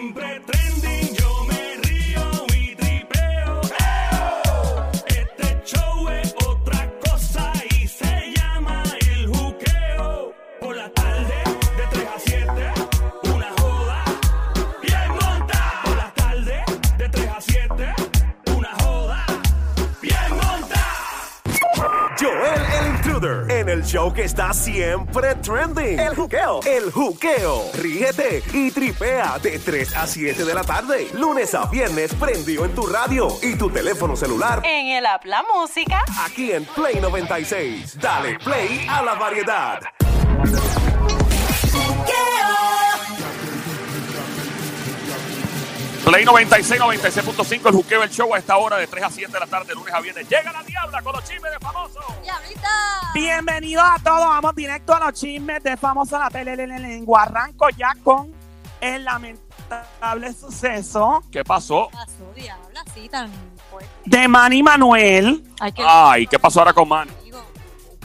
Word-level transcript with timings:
Siempre 0.00 0.49
en 23.22 23.68
el 23.68 23.84
show 23.84 24.12
que 24.12 24.24
está 24.24 24.52
siempre 24.54 25.34
trending. 25.36 25.98
El 25.98 26.14
juqueo. 26.14 26.60
El 26.64 26.90
juqueo. 26.90 27.70
Ríete 27.74 28.42
y 28.52 28.70
tripea 28.70 29.38
de 29.38 29.58
3 29.58 29.96
a 29.96 30.06
7 30.06 30.44
de 30.44 30.54
la 30.54 30.62
tarde. 30.62 31.08
Lunes 31.12 31.54
a 31.54 31.66
viernes 31.66 32.14
prendido 32.14 32.64
en 32.64 32.74
tu 32.74 32.86
radio 32.86 33.28
y 33.42 33.56
tu 33.56 33.68
teléfono 33.68 34.16
celular. 34.16 34.62
En 34.64 34.86
el 34.86 35.04
app 35.04 35.24
La 35.26 35.44
Música. 35.54 36.02
Aquí 36.24 36.52
en 36.52 36.64
Play 36.64 36.98
96. 37.00 37.98
Dale 38.00 38.38
play 38.38 38.86
a 38.88 39.02
la 39.02 39.14
variedad. 39.14 39.80
Play 46.04 46.24
96, 46.24 46.80
96.5, 46.80 47.66
el 47.68 47.74
juqueo, 47.74 48.02
el 48.02 48.10
show 48.10 48.34
a 48.34 48.38
esta 48.38 48.56
hora 48.56 48.78
de 48.78 48.86
3 48.86 49.04
a 49.04 49.10
7 49.10 49.32
de 49.32 49.38
la 49.40 49.46
tarde, 49.46 49.74
lunes 49.74 49.92
a 49.92 50.00
viernes. 50.00 50.28
Llega 50.28 50.50
la 50.50 50.62
diabla 50.62 51.02
con 51.02 51.12
los 51.14 51.24
chismes 51.24 51.52
de 51.52 51.58
famosos. 51.58 52.04
Bienvenidos 53.14 53.84
a 53.84 53.98
todos, 54.02 54.26
vamos 54.26 54.54
directo 54.54 54.94
a 54.94 55.00
los 55.00 55.12
chismes 55.12 55.62
de 55.62 55.76
famosa 55.76 56.28
la 56.32 56.44
lengua. 56.44 57.22
Arranco 57.22 57.68
ya 57.70 57.92
con 58.02 58.32
el 58.80 59.04
lamentable 59.04 60.32
suceso 60.32 61.22
¿Qué 61.30 61.44
pasó? 61.44 61.90
Pasó, 61.92 62.32
diabla, 62.34 62.82
así 62.86 63.08
tan 63.08 63.30
fuerte. 63.70 63.90
de 64.06 64.26
Manny 64.26 64.62
Manuel. 64.62 65.44
Ay, 65.60 66.26
¿qué 66.26 66.38
pasó 66.38 66.60
ahora 66.60 66.72
con 66.72 66.88
Manny? 66.88 67.12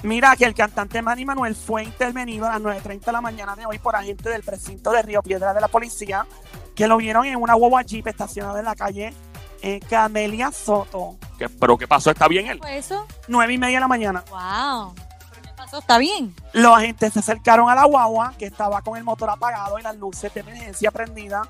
Mira 0.03 0.35
que 0.35 0.45
el 0.45 0.53
cantante 0.53 1.01
Manny 1.01 1.25
Manuel 1.25 1.55
fue 1.55 1.83
intervenido 1.83 2.45
a 2.45 2.59
las 2.59 2.61
9.30 2.61 3.05
de 3.05 3.11
la 3.11 3.21
mañana 3.21 3.55
de 3.55 3.65
hoy 3.65 3.79
por 3.79 3.95
agentes 3.95 4.31
del 4.31 4.43
precinto 4.43 4.91
de 4.91 5.01
Río 5.01 5.23
Piedra 5.23 5.53
de 5.53 5.61
la 5.61 5.67
policía 5.67 6.27
que 6.75 6.87
lo 6.87 6.97
vieron 6.97 7.25
en 7.25 7.37
una 7.41 7.53
guagua 7.53 7.81
jeep 7.83 8.05
estacionada 8.07 8.59
en 8.59 8.65
la 8.65 8.75
calle 8.75 9.13
eh, 9.61 9.79
Camelia 9.89 10.51
Soto. 10.51 11.17
¿Qué- 11.39 11.49
¿Pero 11.49 11.77
qué 11.77 11.87
pasó? 11.87 12.11
¿Está 12.11 12.27
bien 12.27 12.47
él? 12.47 12.59
¿fue 12.59 12.77
eso? 12.77 13.05
Nueve 13.27 13.53
y 13.53 13.57
media 13.57 13.77
de 13.77 13.81
la 13.81 13.87
mañana. 13.87 14.23
Wow. 14.29 14.93
¿Pero 14.95 15.41
qué 15.41 15.49
pasó? 15.55 15.77
¿Está 15.79 15.97
bien? 15.97 16.35
Los 16.53 16.77
agentes 16.77 17.13
se 17.13 17.19
acercaron 17.19 17.69
a 17.69 17.75
la 17.75 17.85
guagua 17.85 18.33
que 18.37 18.45
estaba 18.45 18.81
con 18.81 18.97
el 18.97 19.03
motor 19.03 19.29
apagado 19.29 19.79
y 19.79 19.81
las 19.81 19.95
luces 19.97 20.33
de 20.33 20.41
emergencia 20.41 20.91
prendidas. 20.91 21.47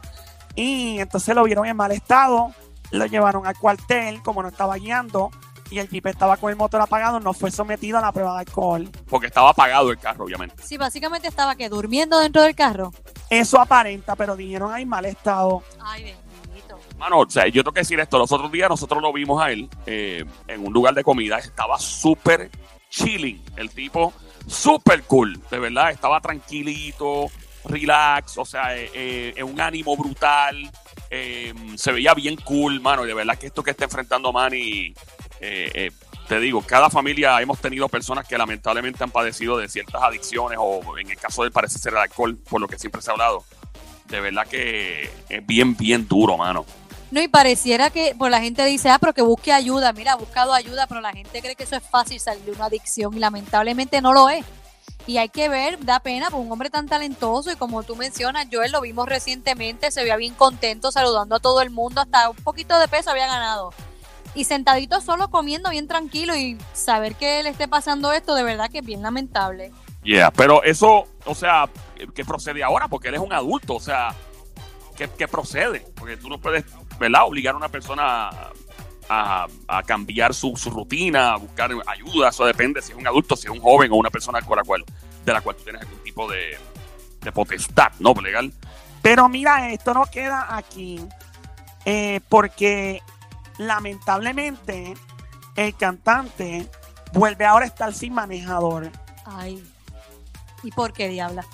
Y 0.56 1.00
entonces 1.00 1.36
lo 1.36 1.44
vieron 1.44 1.66
en 1.66 1.76
mal 1.76 1.92
estado. 1.92 2.53
Lo 2.92 3.06
llevaron 3.08 3.46
al 3.48 3.58
cuartel, 3.58 4.22
como 4.23 4.42
no 4.44 4.50
estaba 4.50 4.76
guiando. 4.78 5.31
Y 5.72 5.80
el 5.80 5.90
jeep 5.90 6.06
estaba 6.06 6.38
con 6.38 6.52
el 6.52 6.56
motor 6.56 6.80
apagado. 6.80 7.20
No 7.20 7.34
fue 7.34 7.52
sometido 7.52 7.98
a 7.98 8.02
la 8.02 8.12
prueba 8.14 8.34
de 8.36 8.40
alcohol. 8.42 8.90
Porque 9.09 9.28
estaba 9.28 9.50
apagado 9.50 9.90
el 9.92 9.98
carro, 9.98 10.23
obviamente. 10.26 10.56
Sí, 10.64 10.78
básicamente 10.78 11.28
estaba 11.28 11.56
que 11.56 11.68
durmiendo 11.68 12.20
dentro 12.20 12.44
del 12.44 12.56
carro. 12.56 12.94
Eso 13.30 13.59
aparenta, 13.59 14.16
pero 14.16 14.36
dijeron 14.36 14.72
ahí 14.73 14.86
mal 14.86 15.06
estado. 15.06 15.64
Ay, 15.80 16.14
bendito. 16.44 16.80
Mano, 16.98 17.20
o 17.20 17.30
sea, 17.30 17.48
yo 17.48 17.64
tengo 17.64 17.73
que 17.73 17.81
decir 17.81 18.00
esto. 18.00 18.18
Los 18.18 18.31
otros 18.31 18.52
días 18.52 18.70
nosotros 18.70 19.02
lo 19.02 19.12
vimos 19.12 19.42
a 19.42 19.52
él 19.52 19.70
eh, 19.86 20.23
en 20.48 20.66
un 20.66 20.72
lugar 20.73 20.94
de 20.94 21.04
comida. 21.04 21.38
Estaba 21.40 21.78
súper 21.80 22.50
chilling. 22.90 23.44
El 23.58 23.70
tipo, 23.72 24.14
súper 24.48 25.03
cool. 25.03 25.40
De 25.50 25.59
verdad, 25.59 25.92
estaba 25.92 26.22
tranquilito, 26.22 27.28
relax. 27.66 28.38
O 28.38 28.46
sea, 28.46 28.78
eh, 28.78 28.90
eh, 28.94 29.34
en 29.36 29.46
un 29.46 29.59
ánimo 29.59 29.96
brutal. 29.98 30.70
eh, 31.09 31.53
se 31.76 31.92
veía 31.92 32.14
bien 32.14 32.36
cool, 32.38 32.80
mano. 32.81 33.03
Y 33.03 33.07
de 33.07 33.13
verdad 33.13 33.38
que 33.38 33.47
esto 33.47 33.63
que 33.63 33.72
está 33.72 33.86
enfrentando 33.86 34.31
Manny, 34.31 34.94
eh, 35.40 35.72
eh, 35.74 35.92
te 36.28 36.40
digo, 36.40 36.62
cada 36.62 36.90
familia 36.90 37.40
hemos 37.41 37.59
tenido 37.59 37.88
personas 37.88 38.28
que 38.28 38.38
lamentablemente 38.38 39.03
han 39.03 39.12
padecido 39.12 39.58
de 39.58 39.69
ciertas 39.69 40.02
adicciones 40.02 40.58
o 40.59 40.97
en 40.97 41.09
el 41.12 41.18
caso 41.18 41.44
de 41.44 41.47
él 41.47 41.52
parece 41.52 41.78
ser 41.80 41.94
el 41.94 42.00
alcohol, 42.00 42.38
por 42.50 42.62
lo 42.62 42.68
que 42.68 42.80
siempre 42.80 43.02
se 43.02 43.12
ha 43.12 43.13
hablado. 43.13 43.44
De 44.08 44.19
verdad 44.19 44.47
que 44.47 45.09
es 45.30 45.46
bien, 45.46 45.75
bien 45.75 46.08
duro, 46.08 46.38
mano. 46.38 46.66
No, 47.12 47.22
y 47.22 47.28
pareciera 47.28 47.91
que 47.91 48.16
pues 48.18 48.31
la 48.31 48.41
gente 48.41 48.66
dice, 48.66 48.90
ah, 48.90 48.97
pero 49.00 49.13
que 49.13 49.22
busque 49.22 49.53
ayuda. 49.53 49.94
Mira, 49.94 50.13
ha 50.13 50.16
buscado 50.16 50.53
ayuda, 50.53 50.88
pero 50.88 51.02
la 51.02 51.13
gente 51.13 51.41
cree 51.41 51.56
que 51.56 51.63
eso 51.63 51.75
es 51.75 51.84
fácil 51.84 52.19
salir 52.19 52.44
de 52.44 52.52
una 52.52 52.66
adicción 52.66 53.16
y 53.16 53.19
lamentablemente 53.19 54.02
no 54.02 54.13
lo 54.13 54.30
es. 54.30 54.44
Y 55.07 55.18
hay 55.18 55.30
que 55.30 55.50
ver, 55.50 55.84
da 55.86 56.00
pena 56.00 56.31
por 56.31 56.40
un 56.40 56.52
hombre 56.52 56.72
tan 56.72 56.88
talentoso 56.88 57.52
y 57.52 57.56
como 57.56 57.84
tú 57.84 57.96
mencionas, 57.96 58.47
Joel 58.52 58.72
lo 58.72 58.81
vimos 58.81 59.07
recientemente, 59.07 59.92
se 59.92 60.02
veía 60.02 60.16
bien 60.16 60.34
contento, 60.34 60.92
saludando 60.92 61.36
a 61.36 61.40
todo 61.40 61.62
el 61.62 61.69
mundo, 61.69 62.02
hasta 62.02 62.30
un 62.30 62.38
poquito 62.38 62.78
de 62.80 62.88
peso 62.88 63.12
había 63.12 63.28
ganado. 63.28 63.72
Y 64.34 64.46
sentadito 64.46 65.00
solo 65.02 65.30
comiendo 65.30 65.69
bien 65.69 65.88
tranquilo 65.88 66.36
y 66.36 66.58
saber 66.74 67.16
que 67.16 67.44
le 67.44 67.50
esté 67.50 67.68
pasando 67.68 68.12
esto, 68.12 68.36
de 68.36 68.44
verdad 68.44 68.69
que 68.69 68.80
es 68.80 68.86
bien 68.86 69.02
lamentable. 69.02 69.72
Yeah, 70.03 70.31
pero 70.31 70.63
eso, 70.63 71.06
o 71.25 71.36
sea, 71.36 71.69
¿qué 72.13 72.24
procede 72.25 72.63
ahora? 72.63 72.88
Porque 72.88 73.08
él 73.08 73.16
es 73.16 73.22
un 73.22 73.34
adulto, 73.34 73.75
o 73.75 73.80
sea, 73.80 74.13
¿qué, 74.96 75.28
procede? 75.28 75.86
Porque 75.96 76.18
tú 76.18 76.30
no 76.30 76.40
puedes, 76.40 76.63
¿verdad? 77.00 77.24
Obligar 77.25 77.56
a 77.56 77.58
una 77.58 77.69
persona 77.69 78.30
a, 79.09 79.47
cambiar 79.86 80.34
su, 80.34 80.56
rutina, 80.66 81.34
a 81.34 81.38
buscar 81.38 81.72
ayuda, 81.88 82.30
eso 82.30 82.46
depende 82.46 82.81
si 82.81 82.92
es 82.92 82.97
un 82.97 83.07
adulto, 83.07 83.36
si 83.36 83.47
es 83.47 83.53
un 83.53 83.59
joven 83.59 83.92
o 83.92 83.96
una 83.96 84.09
persona 84.09 84.42
con 84.42 84.57
la 84.57 84.63
cual, 84.63 84.84
de 85.25 85.34
la 85.34 85.42
cual 85.42 85.56
tú 85.56 85.63
tienes 85.63 85.81
algún 85.81 86.00
tipo 86.03 86.30
de, 86.30 86.57
de 87.22 87.31
potestad, 87.31 87.92
¿no? 88.00 88.13
Legal. 88.13 88.53
Pero 89.02 89.28
mira, 89.30 89.72
esto 89.72 89.94
no 89.94 90.06
queda 90.06 90.56
aquí. 90.56 91.00
eh, 91.86 92.19
porque 92.30 93.02
lamentablemente 93.58 94.96
el 95.56 95.76
cantante 95.76 96.70
vuelve 97.14 97.46
ahora 97.46 97.66
a 97.66 97.68
estar 97.68 97.94
sin 97.94 98.14
manejador. 98.14 98.92
Ay. 99.26 99.64
¿Y 100.64 100.72
por 100.72 100.94
qué, 100.94 101.08
diabla? 101.08 101.46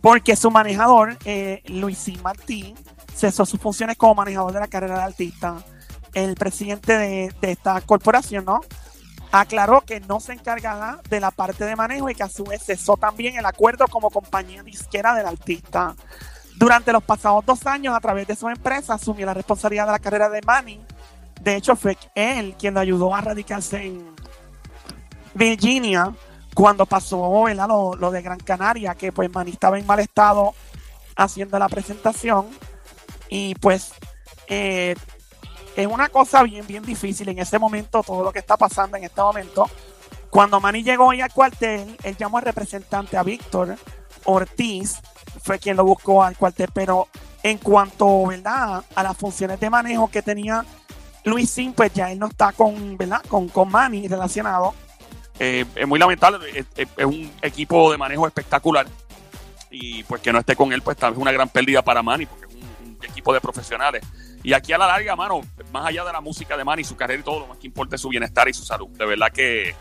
Porque 0.00 0.36
su 0.36 0.50
manejador, 0.50 1.18
eh, 1.24 1.62
Luisín 1.66 2.22
Martín, 2.22 2.74
cesó 3.14 3.44
sus 3.44 3.60
funciones 3.60 3.96
como 3.96 4.14
manejador 4.14 4.52
de 4.52 4.60
la 4.60 4.68
carrera 4.68 4.98
de 4.98 5.04
artista. 5.04 5.56
El 6.14 6.34
presidente 6.34 6.96
de, 6.96 7.34
de 7.40 7.52
esta 7.52 7.80
corporación, 7.82 8.44
¿no? 8.44 8.60
Aclaró 9.32 9.82
que 9.82 10.00
no 10.00 10.18
se 10.18 10.32
encargará 10.32 11.00
de 11.08 11.20
la 11.20 11.30
parte 11.30 11.64
de 11.64 11.76
manejo 11.76 12.10
y 12.10 12.14
que 12.14 12.22
a 12.22 12.28
su 12.28 12.44
vez 12.44 12.64
cesó 12.64 12.96
también 12.96 13.36
el 13.36 13.46
acuerdo 13.46 13.86
como 13.86 14.10
compañía 14.10 14.62
disquera 14.62 15.14
del 15.14 15.26
artista. 15.26 15.94
Durante 16.56 16.92
los 16.92 17.02
pasados 17.02 17.46
dos 17.46 17.66
años, 17.66 17.94
a 17.94 18.00
través 18.00 18.26
de 18.26 18.36
su 18.36 18.48
empresa, 18.48 18.94
asumió 18.94 19.24
la 19.26 19.34
responsabilidad 19.34 19.86
de 19.86 19.92
la 19.92 19.98
carrera 19.98 20.28
de 20.28 20.42
Manny. 20.42 20.80
De 21.40 21.56
hecho, 21.56 21.74
fue 21.74 21.96
él 22.14 22.54
quien 22.58 22.76
ayudó 22.76 23.14
a 23.14 23.20
radicarse 23.20 23.86
en 23.86 24.14
Virginia 25.34 26.14
cuando 26.54 26.86
pasó. 26.86 27.46
Lo, 27.98 28.10
de 28.10 28.22
Gran 28.22 28.40
Canaria, 28.40 28.94
que 28.94 29.12
pues 29.12 29.30
estaba 29.46 29.78
en 29.78 29.86
mal 29.86 30.00
estado 30.00 30.54
haciendo 31.16 31.58
la 31.58 31.68
presentación. 31.68 32.48
Y 33.28 33.54
pues 33.56 33.92
eh, 34.48 34.94
es 35.76 35.86
una 35.86 36.08
cosa 36.08 36.42
bien, 36.42 36.66
bien 36.66 36.84
difícil 36.84 37.28
en 37.28 37.38
ese 37.38 37.58
momento, 37.58 38.02
todo 38.02 38.24
lo 38.24 38.32
que 38.32 38.40
está 38.40 38.56
pasando 38.56 38.96
en 38.96 39.04
este 39.04 39.20
momento. 39.20 39.68
Cuando 40.28 40.60
Manny 40.60 40.82
llegó 40.82 41.06
hoy 41.06 41.20
al 41.20 41.32
cuartel, 41.32 41.96
él 42.02 42.16
llamó 42.16 42.38
al 42.38 42.44
representante 42.44 43.16
a 43.16 43.22
Víctor 43.22 43.76
Ortiz, 44.24 45.00
fue 45.42 45.58
quien 45.58 45.76
lo 45.76 45.84
buscó 45.84 46.22
al 46.22 46.36
cuartel, 46.36 46.68
pero 46.72 47.08
en 47.42 47.58
cuanto 47.58 48.26
¿verdad? 48.26 48.84
a 48.94 49.02
las 49.02 49.16
funciones 49.16 49.58
de 49.58 49.70
manejo 49.70 50.10
que 50.10 50.22
tenía 50.22 50.64
Luisín, 51.24 51.72
pues 51.72 51.92
ya 51.92 52.10
él 52.10 52.18
no 52.18 52.26
está 52.26 52.52
con, 52.52 52.96
¿verdad? 52.96 53.22
con, 53.28 53.48
con 53.48 53.70
Manny 53.70 54.08
relacionado. 54.08 54.74
Eh, 55.38 55.64
es 55.74 55.88
muy 55.88 55.98
lamentable, 55.98 56.66
es, 56.76 57.06
un 57.06 57.30
equipo 57.40 57.90
de 57.90 57.96
manejo 57.96 58.26
espectacular 58.26 58.86
y 59.70 60.02
pues 60.04 60.20
que 60.20 60.32
no 60.32 60.38
esté 60.38 60.54
con 60.54 60.72
él, 60.72 60.82
pues 60.82 60.96
tal 60.96 61.12
vez 61.12 61.20
una 61.20 61.32
gran 61.32 61.48
pérdida 61.48 61.82
para 61.82 62.02
Manny, 62.02 62.26
porque 62.26 62.46
es 62.46 62.54
un, 62.54 62.88
un 62.88 63.04
equipo 63.04 63.32
de 63.32 63.40
profesionales. 63.40 64.02
Y 64.42 64.52
aquí 64.52 64.72
a 64.72 64.78
la 64.78 64.86
larga, 64.86 65.14
mano, 65.16 65.40
más 65.72 65.86
allá 65.86 66.04
de 66.04 66.12
la 66.12 66.20
música 66.20 66.56
de 66.56 66.64
Manny, 66.64 66.84
su 66.84 66.96
carrera 66.96 67.20
y 67.20 67.24
todo, 67.24 67.40
lo 67.40 67.46
más 67.46 67.58
que 67.58 67.66
importa 67.66 67.96
es 67.96 68.02
su 68.02 68.08
bienestar 68.08 68.48
y 68.48 68.54
su 68.54 68.64
salud. 68.64 68.88
De 68.88 69.06
verdad 69.06 69.30
que 69.32 69.74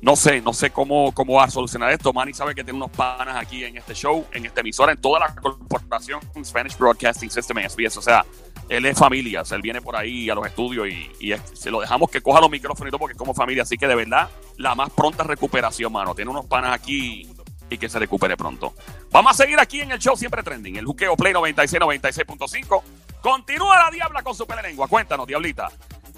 no 0.00 0.16
sé, 0.16 0.40
no 0.40 0.52
sé 0.52 0.70
cómo, 0.70 1.12
cómo 1.12 1.34
va 1.34 1.44
a 1.44 1.50
solucionar 1.50 1.90
esto. 1.90 2.12
Manny 2.12 2.34
sabe 2.34 2.54
que 2.54 2.64
tiene 2.64 2.76
unos 2.76 2.90
panas 2.90 3.36
aquí 3.36 3.64
en 3.64 3.76
este 3.76 3.94
show, 3.94 4.26
en 4.32 4.44
esta 4.44 4.60
emisora, 4.60 4.92
en 4.92 5.00
toda 5.00 5.20
la 5.20 5.34
corporación 5.34 6.20
Spanish 6.44 6.76
Broadcasting 6.76 7.30
System 7.30 7.58
en 7.58 7.70
SBS. 7.70 7.96
O 7.96 8.02
sea, 8.02 8.24
él 8.68 8.86
es 8.86 8.98
familia, 8.98 9.42
o 9.42 9.44
sea, 9.44 9.56
él 9.56 9.62
viene 9.62 9.80
por 9.82 9.96
ahí 9.96 10.28
a 10.30 10.34
los 10.34 10.46
estudios 10.46 10.88
y, 10.88 11.10
y 11.20 11.32
es- 11.32 11.42
se 11.54 11.70
lo 11.70 11.80
dejamos 11.80 12.10
que 12.10 12.20
coja 12.20 12.40
los 12.40 12.50
micrófonos 12.50 12.88
y 12.88 12.90
todo 12.90 12.98
porque 12.98 13.12
es 13.12 13.18
como 13.18 13.34
familia. 13.34 13.62
Así 13.62 13.76
que 13.76 13.86
de 13.86 13.94
verdad, 13.94 14.28
la 14.56 14.74
más 14.74 14.90
pronta 14.90 15.22
recuperación, 15.24 15.92
mano. 15.92 16.14
Tiene 16.14 16.30
unos 16.30 16.46
panas 16.46 16.72
aquí 16.74 17.28
y 17.70 17.78
que 17.78 17.88
se 17.88 17.98
recupere 17.98 18.36
pronto. 18.36 18.74
Vamos 19.10 19.32
a 19.32 19.34
seguir 19.42 19.58
aquí 19.58 19.80
en 19.80 19.90
el 19.92 19.98
show 19.98 20.16
siempre 20.16 20.42
trending, 20.42 20.76
el 20.76 20.84
Juqueo 20.84 21.16
Play 21.16 21.32
96, 21.32 21.80
96.5. 21.82 22.82
Continúa 23.20 23.78
la 23.84 23.90
diabla 23.90 24.22
con 24.22 24.34
su 24.34 24.46
lengua. 24.62 24.86
Cuéntanos, 24.88 25.26
diablita. 25.26 25.70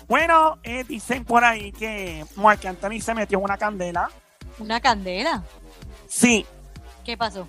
Bueno, 0.09 0.59
eh, 0.63 0.85
dicen 0.85 1.25
por 1.25 1.45
ahí 1.45 1.73
que 1.73 2.25
Marc 2.37 2.65
Anthony 2.65 3.01
se 3.01 3.15
metió 3.15 3.39
en 3.39 3.45
una 3.45 3.57
candela. 3.57 4.09
Una 4.59 4.81
candela. 4.81 5.43
Sí, 6.09 6.47
¿Qué 7.05 7.17
pasó? 7.17 7.47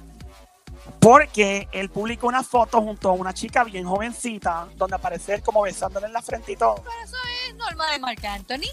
Porque 1.00 1.68
él 1.72 1.90
publicó 1.90 2.28
una 2.28 2.44
foto 2.44 2.82
junto 2.82 3.10
a 3.10 3.14
una 3.14 3.34
chica 3.34 3.64
bien 3.64 3.86
jovencita, 3.86 4.68
donde 4.76 4.96
aparece 4.96 5.36
él 5.36 5.42
como 5.42 5.62
besándole 5.62 6.08
en 6.08 6.14
la 6.14 6.22
frente 6.22 6.54
y 6.54 6.56
todo. 6.56 6.76
Pero 6.76 6.92
eso 7.04 7.16
es 7.48 7.56
normal 7.56 7.92
de 7.94 8.00
Marc 8.00 8.26
Anthony. 8.26 8.70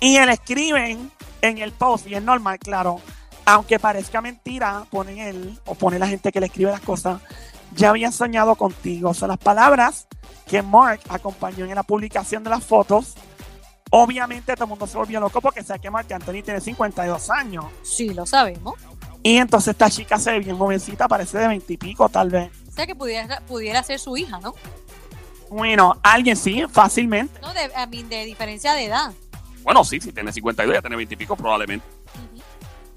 Y 0.00 0.16
él 0.16 0.28
escriben 0.28 1.10
en 1.42 1.58
el 1.58 1.72
post, 1.72 2.06
y 2.06 2.14
es 2.14 2.22
normal, 2.22 2.58
claro, 2.58 3.00
aunque 3.44 3.78
parezca 3.78 4.20
mentira, 4.20 4.86
ponen 4.90 5.18
él, 5.18 5.60
o 5.66 5.74
pone 5.74 5.98
la 5.98 6.08
gente 6.08 6.32
que 6.32 6.40
le 6.40 6.46
escribe 6.46 6.70
las 6.70 6.80
cosas, 6.80 7.20
ya 7.74 7.90
había 7.90 8.10
soñado 8.10 8.54
contigo. 8.56 9.14
Son 9.14 9.28
las 9.28 9.38
palabras 9.38 10.06
que 10.46 10.62
Mark 10.62 11.00
acompañó 11.08 11.64
en 11.64 11.74
la 11.74 11.82
publicación 11.82 12.42
de 12.42 12.50
las 12.50 12.64
fotos. 12.64 13.14
Obviamente 13.90 14.54
todo 14.54 14.64
el 14.64 14.70
mundo 14.70 14.86
se 14.86 14.96
volvió 14.96 15.20
loco 15.20 15.40
porque 15.40 15.62
sabe 15.62 15.80
que 15.80 15.90
Mark 15.90 16.12
Anthony 16.12 16.42
tiene 16.42 16.60
52 16.60 17.30
años. 17.30 17.66
Sí, 17.82 18.12
lo 18.12 18.26
sabemos. 18.26 18.74
Y 19.26 19.38
entonces 19.38 19.72
esta 19.72 19.90
chica 19.90 20.20
se 20.20 20.30
ve 20.30 20.38
bien 20.38 20.56
jovencita, 20.56 21.08
parece 21.08 21.36
de 21.36 21.48
20 21.48 21.72
y 21.72 21.76
pico 21.76 22.08
tal 22.08 22.30
vez. 22.30 22.48
O 22.68 22.70
sea 22.70 22.86
que 22.86 22.94
pudiera, 22.94 23.40
pudiera 23.40 23.82
ser 23.82 23.98
su 23.98 24.16
hija, 24.16 24.38
¿no? 24.38 24.54
Bueno, 25.50 25.98
alguien 26.04 26.36
sí, 26.36 26.62
fácilmente. 26.70 27.40
No, 27.40 27.52
de, 27.52 27.68
a 27.74 27.86
mí, 27.88 28.04
de 28.04 28.24
diferencia 28.24 28.72
de 28.74 28.84
edad. 28.84 29.12
Bueno, 29.64 29.82
sí, 29.82 30.00
si 30.00 30.12
tiene 30.12 30.32
52, 30.32 30.76
ya 30.76 30.80
tiene 30.80 30.94
20 30.94 31.14
y 31.14 31.16
pico 31.16 31.34
probablemente. 31.34 31.84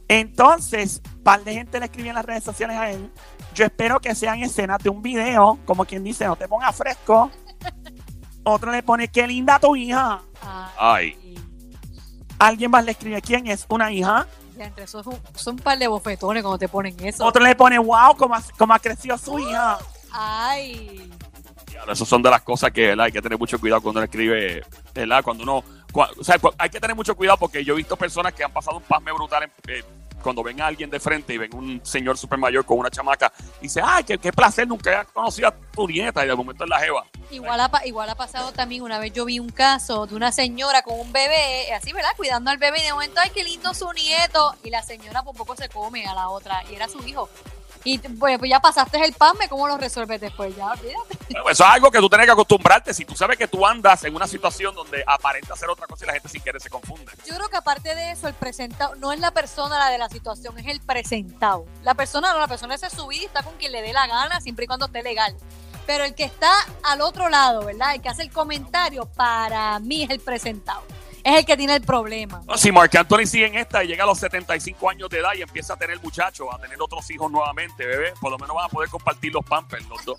Entonces, 0.07 1.01
par 1.23 1.43
de 1.43 1.51
gente 1.51 1.79
le 1.79 1.85
escribió 1.85 2.11
en 2.11 2.15
las 2.17 2.25
redes 2.25 2.43
sociales 2.43 2.77
a 2.77 2.91
él. 2.91 3.11
Yo 3.55 3.65
espero 3.65 3.99
que 3.99 4.13
sean 4.13 4.37
escenas 4.43 4.83
de 4.83 4.91
un 4.91 5.01
video, 5.01 5.57
como 5.65 5.83
quien 5.83 6.03
dice, 6.03 6.27
no 6.27 6.35
te 6.35 6.47
pongas 6.47 6.75
fresco. 6.75 7.31
Otro 8.43 8.71
le 8.71 8.83
pone, 8.83 9.07
qué 9.07 9.25
linda 9.25 9.57
tu 9.57 9.75
hija. 9.75 10.21
Ay. 10.77 11.39
Alguien 12.37 12.69
más 12.69 12.85
le 12.85 12.91
escribe, 12.91 13.19
¿quién 13.19 13.47
es? 13.47 13.65
Una 13.67 13.91
hija. 13.91 14.27
Ya, 14.59 14.65
entre 14.65 14.83
esos 14.83 15.05
son, 15.05 15.17
son 15.35 15.53
un 15.55 15.59
par 15.61 15.77
de 15.79 15.87
bofetones 15.87 16.43
cuando 16.43 16.57
te 16.57 16.67
ponen 16.67 16.93
eso. 17.05 17.25
Otro 17.25 17.41
le 17.41 17.55
pone, 17.55 17.79
wow, 17.79 18.13
cómo 18.17 18.35
ha, 18.35 18.43
cómo 18.57 18.73
ha 18.73 18.79
crecido 18.79 19.17
su 19.17 19.39
hija. 19.39 19.77
Ay. 20.11 21.09
Claro, 21.65 21.93
Esas 21.93 22.05
son 22.05 22.21
de 22.21 22.29
las 22.29 22.41
cosas 22.41 22.69
que 22.71 22.87
¿verdad? 22.87 23.05
hay 23.05 23.11
que 23.13 23.21
tener 23.21 23.39
mucho 23.39 23.57
cuidado 23.57 23.79
cuando 23.81 23.99
uno 24.01 24.05
escribe, 24.05 24.61
¿verdad? 24.93 25.23
Cuando 25.23 25.43
uno, 25.43 25.63
cua- 25.93 26.09
o 26.19 26.23
sea, 26.25 26.35
hay 26.57 26.69
que 26.69 26.77
tener 26.81 26.93
mucho 26.93 27.15
cuidado 27.15 27.37
porque 27.37 27.63
yo 27.63 27.73
he 27.73 27.77
visto 27.77 27.95
personas 27.95 28.33
que 28.33 28.43
han 28.43 28.51
pasado 28.51 28.75
un 28.77 28.83
pasme 28.83 29.13
brutal 29.13 29.43
en- 29.43 29.51
eh, 29.73 29.83
cuando 30.21 30.43
ven 30.43 30.61
a 30.61 30.67
alguien 30.67 30.89
de 30.89 30.99
frente 30.99 31.33
y 31.33 31.37
ven 31.37 31.53
un 31.53 31.81
señor 31.83 32.17
super 32.17 32.37
mayor 32.37 32.65
con 32.65 32.79
una 32.79 32.89
chamaca 32.89 33.31
dice, 33.61 33.81
ay, 33.83 34.03
qué, 34.03 34.17
placer, 34.31 34.67
nunca 34.67 35.01
he 35.01 35.05
conocido 35.05 35.47
a 35.47 35.51
tu 35.51 35.87
nieta 35.87 36.23
y 36.23 36.27
de 36.27 36.35
momento 36.35 36.63
es 36.63 36.69
la 36.69 36.79
jeva. 36.79 37.05
Igual 37.31 37.59
ha, 37.59 37.71
igual 37.85 38.09
ha 38.09 38.15
pasado 38.15 38.51
también, 38.51 38.83
una 38.83 38.99
vez 38.99 39.13
yo 39.13 39.25
vi 39.25 39.39
un 39.39 39.49
caso 39.49 40.07
de 40.07 40.15
una 40.15 40.31
señora 40.31 40.81
con 40.81 40.99
un 40.99 41.11
bebé, 41.11 41.73
así, 41.73 41.93
¿verdad? 41.93 42.11
Cuidando 42.17 42.51
al 42.51 42.57
bebé 42.57 42.79
y 42.79 42.83
de 42.83 42.93
momento, 42.93 43.19
ay, 43.23 43.31
qué 43.33 43.43
lindo 43.43 43.73
su 43.73 43.91
nieto. 43.93 44.55
Y 44.63 44.69
la 44.69 44.83
señora 44.83 45.23
por 45.23 45.35
poco 45.35 45.55
se 45.55 45.69
come 45.69 46.05
a 46.05 46.13
la 46.13 46.29
otra 46.29 46.63
y 46.69 46.75
era 46.75 46.87
su 46.87 47.05
hijo. 47.07 47.29
Y 47.83 47.97
pues, 47.99 48.37
pues 48.37 48.49
ya 48.49 48.59
pasaste 48.59 49.03
el 49.03 49.13
pasme, 49.13 49.47
¿cómo 49.47 49.67
lo 49.67 49.77
resuelves 49.77 50.19
después? 50.19 50.55
Ya, 50.55 50.71
olvídate. 50.71 51.17
Bueno, 51.29 51.49
eso 51.49 51.63
es 51.63 51.69
algo 51.69 51.89
que 51.91 51.99
tú 51.99 52.09
tienes 52.09 52.27
que 52.27 52.31
acostumbrarte. 52.31 52.93
Si 52.93 53.05
tú 53.05 53.15
sabes 53.15 53.37
que 53.37 53.47
tú 53.47 53.65
andas 53.65 54.03
en 54.03 54.15
una 54.15 54.27
situación 54.27 54.75
donde 54.75 55.03
aparenta 55.07 55.55
ser 55.55 55.69
otra 55.69 55.87
cosa 55.87 56.05
y 56.05 56.07
la 56.07 56.13
gente 56.13 56.29
sin 56.29 56.41
querer 56.41 56.61
se 56.61 56.69
confunde. 56.69 57.11
Yo 57.25 57.35
creo 57.35 57.49
que 57.49 57.57
aparte 57.57 57.95
de 57.95 58.11
eso, 58.11 58.27
el 58.27 58.33
presentado 58.33 58.95
no 58.95 59.13
es 59.13 59.19
la 59.19 59.31
persona 59.31 59.79
la 59.79 59.89
de 59.89 59.97
la 59.97 60.09
situación, 60.09 60.57
es 60.59 60.67
el 60.67 60.81
presentado. 60.81 61.65
La 61.83 61.93
persona 61.93 62.33
no, 62.33 62.39
la 62.39 62.47
persona 62.47 62.75
ese 62.75 62.87
es 62.87 62.93
su 62.93 63.07
vida 63.07 63.23
y 63.23 63.25
está 63.25 63.43
con 63.43 63.55
quien 63.55 63.71
le 63.71 63.81
dé 63.81 63.93
la 63.93 64.07
gana, 64.07 64.41
siempre 64.41 64.65
y 64.65 64.67
cuando 64.67 64.87
esté 64.87 65.01
legal. 65.01 65.35
Pero 65.85 66.03
el 66.03 66.13
que 66.13 66.23
está 66.23 66.51
al 66.83 67.01
otro 67.01 67.29
lado, 67.29 67.65
¿verdad? 67.65 67.95
El 67.95 68.01
que 68.01 68.09
hace 68.09 68.23
el 68.23 68.31
comentario, 68.31 69.05
para 69.05 69.79
mí 69.79 70.03
es 70.03 70.09
el 70.09 70.19
presentado. 70.19 70.83
Es 71.29 71.35
el 71.39 71.45
que 71.45 71.55
tiene 71.57 71.75
el 71.75 71.81
problema. 71.81 72.41
No, 72.47 72.57
Si 72.57 72.71
Marc 72.71 72.95
Anthony 72.95 73.25
sigue 73.25 73.45
en 73.47 73.55
esta 73.55 73.83
y 73.83 73.87
llega 73.87 74.03
a 74.03 74.07
los 74.07 74.17
75 74.19 74.89
años 74.89 75.09
de 75.09 75.19
edad 75.19 75.31
y 75.37 75.41
empieza 75.41 75.73
a 75.73 75.77
tener 75.77 75.99
muchachos, 76.01 76.47
a 76.51 76.57
tener 76.57 76.81
otros 76.81 77.09
hijos 77.11 77.31
nuevamente, 77.31 77.85
bebé, 77.85 78.13
por 78.19 78.31
lo 78.31 78.37
menos 78.39 78.55
van 78.55 78.65
a 78.65 78.69
poder 78.69 78.89
compartir 78.89 79.33
los 79.33 79.45
pampers, 79.45 79.87
los 79.87 80.03
dos. 80.05 80.17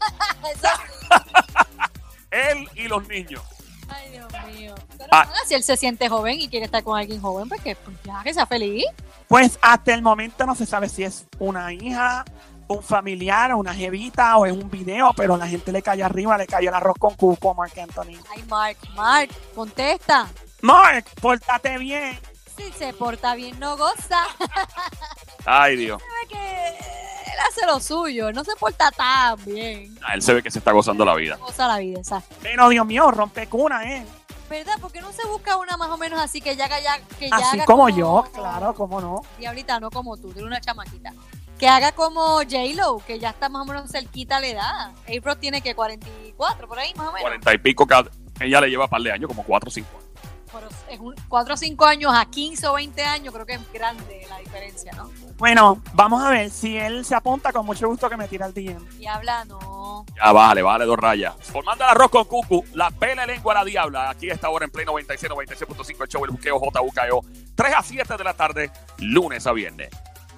Eso 0.53 0.69
Él 2.31 2.69
y 2.77 2.87
los 2.89 3.07
niños. 3.09 3.43
Ay, 3.89 4.11
Dios 4.13 4.29
mío. 4.55 4.75
Pero 4.97 5.09
Ah. 5.11 5.25
nada, 5.25 5.37
si 5.47 5.55
él 5.55 5.65
se 5.65 5.77
siente 5.77 6.09
joven 6.09 6.41
y 6.41 6.49
quiere 6.49 6.67
estar 6.67 6.85
con 6.85 6.97
alguien 6.97 7.21
joven, 7.21 7.49
pues 7.49 7.61
que 7.61 7.75
pues 7.75 7.97
ya 8.05 8.23
que 8.23 8.33
sea 8.33 8.47
feliz. 8.47 8.85
Pues 9.27 9.59
hasta 9.61 9.93
el 9.95 10.03
momento 10.03 10.47
no 10.47 10.55
se 10.55 10.65
sabe 10.67 10.89
si 10.89 11.03
es 11.03 11.27
una 11.41 11.73
hija, 11.73 12.25
un 12.69 12.83
familiar, 12.85 13.53
una 13.57 13.75
jevita 13.75 14.37
o 14.37 14.47
es 14.47 14.53
un 14.53 14.71
video, 14.71 15.13
pero 15.17 15.37
la 15.37 15.49
gente 15.49 15.73
le 15.73 15.83
cae 15.83 16.05
arriba, 16.05 16.39
le 16.39 16.47
cae 16.47 16.69
el 16.69 16.75
arroz 16.75 16.97
con 17.01 17.15
cupo 17.17 17.51
a 17.51 17.55
Mark 17.55 17.73
Anthony. 17.81 18.17
Ay, 18.33 18.45
Mark, 18.49 18.77
Mark, 18.95 19.31
contesta. 19.57 20.29
Mark, 20.63 21.05
pórtate 21.21 21.79
bien. 21.79 22.19
Si 22.57 22.71
se 22.73 22.93
porta 22.93 23.35
bien, 23.35 23.59
no 23.59 23.77
goza. 23.77 24.21
Ay, 25.47 25.77
Dios. 25.77 26.01
Sabe 26.03 26.29
que 26.29 26.69
él 26.69 27.39
hace 27.49 27.67
lo 27.67 27.81
suyo, 27.81 28.33
no 28.33 28.45
se 28.45 28.55
porta 28.57 28.91
tan 28.91 29.43
bien. 29.45 29.97
Ah, 30.03 30.15
él 30.15 30.23
se 30.23 30.35
ve 30.35 30.43
que 30.43 30.51
se 30.51 30.59
está 30.59 30.73
gozando 30.73 31.05
la 31.05 31.15
vida. 31.15 31.37
Goza 31.37 31.67
la 31.67 31.79
vida, 31.79 31.99
exacto. 32.01 32.35
Pero 32.43 32.69
Dios 32.69 32.85
mío, 32.87 33.11
rompe 33.11 33.47
cuna, 33.47 33.85
¿eh? 33.91 34.05
¿Verdad? 34.51 34.75
Porque 34.81 35.01
no 35.01 35.13
se 35.13 35.27
busca 35.29 35.57
una 35.57 35.77
más 35.77 35.89
o 35.91 35.97
menos 35.97 36.21
así 36.21 36.41
que 36.41 36.57
ya 36.57 36.65
haga 36.67 36.81
ya. 36.81 36.99
Que 37.19 37.31
ya 37.31 37.37
Así 37.37 37.57
haga 37.57 37.65
como 37.65 37.89
yo, 37.89 38.25
claro, 38.35 38.75
cómo 38.75 39.01
no. 39.01 39.23
Diablita, 39.39 39.79
no 39.81 39.91
como 39.91 40.17
tú, 40.17 40.31
eres 40.33 40.43
una 40.43 40.61
chamaquita. 40.61 41.15
Que 41.59 41.69
haga 41.69 41.93
como 41.93 42.39
J-Lo, 42.39 42.99
que 43.07 43.19
ya 43.19 43.31
está 43.31 43.49
más 43.49 43.63
o 43.63 43.65
menos 43.67 43.91
cerquita 43.91 44.41
la 44.41 44.47
edad. 44.49 44.91
April 45.03 45.37
tiene 45.39 45.63
que 45.63 45.75
44, 45.75 46.67
por 46.67 46.79
ahí 46.79 46.93
más 46.95 47.09
o 47.09 47.13
menos. 47.13 47.23
40 47.23 47.55
y 47.55 47.59
pico, 47.59 47.87
cada- 47.87 48.11
ella 48.41 48.61
le 48.63 48.69
lleva 48.71 48.85
un 48.85 48.91
par 48.91 49.03
de 49.03 49.13
años, 49.13 49.29
como 49.29 49.45
4 49.45 49.69
o 49.69 49.71
5 49.71 49.89
años. 49.97 50.10
Pero 50.53 50.69
es 50.89 51.01
un 51.01 51.15
4 51.29 51.55
o 51.55 51.57
5 51.57 51.85
años 51.85 52.13
a 52.15 52.27
15 52.27 52.67
o 52.69 52.75
20 52.75 53.03
años, 53.05 53.33
creo 53.33 53.47
que 53.47 53.55
es 53.55 53.73
grande 53.73 54.27
la 54.29 54.39
diferencia, 54.39 54.93
¿no? 54.93 55.11
Bueno, 55.39 55.81
vamos 55.95 56.23
a 56.23 56.31
ver 56.31 56.51
si 56.51 56.77
él 56.77 57.05
se 57.05 57.15
apunta 57.15 57.53
con 57.53 57.65
mucho 57.65 57.89
gusto 57.89 58.11
que 58.11 58.17
me 58.17 58.29
tira 58.29 58.47
el 58.47 58.55
DM. 58.55 58.85
Diabla, 58.99 59.45
no. 59.45 60.05
Ya 60.17 60.33
bájale, 60.33 60.63
bájale 60.63 60.85
dos 60.85 60.99
rayas. 60.99 61.35
Formando 61.41 61.85
el 61.85 61.91
arroz 61.91 62.11
con 62.11 62.25
cucu, 62.25 62.65
la 62.75 62.91
pele 62.91 63.27
lengua 63.27 63.55
a 63.55 63.59
la 63.59 63.65
diabla. 63.65 64.11
Aquí 64.11 64.31
a 64.31 64.35
esta 64.35 64.51
hora 64.51 64.65
en 64.65 64.71
pleno 64.71 64.93
96, 64.93 65.33
96.5 65.33 66.03
el 66.03 66.09
show, 66.09 66.25
el 66.25 66.31
buqueo 66.31 66.59
JUKEO. 66.59 67.25
3 67.55 67.75
a 67.75 67.83
7 67.83 68.17
de 68.17 68.25
la 68.25 68.35
tarde, 68.35 68.71
lunes 68.99 69.47
a 69.47 69.53
viernes. 69.53 69.91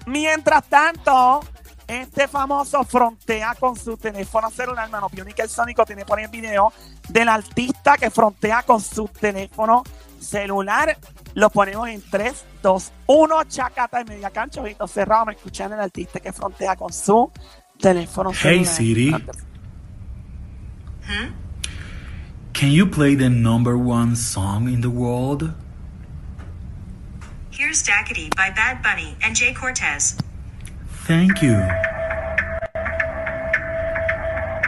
Mientras 0.06 0.64
tanto, 0.64 1.40
este 1.86 2.28
famoso 2.28 2.84
frontea 2.84 3.54
con 3.54 3.76
su 3.76 3.96
teléfono 3.96 4.50
celular, 4.50 4.88
mano. 4.90 5.08
Que 5.08 5.42
el 5.42 5.48
Sónico 5.48 5.84
tiene 5.84 6.04
por 6.04 6.18
ahí 6.18 6.24
el 6.24 6.30
video 6.30 6.72
del 7.08 7.28
artista 7.28 7.96
que 7.96 8.10
frontea 8.10 8.62
con 8.62 8.80
su 8.80 9.08
teléfono 9.08 9.82
celular. 10.22 10.96
Lo 11.34 11.50
ponemos 11.50 11.88
en 11.88 12.02
3, 12.10 12.44
2, 12.62 12.92
1, 13.06 13.44
chacata 13.44 14.00
y 14.00 14.04
media 14.04 14.30
cancha, 14.30 14.60
ojitos 14.60 14.90
cerrados. 14.90 15.26
Me 15.26 15.32
escuchan 15.34 15.72
el 15.72 15.80
artista 15.80 16.20
que 16.20 16.32
frontea 16.32 16.76
con 16.76 16.92
su 16.92 17.30
teléfono 17.78 18.30
Hey 18.30 18.64
celular. 18.64 18.74
Siri, 18.74 19.12
can 22.52 22.70
you 22.70 22.86
play 22.86 23.16
the 23.16 23.28
number 23.28 23.76
one 23.76 24.14
song 24.14 24.68
in 24.68 24.80
the 24.80 24.90
world? 24.90 25.52
Here's 27.50 27.82
Dackety 27.82 28.30
by 28.36 28.50
Bad 28.50 28.82
Bunny 28.82 29.16
and 29.22 29.36
Jay 29.36 29.52
Cortez. 29.52 30.16
Thank 31.06 31.42
you. 31.42 31.56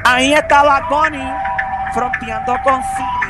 Ahí 0.05 0.35
estaba 0.35 0.87
Bunny 0.91 1.25
fronteando 1.95 2.57
con 2.63 2.83
Siri. 2.83 3.24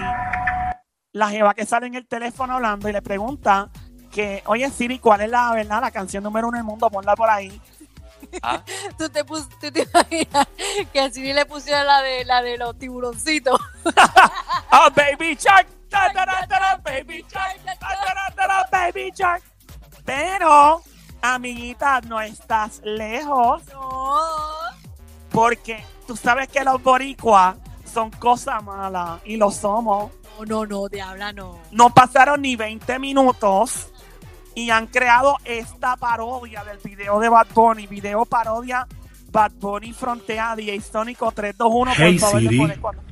La 1.14 1.30
jeva 1.30 1.54
que 1.54 1.64
sale 1.64 1.87
en 1.87 1.94
el 1.94 2.06
teléfono 2.09 2.54
hablando 2.54 2.88
y 2.88 2.92
le 2.92 3.00
pregunta 3.00 3.68
que, 4.11 4.42
oye 4.47 4.68
Siri, 4.71 4.99
¿cuál 4.99 5.21
es 5.21 5.30
la 5.30 5.52
verdad? 5.52 5.80
La 5.80 5.92
canción 5.92 6.25
número 6.25 6.49
uno 6.49 6.59
del 6.59 6.64
mundo, 6.64 6.90
ponla 6.90 7.14
por 7.14 7.30
ahí. 7.30 7.61
Tú 8.99 9.09
te, 9.11 9.25
pus- 9.25 9.49
tú 9.61 9.71
te 9.71 9.83
imaginas 9.83 10.49
que 10.92 11.00
a 11.00 11.09
Siri 11.11 11.33
le 11.33 11.47
pusiera 11.47 11.85
la 11.85 12.02
de, 12.02 12.25
la 12.25 12.42
de 12.42 12.59
los 12.59 12.76
tiburoncitos. 12.78 13.61
Oh, 14.73 14.88
baby 14.97 15.37
shark. 15.37 15.68
Ta, 15.88 16.12
ta, 16.12 16.26
ta, 16.26 16.47
ta, 16.49 16.59
ta, 16.59 16.76
baby 16.83 17.25
shark. 17.30 17.64
Ta, 17.64 17.76
ta, 17.78 17.88
ta, 17.88 18.35
ta, 18.35 18.47
ta, 18.49 18.66
baby 18.71 19.12
shark. 19.14 19.42
Pero, 20.04 20.83
amiguita, 21.23 22.00
no 22.00 22.21
estás 22.21 22.80
lejos 22.83 23.62
No. 23.73 24.16
porque 25.30 25.85
tú 26.06 26.16
sabes 26.16 26.49
que 26.49 26.64
los 26.64 26.83
boricuas 26.83 27.56
son 27.95 28.11
cosas 28.11 28.63
malas 28.65 29.21
y 29.25 29.37
lo 29.37 29.51
somos. 29.51 30.11
No, 30.41 30.45
no, 30.45 30.67
no, 30.67 30.89
diabla, 30.89 31.33
no. 31.33 31.59
No 31.71 31.91
pasaron 31.91 32.43
ni 32.43 32.57
20 32.57 32.99
minutos 32.99 33.89
y 34.55 34.71
han 34.71 34.87
creado 34.89 35.37
esta 35.45 35.97
parodia 35.97 36.65
del 36.65 36.79
video 36.79 37.21
de 37.21 37.29
Bad 37.29 37.47
Bunny. 37.55 37.87
Video 37.87 38.25
parodia 38.25 38.87
Bad 39.31 39.53
Bunny 39.61 39.93
frontea 39.93 40.53
a 40.53 40.57
DJ 40.57 40.81
Sónico 40.81 41.31
321. 41.33 41.93
Hey, 41.97 42.19
por 42.19 42.31
favor, 42.31 42.41
Siri. 42.41 42.77
cuando- 42.81 43.03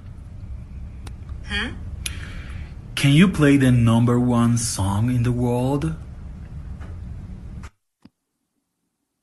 Can 2.94 3.12
you 3.12 3.28
play 3.28 3.56
the 3.58 3.70
number 3.72 4.16
one 4.18 4.56
song 4.58 5.10
in 5.10 5.22
the 5.22 5.30
world? 5.30 5.94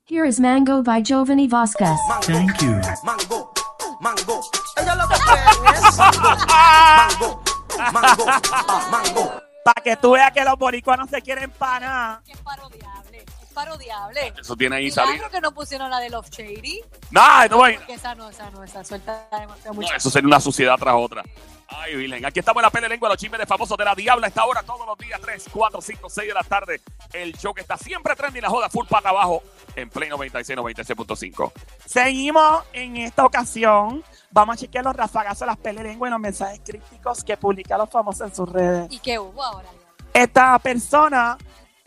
Here 0.05 0.25
is 0.25 0.39
Mango 0.39 0.81
by 0.81 1.01
Giovanni 1.01 1.47
Vasquez. 1.47 1.97
Thank 2.23 2.61
you. 2.61 2.71
Mango, 3.05 3.53
mango. 3.99 4.41
Ella 4.75 4.95
lo 4.95 5.07
que 5.07 5.15
quiere 5.15 5.77
es 5.77 5.97
mango, 5.97 7.43
mango, 7.91 8.25
ah, 8.27 8.87
mango. 8.91 9.41
Para 9.63 9.81
que 9.83 9.95
tú 9.97 10.11
veas 10.11 10.31
que 10.31 10.43
los 10.43 10.57
boricuas 10.57 10.97
no 10.97 11.07
se 11.07 11.21
quieren 11.21 11.51
para 11.51 11.79
nada. 11.79 12.21
Qué 12.25 12.35
parodiable. 12.37 13.08
Parodiable. 13.49 14.33
Eso 14.39 14.55
tiene 14.55 14.77
ahí 14.77 14.91
salida. 14.91 15.29
que 15.29 15.41
no 15.41 15.51
pusieron 15.53 15.89
la 15.89 15.99
de 15.99 16.09
Love 16.09 16.29
Shady. 16.29 16.81
Nah, 17.11 17.47
no. 17.47 17.63
Que 17.63 17.93
esa 17.93 18.15
no, 18.15 18.29
esa 18.29 18.49
no, 18.51 18.63
esa 18.63 18.83
suelta 18.83 19.27
demasiado 19.31 19.73
No, 19.73 19.81
mucho. 19.81 19.93
eso 19.95 20.09
sería 20.09 20.27
una 20.27 20.39
suciedad 20.39 20.75
tras 20.77 20.95
otra. 20.95 21.23
Ay, 21.71 21.95
Virgen. 21.95 22.25
Aquí 22.25 22.39
estamos 22.39 22.61
en 22.61 22.65
la 22.65 22.71
pele 22.71 22.89
lengua, 22.89 23.09
los 23.09 23.17
chismes 23.19 23.39
de 23.39 23.45
famosos 23.45 23.77
de 23.77 23.85
la 23.85 23.93
Diabla. 23.93 24.25
Esta 24.27 24.43
hora, 24.43 24.63
todos 24.63 24.87
los 24.87 24.97
días, 24.97 25.21
3, 25.21 25.45
4, 25.53 25.81
5, 25.81 26.09
6 26.09 26.27
de 26.27 26.33
la 26.33 26.43
tarde. 26.43 26.81
El 27.13 27.37
show 27.37 27.53
que 27.53 27.61
está 27.61 27.77
siempre 27.77 28.15
trending, 28.15 28.41
la 28.41 28.49
joda 28.49 28.69
full 28.69 28.87
pata 28.87 29.09
abajo 29.09 29.43
en 29.75 29.87
Play 29.89 30.09
96, 30.09 30.57
96.5. 30.57 31.51
Seguimos 31.85 32.63
en 32.73 32.97
esta 32.97 33.23
ocasión. 33.23 34.03
Vamos 34.31 34.55
a 34.55 34.57
chequear 34.57 34.83
los 34.83 34.95
rafagazos, 34.95 35.45
las 35.45 35.57
pelelenguas 35.57 36.09
y 36.09 36.11
los 36.11 36.19
mensajes 36.19 36.59
críticos 36.65 37.23
que 37.23 37.37
publican 37.37 37.77
los 37.77 37.89
famosos 37.89 38.27
en 38.27 38.35
sus 38.35 38.49
redes. 38.49 38.87
¿Y 38.89 38.97
qué 38.99 39.19
hubo 39.19 39.43
ahora? 39.43 39.69
Esta 40.11 40.57
persona 40.57 41.37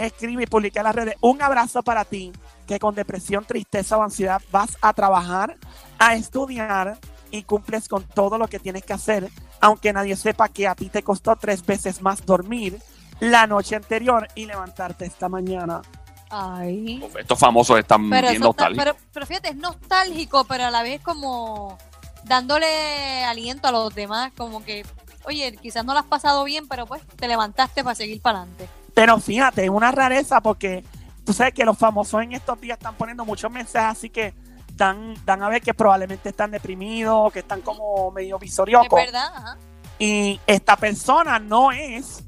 escribe 0.07 0.45
y 0.45 0.47
publica 0.47 0.81
en 0.81 0.85
las 0.85 0.95
redes 0.95 1.17
un 1.21 1.43
abrazo 1.43 1.83
para 1.83 2.05
ti, 2.05 2.33
que 2.67 2.79
con 2.79 2.95
depresión, 2.95 3.45
tristeza 3.45 3.97
o 3.97 4.03
ansiedad 4.03 4.41
vas 4.51 4.77
a 4.81 4.93
trabajar, 4.93 5.57
a 5.99 6.15
estudiar 6.15 6.99
y 7.31 7.43
cumples 7.45 7.89
con 7.89 8.05
todo 8.05 8.39
lo 8.39 8.49
que 8.49 8.59
tienes 8.59 8.85
que 8.85 8.93
hacer, 8.93 9.31
aunque 9.61 9.93
nadie 9.93 10.17
sepa 10.17 10.49
que 10.49 10.69
a 10.69 10.75
ti 10.75 10.89
te 10.89 11.03
costó 11.03 11.37
tres 11.37 11.65
veces 11.65 12.03
más 12.03 12.25
dormir 12.25 12.79
la 13.21 13.47
noche 13.47 13.77
anterior 13.77 14.29
y 14.35 14.47
levantarte 14.47 15.05
esta 15.05 15.29
mañana. 15.29 15.83
Ay. 16.31 17.05
Estos 17.19 17.39
famosos 17.39 17.79
están 17.79 18.09
Pero, 18.09 18.31
bien 18.31 18.41
nostálgicos. 18.41 18.85
pero, 18.85 18.97
pero 19.13 19.27
fíjate, 19.27 19.51
es 19.51 19.57
nostálgico, 19.57 20.45
pero 20.45 20.65
a 20.65 20.71
la 20.71 20.83
vez 20.83 21.01
como 21.03 21.79
dándole 22.25 23.25
aliento 23.25 23.69
a 23.69 23.73
los 23.73 23.95
demás, 23.95 24.33
como 24.37 24.65
que, 24.65 24.85
oye, 25.25 25.57
quizás 25.61 25.85
no 25.85 25.93
lo 25.93 25.99
has 26.01 26.07
pasado 26.07 26.43
bien, 26.45 26.69
pero 26.69 26.87
pues 26.87 27.03
te 27.17 27.29
levantaste 27.29 27.85
para 27.85 27.95
seguir 27.95 28.21
para 28.23 28.41
adelante. 28.41 28.69
Pero 28.95 29.19
fíjate, 29.19 29.65
es 29.65 29.71
una 29.71 29.91
rareza 29.91 30.41
porque 30.41 30.85
tú 31.25 31.33
sabes 31.33 31.55
que 31.55 31.65
los 31.65 31.79
famosos 31.79 32.23
en 32.23 32.33
estos 32.33 32.61
días 32.61 32.77
están 32.79 32.95
poniendo 32.97 33.25
muchos 33.25 33.51
mensajes, 33.51 33.99
así 33.99 34.11
que 34.11 34.35
dan, 34.75 35.15
dan 35.25 35.43
a 35.43 35.49
ver 35.49 35.63
que 35.63 35.73
probablemente 35.75 36.29
están 36.31 36.51
deprimidos, 36.51 37.33
que 37.33 37.39
están 37.41 37.61
como 37.63 38.11
medio 38.11 38.37
Es 38.37 38.41
visoriocos. 38.43 38.91
verdad, 39.01 39.33
ajá. 39.35 39.59
Y 39.99 40.41
esta 40.47 40.77
persona 40.77 41.39
no 41.39 41.71
es 41.73 42.25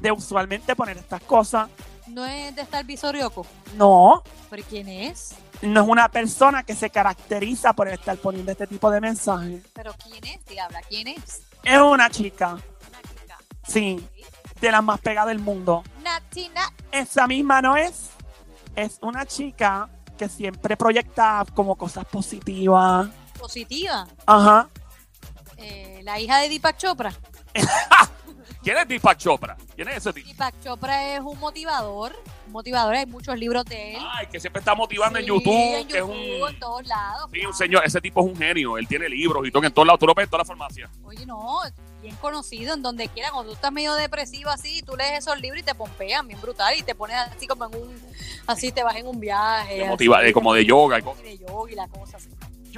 de 0.00 0.10
usualmente 0.12 0.74
poner 0.74 0.96
estas 0.96 1.20
cosas. 1.22 1.68
No 2.06 2.24
es 2.24 2.54
de 2.56 2.62
estar 2.62 2.84
visorioco. 2.84 3.46
No, 3.76 4.22
¿Pero 4.48 4.62
quién 4.68 4.88
es? 4.88 5.34
no 5.60 5.82
es 5.82 5.88
una 5.88 6.08
persona 6.08 6.62
que 6.62 6.74
se 6.74 6.88
caracteriza 6.88 7.72
por 7.74 7.88
estar 7.88 8.16
poniendo 8.16 8.50
este 8.52 8.66
tipo 8.66 8.90
de 8.90 9.00
mensajes. 9.00 9.60
¿Pero 9.74 9.92
quién 10.04 10.24
es, 10.24 10.44
diabla? 10.46 10.80
¿Quién 10.88 11.08
es? 11.08 11.42
Es 11.64 11.78
una 11.78 12.08
chica, 12.08 12.52
Una 12.52 13.02
chica. 13.02 13.36
sí, 13.66 14.08
de 14.60 14.72
las 14.72 14.82
más 14.82 15.00
pegadas 15.00 15.28
del 15.28 15.38
mundo. 15.38 15.82
Nati, 16.02 16.48
na- 16.50 16.72
Esa 16.92 17.26
misma 17.26 17.60
no 17.62 17.76
es. 17.76 18.10
Es 18.76 18.98
una 19.02 19.26
chica 19.26 19.88
que 20.16 20.28
siempre 20.28 20.76
proyecta 20.76 21.44
como 21.54 21.76
cosas 21.76 22.04
positivas. 22.06 23.08
positiva. 23.38 24.06
Ajá. 24.26 24.68
Eh, 25.56 26.00
la 26.04 26.18
hija 26.20 26.38
de 26.38 26.48
Deepak 26.48 26.76
Chopra. 26.76 27.12
¿Quién 28.68 28.76
es 28.82 28.88
Deepak 28.88 29.16
Chopra? 29.16 29.56
¿Quién 29.74 29.88
es 29.88 29.96
ese 29.96 30.12
tipo? 30.12 30.26
Deepak 30.28 30.60
Chopra 30.62 31.14
es 31.14 31.20
un 31.20 31.38
motivador. 31.38 32.14
Un 32.48 32.52
motivador, 32.52 32.94
hay 32.96 33.06
muchos 33.06 33.38
libros 33.38 33.64
de 33.64 33.94
él. 33.94 34.02
Ay, 34.12 34.26
que 34.26 34.38
siempre 34.38 34.60
está 34.60 34.74
motivando 34.74 35.18
en 35.18 35.24
YouTube, 35.24 35.54
en 35.54 35.88
que 35.88 35.94
es 35.94 36.00
YouTube, 36.00 36.42
un... 36.42 36.50
en 36.50 36.58
todos 36.60 36.86
lados. 36.86 37.30
Sí, 37.32 37.46
un 37.46 37.54
señor, 37.54 37.82
ese 37.86 37.98
tipo 38.02 38.20
es 38.20 38.26
un 38.26 38.36
genio, 38.36 38.76
él 38.76 38.86
tiene 38.86 39.08
libros 39.08 39.46
y 39.46 39.50
todo 39.50 39.64
en 39.64 39.72
todos 39.72 39.86
lados, 39.86 39.98
tú 40.00 40.06
lo 40.06 40.12
ves 40.14 40.24
en 40.24 40.30
toda 40.30 40.42
la 40.42 40.44
farmacia. 40.44 40.90
Oye, 41.04 41.24
no, 41.24 41.60
bien 42.02 42.14
conocido 42.16 42.74
en 42.74 42.82
donde 42.82 43.08
quiera. 43.08 43.30
Cuando 43.30 43.52
tú 43.52 43.54
estás 43.56 43.72
medio 43.72 43.94
depresivo 43.94 44.50
así, 44.50 44.82
tú 44.82 44.96
lees 44.96 45.20
esos 45.20 45.40
libros 45.40 45.60
y 45.62 45.64
te 45.64 45.74
pompean 45.74 46.28
bien 46.28 46.38
brutal 46.38 46.74
y 46.76 46.82
te 46.82 46.94
pones 46.94 47.16
así 47.16 47.46
como 47.46 47.64
en 47.66 47.74
un, 47.74 48.02
así 48.46 48.70
te 48.70 48.82
vas 48.82 48.96
en 48.96 49.06
un 49.06 49.18
viaje. 49.18 49.80
Así, 49.80 49.88
motiva- 49.90 50.20
de- 50.20 50.32
como 50.34 50.52
de 50.52 50.66
yoga 50.66 50.98
y 50.98 51.02
cosas. 51.02 51.22
de 51.22 51.38
yoga 51.38 51.72
y 51.72 51.74
la 51.74 51.88
cosa 51.88 52.18
así. 52.18 52.28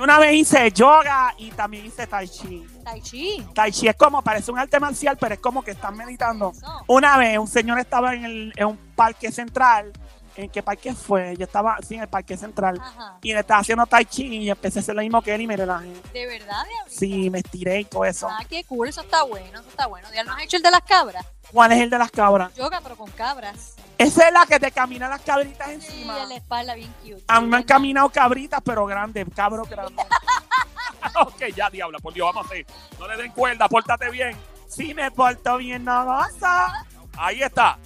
Yo 0.00 0.04
una 0.04 0.19
vez 0.19 0.33
hice 0.33 0.73
yoga 0.73 1.35
y 1.37 1.50
también 1.50 1.85
hice 1.85 2.07
tai 2.07 2.26
chi. 2.26 2.66
Tai 2.83 3.02
Chi. 3.02 3.47
Tai 3.54 3.71
chi 3.71 3.87
es 3.87 3.95
como, 3.97 4.23
parece 4.23 4.50
un 4.50 4.59
arte 4.59 4.80
marcial, 4.80 5.19
pero 5.21 5.35
es 5.35 5.40
como 5.40 5.62
que 5.62 5.73
están 5.73 5.95
meditando. 5.95 6.52
Eso. 6.57 6.85
Una 6.87 7.19
vez 7.19 7.37
un 7.37 7.47
señor 7.47 7.78
estaba 7.78 8.14
en, 8.14 8.25
el, 8.25 8.52
en 8.57 8.66
un 8.66 8.78
parque 8.97 9.30
central. 9.30 9.92
¿En 10.37 10.49
qué 10.49 10.62
parque 10.62 10.95
fue? 10.95 11.37
Yo 11.37 11.45
estaba 11.45 11.76
sí, 11.87 11.97
en 11.97 12.00
el 12.00 12.09
parque 12.09 12.35
central. 12.38 12.80
Ajá. 12.80 13.19
Y 13.21 13.35
le 13.35 13.40
estaba 13.40 13.61
haciendo 13.61 13.85
tai 13.85 14.07
chi 14.07 14.26
y 14.38 14.49
empecé 14.49 14.78
a 14.78 14.80
hacer 14.80 14.95
lo 14.95 15.02
mismo 15.02 15.21
que 15.21 15.35
él 15.35 15.42
y 15.42 15.47
me 15.47 15.54
relajé. 15.54 15.92
De 16.14 16.26
verdad? 16.26 16.64
Sí, 16.88 17.28
me 17.28 17.40
estiré 17.40 17.80
y 17.80 17.85
todo 17.85 18.07
eso. 18.07 18.26
Ah, 18.26 18.42
qué 18.49 18.64
cool, 18.64 18.88
eso 18.88 19.02
está 19.02 19.25
bueno, 19.25 19.61
eso 19.61 19.69
está 19.69 19.87
bueno. 19.87 20.09
¿Ya 20.14 20.25
no 20.25 20.33
has 20.33 20.42
hecho 20.42 20.57
el 20.57 20.62
de 20.62 20.71
las 20.71 20.80
cabras? 20.80 21.26
¿Cuál 21.52 21.73
es 21.73 21.80
el 21.83 21.90
de 21.90 21.99
las 21.99 22.11
cabras? 22.11 22.54
Yoga, 22.54 22.80
pero 22.83 22.97
con 22.97 23.11
cabras. 23.11 23.75
Esa 24.00 24.28
es 24.28 24.33
la 24.33 24.47
que 24.47 24.59
te 24.59 24.71
caminan 24.73 25.11
las 25.11 25.21
cabritas 25.21 25.66
Sí, 25.69 25.75
encima. 25.75 26.23
en 26.23 26.28
la 26.30 26.35
espalda 26.37 26.75
bien 26.75 26.92
cute. 27.02 27.23
A 27.28 27.40
mí 27.40 27.47
me 27.49 27.57
han 27.59 27.62
Sí, 27.62 27.66
caminado 27.69 28.09
cabritas, 28.11 28.61
pero 28.64 28.87
grandes, 28.87 29.26
cabros 29.35 29.69
grandes. 29.69 30.07
ok, 31.21 31.42
ya, 31.54 31.69
diabla, 31.71 31.99
por 31.99 32.12
Dios, 32.14 32.26
vamos 32.26 32.45
a 32.47 32.49
hacer. 32.49 32.66
No 32.99 33.07
le 33.09 33.16
den 33.16 33.33
cuerda, 33.33 33.69
pórtate 33.69 34.11
bien. 34.11 34.37
Sí, 34.69 34.95
me 34.95 35.11
porto 35.11 35.57
bien, 35.59 35.85
no 35.85 36.04
goza. 36.04 36.87
Ahí 37.19 37.42
está. 37.42 37.78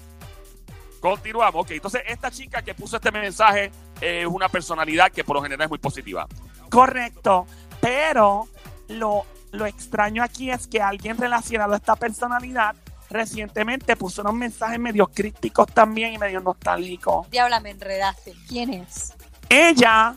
Continuamos. 1.00 1.62
Ok, 1.64 1.72
entonces 1.72 2.02
esta 2.06 2.30
chica 2.30 2.62
que 2.62 2.74
puso 2.74 2.96
este 2.96 3.10
mensaje 3.10 3.70
es 4.00 4.26
una 4.26 4.48
personalidad 4.48 5.10
que 5.10 5.24
por 5.24 5.36
lo 5.36 5.42
general 5.42 5.64
es 5.64 5.70
muy 5.70 5.78
positiva. 5.78 6.26
Correcto. 6.70 7.46
Pero 7.80 8.48
lo, 8.88 9.26
lo 9.52 9.66
extraño 9.66 10.22
aquí 10.22 10.50
es 10.50 10.66
que 10.66 10.80
alguien 10.80 11.18
relacionado 11.18 11.74
a 11.74 11.76
esta 11.76 11.96
personalidad 11.96 12.74
recientemente 13.14 13.96
puso 13.96 14.22
unos 14.22 14.34
mensajes 14.34 14.78
medio 14.78 15.06
críticos 15.06 15.68
también 15.72 16.12
y 16.12 16.18
medio 16.18 16.40
nostálgicos. 16.40 17.30
Diabla, 17.30 17.60
me 17.60 17.70
enredaste. 17.70 18.34
¿Quién 18.48 18.74
es? 18.74 19.14
Ella 19.48 20.14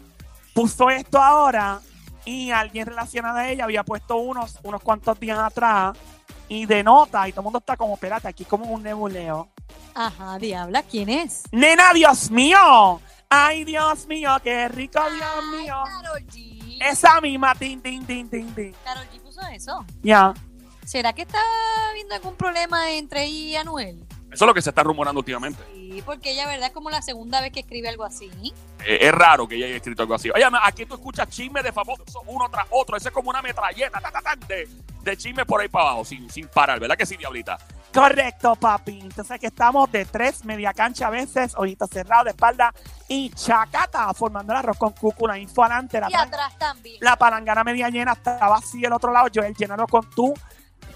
puso 0.53 0.89
esto 0.89 1.21
ahora 1.21 1.79
y 2.25 2.51
alguien 2.51 2.87
relacionado 2.87 3.37
a 3.37 3.47
ella 3.47 3.65
había 3.65 3.83
puesto 3.83 4.17
unos, 4.17 4.57
unos 4.63 4.81
cuantos 4.81 5.19
días 5.19 5.37
atrás 5.37 5.95
y 6.49 6.65
de 6.65 6.83
nota 6.83 7.27
y 7.27 7.31
todo 7.31 7.41
el 7.41 7.43
mundo 7.45 7.59
está 7.59 7.77
como, 7.77 7.93
espérate, 7.93 8.27
aquí 8.27 8.43
como 8.45 8.65
un 8.65 8.81
nebuleo. 8.81 9.49
Ajá, 9.93 10.39
Diabla, 10.39 10.81
¿quién 10.83 11.09
es? 11.09 11.43
Nena, 11.51 11.93
Dios 11.93 12.31
mío. 12.31 12.99
Ay, 13.29 13.63
Dios 13.63 14.07
mío, 14.07 14.31
qué 14.43 14.67
rico, 14.69 14.99
Dios 14.99 15.61
mío. 15.61 15.75
Carol 15.85 16.23
G. 16.27 16.79
Esa 16.81 17.21
misma, 17.21 17.53
tin, 17.55 17.81
tin, 17.81 18.05
tin, 18.05 18.29
tin, 18.29 18.53
tin. 18.55 18.75
Carol 18.83 19.05
G 19.13 19.21
puso 19.21 19.41
eso. 19.53 19.85
Ya. 20.01 20.33
¿Será 20.87 21.11
que 21.11 21.23
está 21.23 21.37
habiendo 21.89 22.15
algún 22.15 22.35
problema 22.35 22.89
entre 22.91 23.25
ella 23.25 23.35
y 23.37 23.55
Anuel? 23.57 23.99
Eso 24.31 24.45
es 24.45 24.47
lo 24.47 24.53
que 24.53 24.61
se 24.61 24.69
está 24.69 24.83
rumorando 24.83 25.19
últimamente. 25.19 25.61
Sí, 25.73 26.01
porque 26.05 26.31
ella, 26.31 26.47
¿verdad? 26.47 26.67
Es 26.67 26.73
como 26.73 26.89
la 26.89 27.01
segunda 27.01 27.41
vez 27.41 27.51
que 27.51 27.59
escribe 27.59 27.89
algo 27.89 28.05
así. 28.05 28.31
Eh, 28.85 28.99
es 29.01 29.11
raro 29.11 29.49
que 29.49 29.55
ella 29.55 29.65
haya 29.65 29.75
escrito 29.75 30.03
algo 30.03 30.15
así. 30.15 30.29
Oye, 30.29 30.45
aquí 30.63 30.85
tú 30.85 30.95
escuchas 30.95 31.27
chismes 31.27 31.61
de 31.65 31.73
famosos 31.73 32.05
uno 32.25 32.47
tras 32.49 32.67
otro. 32.69 32.95
Eso 32.95 33.09
es 33.09 33.13
como 33.13 33.29
una 33.29 33.41
metralleta 33.41 33.99
ta, 33.99 34.11
ta, 34.11 34.21
ta, 34.21 34.35
de, 34.47 34.65
de 35.01 35.17
chismes 35.17 35.45
por 35.45 35.59
ahí 35.59 35.67
para 35.67 35.89
abajo, 35.89 36.05
sin, 36.05 36.29
sin 36.29 36.47
parar, 36.47 36.79
¿verdad 36.79 36.95
que 36.95 37.05
sí, 37.05 37.17
diablita? 37.17 37.57
Correcto, 37.93 38.55
papi. 38.55 38.99
Entonces 39.01 39.31
aquí 39.31 39.45
estamos 39.45 39.91
de 39.91 40.05
tres, 40.05 40.45
media 40.45 40.73
cancha 40.73 41.07
a 41.07 41.09
veces, 41.09 41.53
ojitos 41.57 41.89
cerrados 41.89 42.25
de 42.25 42.31
espalda 42.31 42.73
y 43.09 43.29
chacata, 43.31 44.13
formando 44.13 44.53
el 44.53 44.59
arroz 44.59 44.77
con 44.77 44.93
cúcula, 44.93 45.37
info 45.37 45.63
adelante, 45.63 45.99
la, 45.99 46.09
Y 46.09 46.13
atrás 46.13 46.57
también. 46.57 46.97
la 47.01 47.17
palangana 47.17 47.63
media 47.65 47.89
llena, 47.89 48.13
está 48.13 48.47
vacía 48.47 48.87
el 48.87 48.93
otro 48.93 49.11
lado, 49.11 49.27
Joel, 49.33 49.53
llénalo 49.53 49.87
con 49.87 50.07
tu, 50.11 50.33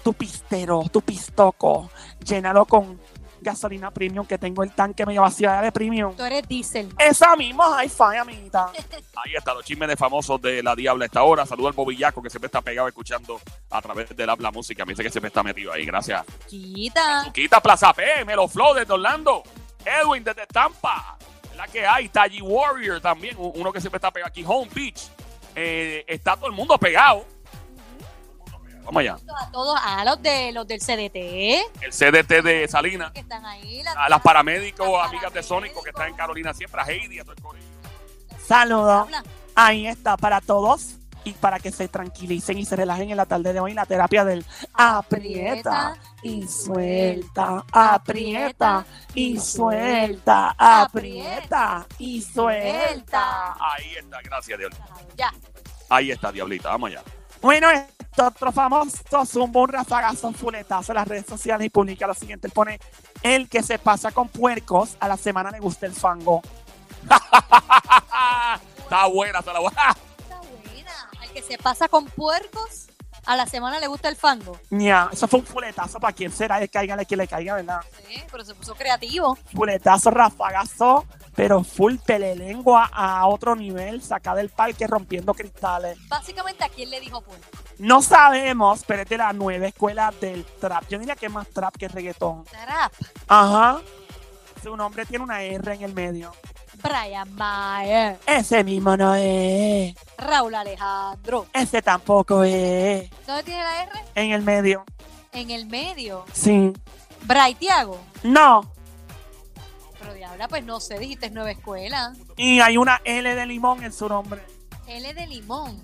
tu 0.02 0.12
pistero, 0.14 0.84
tu 0.90 1.00
pistoco, 1.00 1.90
llénalo 2.24 2.64
con 2.66 3.00
gasolina 3.42 3.90
premium, 3.90 4.24
que 4.26 4.38
tengo 4.38 4.62
el 4.62 4.70
tanque 4.72 5.04
medio 5.04 5.22
vacío 5.22 5.50
de 5.50 5.72
premium. 5.72 6.14
Tú 6.16 6.24
eres 6.24 6.46
diésel. 6.46 6.94
Esa 6.98 7.34
misma 7.36 7.84
hi-fi, 7.84 8.16
amiguita. 8.20 8.70
Ahí 9.16 9.34
está, 9.36 9.52
los 9.52 9.64
chismes 9.64 9.88
de 9.88 9.96
famosos 9.96 10.40
de 10.40 10.62
la 10.62 10.76
Diabla 10.76 11.04
a 11.04 11.06
esta 11.06 11.22
hora. 11.22 11.44
Saludo 11.44 11.68
al 11.68 11.74
bobillaco 11.74 12.22
que 12.22 12.30
siempre 12.30 12.46
está 12.46 12.62
pegado 12.62 12.88
escuchando 12.88 13.40
a 13.70 13.82
través 13.82 14.16
de 14.16 14.26
la, 14.26 14.36
la 14.38 14.50
música. 14.50 14.84
Me 14.84 14.92
dice 14.92 15.02
que 15.02 15.10
siempre 15.10 15.28
está 15.28 15.42
metido 15.42 15.72
ahí. 15.72 15.84
Gracias. 15.84 16.24
Quita. 16.48 17.24
Suquita 17.24 17.60
Plaza 17.60 17.92
P, 17.92 18.24
Melo 18.24 18.46
Flow 18.46 18.74
desde 18.74 18.92
Orlando. 18.92 19.42
Edwin 19.84 20.22
desde 20.22 20.46
Tampa. 20.46 21.18
La 21.56 21.66
que 21.66 21.84
hay, 21.86 22.08
Taji 22.08 22.40
Warrior 22.40 23.00
también, 23.00 23.36
uno 23.36 23.72
que 23.72 23.80
siempre 23.80 23.98
está 23.98 24.10
pegado 24.10 24.28
aquí. 24.28 24.44
Home 24.46 24.70
Beach. 24.72 25.10
Eh, 25.54 26.04
está 26.06 26.36
todo 26.36 26.46
el 26.46 26.52
mundo 26.52 26.78
pegado. 26.78 27.26
Vamos 28.84 29.00
allá. 29.00 29.16
A 29.40 29.50
todos, 29.50 29.78
a 29.82 30.04
los 30.04 30.20
de 30.22 30.52
los 30.52 30.66
del 30.66 30.80
CDT 30.80 31.62
El 31.80 31.92
CDT 31.92 32.42
de 32.42 32.68
Salinas. 32.68 33.12
que 33.12 33.20
están 33.20 33.44
ahí. 33.46 33.82
las- 33.82 33.96
A 33.96 34.08
las 34.08 34.20
paramédicos, 34.20 34.88
Las 34.90 35.08
amigas 35.08 35.32
de 35.32 35.42
Sónico 35.42 35.82
que 35.82 35.90
están 35.90 36.08
en 36.08 36.14
Carolina 36.14 36.52
siempre. 36.52 36.80
A 36.80 36.84
Heidi, 36.84 37.18
a 37.20 37.22
todo 37.24 37.34
el 37.34 37.42
corillo. 37.42 37.66
Saludos. 38.46 39.08
Ahí 39.54 39.86
está 39.86 40.16
para 40.16 40.40
todos 40.40 40.96
y 41.24 41.32
para 41.34 41.60
que 41.60 41.70
se 41.70 41.86
tranquilicen 41.86 42.58
y 42.58 42.64
se 42.64 42.74
relajen 42.74 43.10
en 43.10 43.16
la 43.16 43.26
tarde 43.26 43.52
de 43.52 43.60
hoy 43.60 43.72
la 43.74 43.86
terapia 43.86 44.24
del 44.24 44.44
aprieta 44.74 45.94
y 46.22 46.46
suelta, 46.48 47.64
aprieta 47.70 48.84
y 49.14 49.38
suelta, 49.38 50.54
aprieta 50.58 51.86
y 51.98 52.20
suelta. 52.22 53.52
Ahí 53.60 53.94
está, 53.96 54.20
gracias, 54.22 54.58
Dios. 54.58 54.72
Ya. 55.16 55.32
Ahí 55.88 56.10
está, 56.10 56.32
Diablita. 56.32 56.70
Vamos 56.70 56.90
allá. 56.90 57.02
Bueno, 57.40 57.68
otro 58.18 58.52
famoso 58.52 59.26
zumba 59.26 59.60
un 59.60 59.68
rafagazo 59.68 60.32
fuletazo 60.32 60.92
en 60.92 60.96
las 60.96 61.08
redes 61.08 61.26
sociales 61.26 61.66
y 61.66 61.70
publica 61.70 62.06
lo 62.06 62.14
siguiente. 62.14 62.46
Él 62.46 62.52
pone 62.52 62.78
el 63.22 63.48
que 63.48 63.62
se 63.62 63.78
pasa 63.78 64.10
con 64.12 64.28
puercos 64.28 64.96
a 65.00 65.08
la 65.08 65.16
semana 65.16 65.50
le 65.50 65.60
gusta 65.60 65.86
el 65.86 65.92
fango. 65.92 66.42
Está 68.78 69.06
buena, 69.06 69.40
se 69.42 69.52
la 69.52 69.60
voy 69.60 69.72
a... 69.76 69.90
Está 69.90 70.40
buena. 70.40 70.92
Al 71.20 71.30
que 71.30 71.42
se 71.42 71.58
pasa 71.58 71.88
con 71.88 72.06
puercos, 72.06 72.88
a 73.24 73.36
la 73.36 73.46
semana 73.46 73.78
le 73.78 73.86
gusta 73.86 74.08
el 74.08 74.16
fango. 74.16 74.58
Ña, 74.70 75.08
eso 75.12 75.28
fue 75.28 75.40
un 75.40 75.46
fuletazo 75.46 75.98
para 76.00 76.12
quien 76.12 76.32
será, 76.32 76.60
el 76.60 76.68
caiga, 76.68 76.94
el 76.94 77.06
que 77.06 77.16
le 77.16 77.26
caiga, 77.26 77.54
¿verdad? 77.54 77.80
Sí, 78.06 78.22
pero 78.30 78.44
se 78.44 78.54
puso 78.54 78.74
creativo. 78.74 79.36
Fuletazo, 79.54 80.10
rafagazo, 80.10 81.06
pero 81.34 81.64
full 81.64 81.96
pelelengua 81.96 82.90
a 82.92 83.26
otro 83.26 83.54
nivel, 83.56 84.02
saca 84.02 84.34
del 84.34 84.50
parque 84.50 84.86
rompiendo 84.86 85.34
cristales. 85.34 85.96
Básicamente, 86.08 86.64
¿a 86.64 86.68
quién 86.68 86.90
le 86.90 87.00
dijo 87.00 87.20
puerco? 87.22 87.44
No 87.78 88.02
sabemos, 88.02 88.84
pero 88.86 89.02
es 89.02 89.08
de 89.08 89.18
la 89.18 89.32
nueva 89.32 89.66
escuela 89.66 90.12
del 90.20 90.44
trap. 90.44 90.84
Yo 90.88 90.98
diría 90.98 91.16
que 91.16 91.26
es 91.26 91.32
más 91.32 91.48
trap 91.48 91.76
que 91.76 91.88
reggaetón. 91.88 92.44
Trap. 92.44 92.92
Ajá. 93.28 93.80
Su 94.62 94.76
nombre 94.76 95.06
tiene 95.06 95.24
una 95.24 95.42
R 95.42 95.74
en 95.74 95.82
el 95.82 95.94
medio. 95.94 96.32
Brian 96.82 97.32
Mayer. 97.34 98.18
Ese 98.26 98.64
mismo 98.64 98.96
no 98.96 99.14
es. 99.14 99.94
Raúl 100.18 100.54
Alejandro. 100.54 101.46
Ese 101.52 101.82
tampoco 101.82 102.44
es. 102.44 103.10
¿Dónde 103.26 103.42
tiene 103.42 103.62
la 103.62 103.82
R? 103.84 103.92
En 104.14 104.32
el 104.32 104.42
medio. 104.42 104.84
En 105.32 105.50
el 105.50 105.66
medio. 105.66 106.24
Sí. 106.32 106.72
Bray 107.22 107.54
Tiago. 107.54 107.98
No. 108.22 108.70
Pero 110.02 110.14
diabla, 110.14 110.48
pues 110.48 110.64
no 110.64 110.80
sé, 110.80 110.98
dijiste 110.98 111.30
nueva 111.30 111.52
escuela. 111.52 112.12
Y 112.36 112.60
hay 112.60 112.76
una 112.76 113.00
L 113.04 113.34
de 113.34 113.46
limón 113.46 113.82
en 113.84 113.92
su 113.92 114.08
nombre. 114.08 114.42
L 114.86 115.14
de 115.14 115.26
limón. 115.26 115.80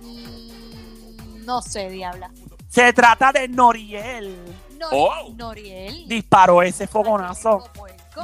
Mm, 0.00 1.44
no 1.44 1.62
sé, 1.62 1.88
diabla. 1.88 2.30
Se 2.68 2.92
trata 2.92 3.32
de 3.32 3.48
Noriel. 3.48 4.36
Nor- 4.78 4.88
Oh. 4.92 5.32
Noriel. 5.36 6.06
Disparó 6.08 6.60
ese 6.62 6.86
fogonazo. 6.86 7.64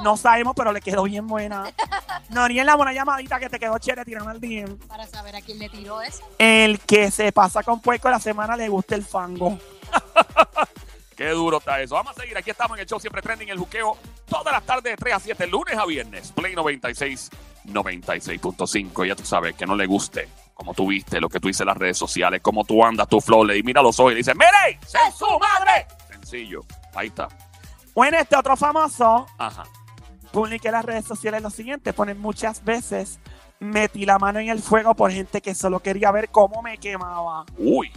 No 0.03 0.17
sabemos, 0.17 0.53
pero 0.57 0.73
le 0.73 0.81
quedó 0.81 1.05
bien 1.05 1.27
buena. 1.27 1.73
Noriel, 2.31 2.67
la 2.67 2.75
buena 2.75 2.93
llamadita 2.93 3.39
que 3.41 3.49
te 3.49 3.59
quedó 3.59 3.79
chévere 3.79 4.05
tirando 4.05 4.31
al 4.31 4.41
DM. 4.41 4.77
Para 4.89 5.07
saber 5.07 5.37
a 5.37 5.41
quién 5.41 5.59
le 5.59 5.69
tiró 5.69 6.01
eso. 6.03 6.23
El 6.39 6.81
que 6.81 7.11
se 7.11 7.33
pasa 7.33 7.63
con 7.63 7.81
puerco 7.81 8.11
la 8.11 8.19
semana 8.21 8.57
le 8.57 8.69
gusta 8.69 8.95
el 8.95 9.05
fango. 9.05 9.59
Qué 11.21 11.29
duro 11.29 11.59
está 11.59 11.79
eso. 11.83 11.97
Vamos 11.97 12.17
a 12.17 12.21
seguir. 12.23 12.35
Aquí 12.39 12.49
estamos 12.49 12.79
en 12.79 12.81
el 12.81 12.87
show 12.87 12.99
Siempre 12.99 13.21
Trending, 13.21 13.51
el 13.51 13.59
juqueo. 13.59 13.95
Todas 14.27 14.55
las 14.55 14.65
tardes 14.65 14.85
de 14.85 14.97
3 14.97 15.15
a 15.17 15.21
7, 15.21 15.47
lunes 15.49 15.77
a 15.77 15.85
viernes. 15.85 16.33
Play 16.33 16.55
96, 16.55 17.29
96.5. 17.67 19.07
Ya 19.07 19.15
tú 19.15 19.27
sabes 19.27 19.55
que 19.55 19.67
no 19.67 19.77
le 19.77 19.85
guste, 19.85 20.31
como 20.55 20.73
tú 20.73 20.87
viste, 20.87 21.21
lo 21.21 21.29
que 21.29 21.39
tú 21.39 21.49
dices 21.49 21.61
en 21.61 21.67
las 21.67 21.77
redes 21.77 21.99
sociales, 21.99 22.41
cómo 22.43 22.65
tú 22.65 22.83
andas, 22.83 23.07
tu 23.07 23.21
flow. 23.21 23.45
Le 23.45 23.63
mira 23.63 23.81
a 23.81 23.83
los 23.83 24.01
ojos 24.01 24.13
y 24.13 24.15
le 24.15 24.19
dices, 24.21 24.35
¡Mire! 24.35 24.81
¡Es 24.83 25.15
su 25.15 25.27
madre! 25.27 25.87
Sencillo. 26.09 26.65
Ahí 26.95 27.09
está. 27.09 27.29
Bueno, 27.95 28.17
este 28.17 28.35
otro 28.35 28.57
famoso 28.57 29.27
Ajá. 29.37 29.65
publiqué 30.33 30.69
en 30.69 30.73
las 30.73 30.87
redes 30.87 31.05
sociales 31.05 31.43
lo 31.43 31.51
siguiente. 31.51 31.93
Ponen 31.93 32.19
muchas 32.19 32.65
veces, 32.65 33.21
metí 33.59 34.07
la 34.07 34.19
mano 34.19 34.39
en 34.39 34.49
el 34.49 34.63
fuego 34.63 34.95
por 34.95 35.13
gente 35.13 35.43
que 35.43 35.55
solo 35.55 35.81
quería 35.81 36.13
ver 36.13 36.31
cómo 36.31 36.63
me 36.63 36.79
quemaba. 36.79 37.45
Uy. 37.59 37.93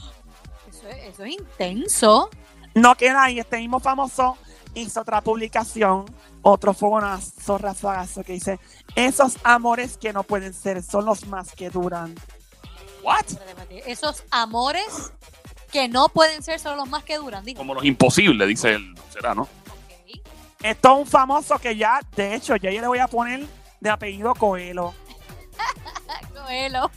Eso 0.67 0.89
es, 0.89 0.97
eso 1.05 1.23
es 1.23 1.31
intenso. 1.31 2.29
No 2.75 2.95
queda 2.95 3.23
ahí, 3.23 3.39
este 3.39 3.57
mismo 3.57 3.79
famoso 3.79 4.37
hizo 4.73 5.01
otra 5.01 5.21
publicación, 5.21 6.05
otro 6.41 6.73
fogonazo, 6.73 7.57
rafagazo, 7.57 8.23
que 8.23 8.33
dice, 8.33 8.59
esos 8.95 9.37
amores 9.43 9.97
que 9.97 10.13
no 10.13 10.23
pueden 10.23 10.53
ser 10.53 10.81
son 10.81 11.05
los 11.05 11.27
más 11.27 11.51
que 11.53 11.69
duran. 11.69 12.15
¿What? 13.03 13.25
Esos 13.85 14.23
amores 14.31 15.11
que 15.71 15.89
no 15.89 16.07
pueden 16.09 16.41
ser 16.43 16.59
solo 16.59 16.77
los 16.77 16.89
más 16.89 17.03
que 17.03 17.17
duran. 17.17 17.43
Digo. 17.43 17.57
Como 17.57 17.73
los 17.73 17.83
imposibles, 17.83 18.47
dice 18.47 18.73
él. 18.73 18.95
¿Será, 19.11 19.35
no? 19.35 19.43
Ok. 19.43 20.21
Esto 20.61 20.93
es 20.93 20.99
un 20.99 21.07
famoso 21.07 21.59
que 21.59 21.75
ya, 21.75 21.99
de 22.15 22.35
hecho, 22.35 22.55
ya 22.55 22.71
yo 22.71 22.79
le 22.79 22.87
voy 22.87 22.99
a 22.99 23.07
poner 23.07 23.45
de 23.79 23.89
apellido 23.89 24.33
Coelho. 24.35 24.93
Coelho. 26.33 26.89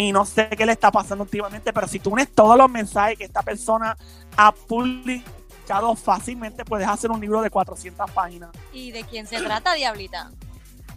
Y 0.00 0.12
no 0.12 0.24
sé 0.24 0.48
qué 0.48 0.64
le 0.64 0.72
está 0.72 0.90
pasando 0.90 1.24
últimamente, 1.24 1.74
pero 1.74 1.86
si 1.86 1.98
tú 1.98 2.08
unes 2.08 2.32
todos 2.32 2.56
los 2.56 2.70
mensajes 2.70 3.18
que 3.18 3.24
esta 3.24 3.42
persona 3.42 3.98
ha 4.34 4.50
publicado 4.50 5.94
fácilmente, 5.94 6.64
puedes 6.64 6.88
hacer 6.88 7.10
un 7.10 7.20
libro 7.20 7.42
de 7.42 7.50
400 7.50 8.10
páginas. 8.10 8.48
¿Y 8.72 8.92
de 8.92 9.04
quién 9.04 9.26
se 9.26 9.42
trata, 9.42 9.74
Diablita? 9.74 10.30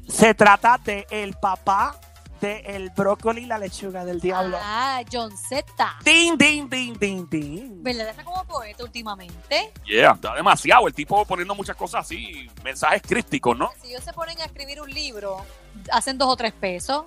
Se 0.07 0.33
trata 0.33 0.79
de 0.85 1.05
el 1.09 1.33
papá 1.33 1.99
de 2.39 2.59
el 2.65 2.91
brócoli 2.91 3.41
y 3.41 3.45
la 3.45 3.57
lechuga 3.57 4.05
del 4.05 4.21
diablo. 4.21 4.57
Ah, 4.61 5.01
John 5.11 5.35
Z. 5.35 5.65
Ding, 6.05 6.37
ding, 6.37 6.69
ding, 6.69 6.97
ding, 6.97 7.27
ding. 7.29 7.83
¿Verdad? 7.83 8.07
Está 8.07 8.23
como 8.23 8.45
poeta 8.45 8.85
últimamente. 8.85 9.73
Yeah, 9.85 10.13
está 10.13 10.33
demasiado. 10.33 10.87
El 10.87 10.93
tipo 10.93 11.25
poniendo 11.25 11.53
muchas 11.55 11.75
cosas 11.75 12.05
así, 12.05 12.49
mensajes 12.63 13.01
crípticos, 13.01 13.57
¿no? 13.57 13.69
Si 13.81 13.89
ellos 13.89 14.03
se 14.05 14.13
ponen 14.13 14.39
a 14.39 14.45
escribir 14.45 14.79
un 14.79 14.89
libro, 14.89 15.45
hacen 15.91 16.17
dos 16.17 16.29
o 16.29 16.37
tres 16.37 16.53
pesos 16.53 17.03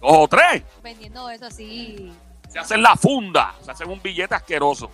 Dos 0.00 0.12
o 0.12 0.28
tres. 0.28 0.62
vendiendo 0.82 1.28
eso 1.30 1.46
así. 1.46 2.12
Se 2.48 2.58
hacen 2.58 2.82
la 2.82 2.96
funda, 2.96 3.54
se 3.62 3.70
hacen 3.70 3.88
un 3.88 4.02
billete 4.02 4.34
asqueroso. 4.34 4.90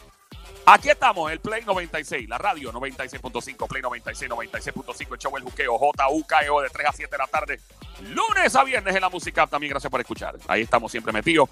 Aquí 0.69 0.91
estamos, 0.91 1.31
el 1.31 1.39
Play 1.39 1.65
96, 1.65 2.29
la 2.29 2.39
radio 2.39 2.73
96.5, 2.73 3.69
Play 3.69 3.83
96, 3.83 4.31
96.5, 4.31 5.13
el 5.13 5.19
show 5.19 5.37
El 5.37 5.45
Juqueo, 5.45 5.79
JUKEO 5.79 6.61
de 6.61 6.71
3 6.71 6.89
a 6.89 6.93
7 6.93 7.11
de 7.11 7.19
la 7.19 7.27
tarde, 7.29 7.61
lunes 8.03 8.57
a 8.57 8.65
viernes 8.65 8.95
en 8.95 9.01
la 9.01 9.09
música. 9.09 9.47
También 9.47 9.71
gracias 9.71 9.89
por 9.91 10.01
escuchar. 10.01 10.35
Ahí 10.49 10.63
estamos 10.63 10.91
siempre 10.91 11.13
metidos. 11.13 11.49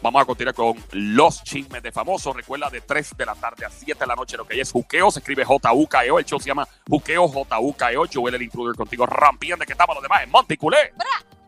Vamos 0.00 0.22
a 0.22 0.24
continuar 0.24 0.54
con 0.54 0.76
los 0.92 1.42
chismes 1.42 1.82
de 1.82 1.90
famosos. 1.90 2.36
Recuerda 2.36 2.70
de 2.70 2.82
3 2.82 3.16
de 3.16 3.26
la 3.26 3.34
tarde 3.34 3.66
a 3.66 3.70
7 3.70 3.98
de 3.98 4.06
la 4.06 4.14
noche 4.14 4.36
lo 4.36 4.46
que 4.46 4.60
es 4.60 4.70
Juqueo. 4.70 5.10
Se 5.10 5.18
escribe 5.18 5.44
JUKEO. 5.44 6.18
El 6.20 6.24
show 6.24 6.38
se 6.38 6.46
llama 6.46 6.68
Juqueo 6.88 7.26
JUKEO. 7.26 8.04
Joel 8.12 8.34
el 8.36 8.42
intruder 8.42 8.76
contigo. 8.76 9.06
Rampiende 9.06 9.66
que 9.66 9.72
estamos 9.72 9.96
los 9.96 10.02
demás 10.02 10.22
en 10.22 10.30
Monticulé. 10.30 10.92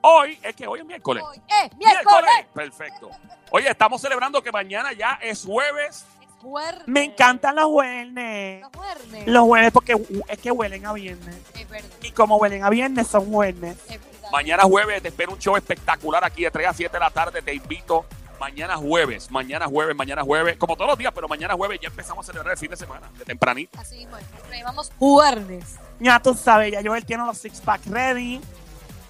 Hoy 0.01 0.39
es 0.43 0.55
que 0.55 0.67
hoy 0.67 0.81
es 0.81 0.87
miércoles. 0.87 1.25
Hoy 1.27 1.41
es 1.65 1.77
miércoles. 1.77 2.31
Perfecto. 2.55 3.11
Oye, 3.51 3.69
estamos 3.69 4.01
celebrando 4.01 4.43
que 4.43 4.53
mañana 4.53 4.93
ya 4.93 5.19
es 5.21 5.45
jueves. 5.45 6.05
Es 6.21 6.29
jueves. 6.41 6.83
Me 6.87 7.05
encantan 7.05 7.57
los 7.57 7.67
jueves. 7.67 8.61
Los 8.61 8.71
jueves. 8.75 9.27
Los 9.27 9.45
jueves 9.45 9.73
porque 9.73 9.97
es 10.29 10.39
que 10.39 10.51
huelen 10.51 10.87
a 10.87 10.93
viernes. 10.93 11.37
Es 11.55 11.69
verdad. 11.69 11.89
Y 12.03 12.11
como 12.13 12.37
huelen 12.37 12.65
a 12.65 12.71
viernes, 12.71 13.07
son 13.09 13.31
jueves. 13.33 13.77
Es 13.89 14.01
verdad. 14.01 14.31
Mañana 14.31 14.63
jueves 14.65 15.03
te 15.03 15.09
espero 15.09 15.33
un 15.33 15.39
show 15.39 15.57
espectacular 15.57 16.23
aquí 16.25 16.45
de 16.45 16.51
3 16.51 16.69
a 16.69 16.73
7 16.75 16.93
de 16.93 17.01
la 17.01 17.11
tarde. 17.11 17.43
Te 17.43 17.55
invito. 17.55 18.05
Mañana 18.39 18.77
jueves, 18.77 19.33
mañana 19.33 19.67
jueves, 19.67 19.97
mañana 19.97 20.23
jueves, 20.23 20.57
como 20.57 20.77
todos 20.77 20.91
los 20.91 20.99
días, 20.99 21.13
pero 21.13 21.27
mañana 21.27 21.55
jueves 21.55 21.81
ya 21.83 21.89
empezamos 21.89 22.25
a 22.25 22.27
celebrar 22.31 22.53
el 22.53 22.59
fin 22.59 22.71
de 22.71 22.77
semana, 22.77 23.11
de 23.19 23.25
tempranito. 23.25 23.77
Así 23.81 23.97
mismo 23.97 24.17
llamamos 24.49 24.93
jueves. 24.97 25.75
Ya 25.99 26.21
tú 26.21 26.35
sabes, 26.35 26.71
ya 26.71 26.81
Joel 26.85 27.05
tiene 27.05 27.25
los 27.27 27.37
six 27.37 27.61
pack 27.61 27.81
ready. 27.87 28.41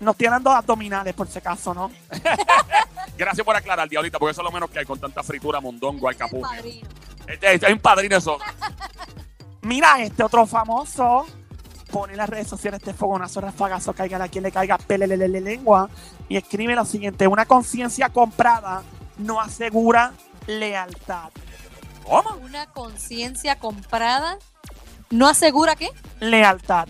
Nos 0.01 0.17
tienen 0.17 0.43
dos 0.43 0.55
abdominales, 0.55 1.15
por 1.15 1.29
si 1.29 1.39
acaso, 1.39 1.75
¿no? 1.75 1.91
Gracias 3.19 3.45
por 3.45 3.57
aclarar, 3.57 3.89
Diablita, 3.89 4.19
porque 4.19 4.33
eso 4.33 4.43
es 4.43 4.45
lo 4.45 4.53
menos 4.53 4.71
que 4.71 4.79
hay 4.79 4.85
con 4.85 5.01
tanta 5.01 5.23
fritura, 5.23 5.61
mondongo, 5.61 6.09
alcapuz. 6.09 6.43
Padrino. 6.43 6.89
Este, 7.27 7.55
este 7.55 7.67
es 7.67 7.73
un 7.73 7.81
padrino 7.81 8.17
eso. 8.17 8.39
Mira, 9.63 10.03
este 10.03 10.23
otro 10.23 10.47
famoso 10.47 11.27
pone 11.91 12.13
en 12.13 12.19
las 12.19 12.29
redes 12.29 12.47
sociales 12.47 12.81
este 12.81 12.95
fogonazo, 12.95 13.41
rafagazo, 13.41 13.93
caiga 13.93 14.23
a 14.23 14.29
quien 14.29 14.45
le 14.45 14.53
caiga, 14.53 14.79
pelelelele 14.79 15.41
lengua, 15.41 15.91
y 16.29 16.37
escribe 16.37 16.75
lo 16.75 16.85
siguiente: 16.85 17.27
Una 17.27 17.45
conciencia 17.45 18.09
comprada 18.09 18.83
no 19.19 19.41
asegura 19.41 20.13
lealtad. 20.47 21.31
¿Cómo? 22.05 22.31
Una 22.43 22.67
conciencia 22.67 23.59
comprada 23.59 24.39
no 25.11 25.29
asegura 25.29 25.77
qué? 25.77 25.91
Lealtad. 26.21 26.89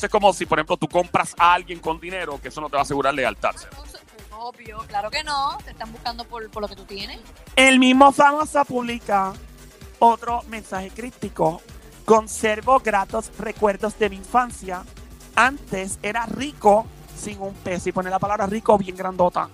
Eso 0.00 0.06
es 0.06 0.12
como 0.12 0.32
si, 0.32 0.46
por 0.46 0.58
ejemplo, 0.58 0.78
tú 0.78 0.88
compras 0.88 1.34
a 1.36 1.52
alguien 1.52 1.78
con 1.78 2.00
dinero, 2.00 2.40
que 2.40 2.48
eso 2.48 2.58
no 2.62 2.70
te 2.70 2.72
va 2.76 2.78
a 2.78 2.82
asegurar 2.84 3.12
lealtad. 3.12 3.54
Obvio, 4.32 4.78
claro 4.88 5.10
que 5.10 5.22
no. 5.22 5.58
Te 5.62 5.72
están 5.72 5.92
buscando 5.92 6.24
por, 6.24 6.50
por 6.50 6.62
lo 6.62 6.68
que 6.68 6.74
tú 6.74 6.86
tienes. 6.86 7.20
El 7.54 7.78
mismo 7.78 8.10
famoso 8.10 8.64
publica 8.64 9.34
otro 9.98 10.42
mensaje 10.48 10.88
crítico. 10.88 11.60
Conservo 12.06 12.80
gratos 12.80 13.30
recuerdos 13.38 13.98
de 13.98 14.08
mi 14.08 14.16
infancia. 14.16 14.84
Antes 15.36 15.98
era 16.02 16.24
rico 16.24 16.86
sin 17.14 17.38
un 17.42 17.52
peso. 17.52 17.90
Y 17.90 17.92
pone 17.92 18.08
la 18.08 18.18
palabra 18.18 18.46
rico 18.46 18.78
bien 18.78 18.96
grandota. 18.96 19.50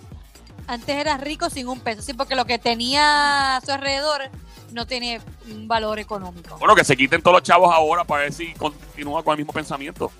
Antes 0.69 0.97
eras 0.97 1.21
rico 1.21 1.51
sin 1.51 1.67
un 1.67 1.81
peso, 1.81 2.03
sí, 2.03 2.13
porque 2.13 2.37
lo 2.37 2.45
que 2.45 2.59
tenía 2.59 3.57
a 3.57 3.61
su 3.63 3.73
alrededor 3.73 4.31
no 4.73 4.87
tiene 4.87 5.21
un 5.49 5.69
valor 5.69 5.99
económico. 5.99 6.57
Bueno, 6.59 6.75
que 6.75 6.85
se 6.85 6.97
quiten 6.97 7.23
todos 7.23 7.37
los 7.37 7.43
chavos 7.43 7.73
ahora 7.73 8.05
para 8.05 8.23
ver 8.23 8.33
si 8.33 8.53
continúa 8.55 9.23
con 9.23 9.33
el 9.33 9.39
mismo 9.39 9.53
pensamiento. 9.53 10.11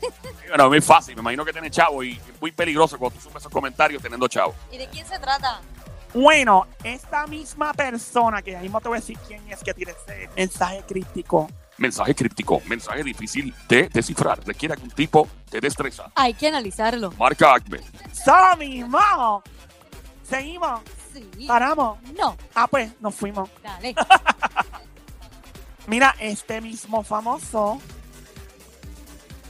Bueno, 0.48 0.64
es 0.64 0.70
muy 0.70 0.80
fácil. 0.80 1.14
Me 1.14 1.20
imagino 1.20 1.44
que 1.44 1.52
tiene 1.52 1.70
chavos 1.70 2.04
y 2.04 2.12
es 2.12 2.40
muy 2.40 2.50
peligroso 2.52 2.98
cuando 2.98 3.16
tú 3.18 3.22
subes 3.22 3.36
esos 3.42 3.52
comentarios 3.52 4.02
teniendo 4.02 4.26
chavos. 4.28 4.56
¿Y 4.72 4.78
de 4.78 4.88
quién 4.88 5.06
se 5.06 5.18
trata? 5.18 5.60
Bueno, 6.12 6.66
esta 6.82 7.26
misma 7.28 7.72
persona, 7.72 8.42
que 8.42 8.50
ya 8.52 8.60
mismo 8.60 8.80
te 8.80 8.88
voy 8.88 8.98
a 8.98 9.00
decir 9.00 9.16
quién 9.28 9.48
es 9.48 9.62
que 9.62 9.72
tiene 9.72 9.92
ese 9.92 10.28
mensaje 10.36 10.82
crítico. 10.88 11.48
Mensaje 11.78 12.14
críptico, 12.16 12.60
mensaje 12.66 13.04
difícil 13.04 13.54
de 13.68 13.88
descifrar. 13.88 14.44
Requiere 14.44 14.74
algún 14.74 14.90
tipo 14.90 15.28
de 15.50 15.60
destreza. 15.60 16.10
Hay 16.16 16.34
que 16.34 16.48
analizarlo. 16.48 17.12
Marca 17.12 17.54
Acme. 17.54 17.78
¡Eso 18.10 18.56
mismo! 18.58 19.42
Seguimos, 20.28 20.80
Sí. 21.12 21.46
paramos. 21.46 21.98
No, 22.18 22.36
Ah, 22.54 22.66
pues 22.66 22.90
nos 23.00 23.14
fuimos. 23.14 23.48
dale. 23.62 23.94
Mira, 25.86 26.14
este 26.20 26.60
mismo 26.60 27.02
famoso 27.02 27.80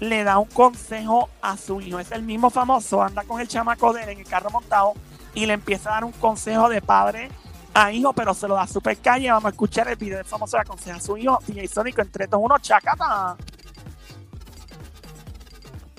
le 0.01 0.25
da 0.25 0.39
un 0.39 0.49
consejo 0.49 1.29
a 1.43 1.57
su 1.57 1.81
hijo. 1.81 1.99
Es 1.99 2.11
el 2.13 2.23
mismo 2.23 2.51
famoso, 2.51 3.03
anda 3.03 3.23
con 3.25 3.41
el 3.41 3.49
chamaco 3.49 3.93
de 3.93 4.03
él 4.03 4.09
en 4.11 4.19
el 4.21 4.27
carro 4.27 4.51
montado 4.51 4.95
y 5.35 5.47
le 5.47 5.53
empieza 5.55 5.91
a 5.91 5.95
dar 5.95 6.05
un 6.05 6.13
consejo 6.13 6.69
de 6.69 6.81
padre 6.83 7.29
a 7.75 7.93
hijo, 7.93 8.13
pero 8.13 8.35
se 8.35 8.49
lo 8.49 8.55
da 8.55 8.67
super 8.67 8.97
calle. 8.99 9.31
Vamos 9.31 9.45
a 9.47 9.51
escuchar 9.51 9.87
el 9.89 9.97
video 9.97 10.17
del 10.19 10.27
famoso 10.27 10.57
que 10.57 10.63
aconseja 10.63 10.97
a 10.97 11.01
su 11.01 11.17
hijo, 11.17 11.39
DJ 11.47 11.69
Sónico, 11.69 12.01
entre 12.03 12.27
todos 12.27 12.43
unos 12.43 12.61
chacata. 12.63 13.37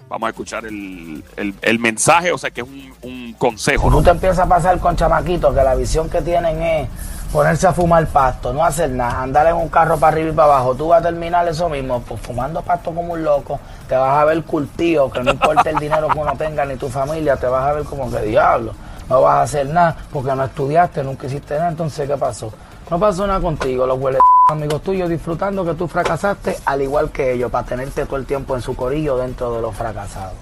Vamos 0.09 0.27
a 0.27 0.29
escuchar 0.31 0.65
el, 0.65 1.23
el- 1.37 1.55
el 1.61 1.79
mensaje, 1.79 2.33
o 2.33 2.37
sea, 2.37 2.51
que 2.51 2.59
es 2.61 2.67
un, 2.67 2.93
un 3.03 3.33
consejo, 3.33 3.83
Tú 3.89 3.91
¿no? 3.97 4.03
te 4.03 4.09
empiezas 4.09 4.39
a 4.39 4.45
pasar 4.47 4.77
con 4.79 4.95
chamaquitos 4.97 5.55
que 5.55 5.63
la 5.63 5.73
visión 5.75 6.09
que 6.09 6.21
tienen 6.21 6.61
es 6.61 6.89
ponerse 7.31 7.65
a 7.65 7.73
fumar 7.73 8.05
pasto, 8.07 8.51
no 8.51 8.63
hacer 8.63 8.89
nada, 8.89 9.21
andar 9.21 9.47
en 9.47 9.55
un 9.55 9.69
carro 9.69 9.97
para 9.97 10.13
arriba 10.13 10.29
y 10.29 10.33
para 10.33 10.55
abajo. 10.55 10.75
Tú 10.75 10.89
vas 10.89 10.99
a 10.99 11.03
terminar 11.03 11.47
eso 11.47 11.69
mismo, 11.69 12.01
pues 12.01 12.19
fumando 12.21 12.61
pasto 12.61 12.93
como 12.93 13.13
un 13.13 13.23
loco, 13.23 13.59
te 13.87 13.95
vas 13.95 14.21
a 14.21 14.25
ver 14.25 14.43
curtido, 14.43 15.09
que 15.09 15.23
no 15.23 15.31
importa 15.31 15.69
el 15.69 15.77
dinero 15.77 16.09
que 16.09 16.19
uno 16.19 16.33
tenga 16.37 16.65
ni 16.65 16.75
tu 16.75 16.89
familia, 16.89 17.37
te 17.37 17.47
vas 17.47 17.63
a 17.63 17.73
ver 17.73 17.83
como 17.85 18.11
que 18.11 18.21
diablo. 18.21 18.73
No 19.09 19.21
vas 19.21 19.35
a 19.35 19.41
hacer 19.43 19.67
nada 19.67 19.95
porque 20.11 20.33
no 20.35 20.43
estudiaste, 20.43 21.03
nunca 21.03 21.27
hiciste 21.27 21.55
nada, 21.55 21.69
entonces 21.69 22.07
¿qué 22.07 22.17
pasó? 22.17 22.51
No 22.89 22.99
pasó 22.99 23.25
nada 23.25 23.39
contigo, 23.39 23.85
los 23.85 23.99
huele 23.99 24.19
amigos 24.49 24.81
tuyos 24.81 25.09
disfrutando 25.09 25.63
que 25.63 25.73
tú 25.75 25.87
fracasaste 25.87 26.57
al 26.65 26.81
igual 26.81 27.09
que 27.11 27.31
ellos, 27.31 27.49
para 27.49 27.65
tenerte 27.65 28.05
todo 28.05 28.17
el 28.17 28.25
tiempo 28.25 28.55
en 28.55 28.61
su 28.61 28.75
corillo 28.75 29.17
dentro 29.17 29.53
de 29.55 29.61
los 29.61 29.73
fracasados. 29.73 30.35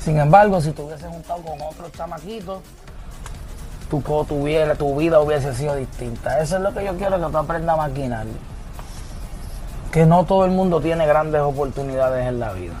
Sin 0.00 0.18
embargo, 0.18 0.60
si 0.60 0.70
te 0.72 0.82
hubieses 0.82 1.08
juntado 1.08 1.42
con 1.42 1.60
otros 1.60 1.90
chamaquitos, 1.92 2.60
tu, 4.00 4.44
vida, 4.44 4.74
tu 4.74 4.96
vida 4.96 5.20
hubiese 5.20 5.54
sido 5.54 5.74
distinta. 5.76 6.40
Eso 6.40 6.56
es 6.56 6.62
lo 6.62 6.72
que 6.72 6.84
yo 6.84 6.96
quiero 6.96 7.18
que 7.18 7.30
tú 7.30 7.38
aprendas 7.38 7.74
a 7.74 7.88
maquinar. 7.88 8.26
Que 9.90 10.06
no 10.06 10.24
todo 10.24 10.44
el 10.44 10.50
mundo 10.50 10.80
tiene 10.80 11.06
grandes 11.06 11.42
oportunidades 11.42 12.26
en 12.26 12.40
la 12.40 12.52
vida. 12.52 12.74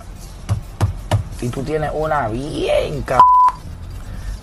Y 1.40 1.48
tú 1.48 1.62
tienes 1.62 1.90
una 1.92 2.28
bien 2.28 3.04
c 3.04 3.14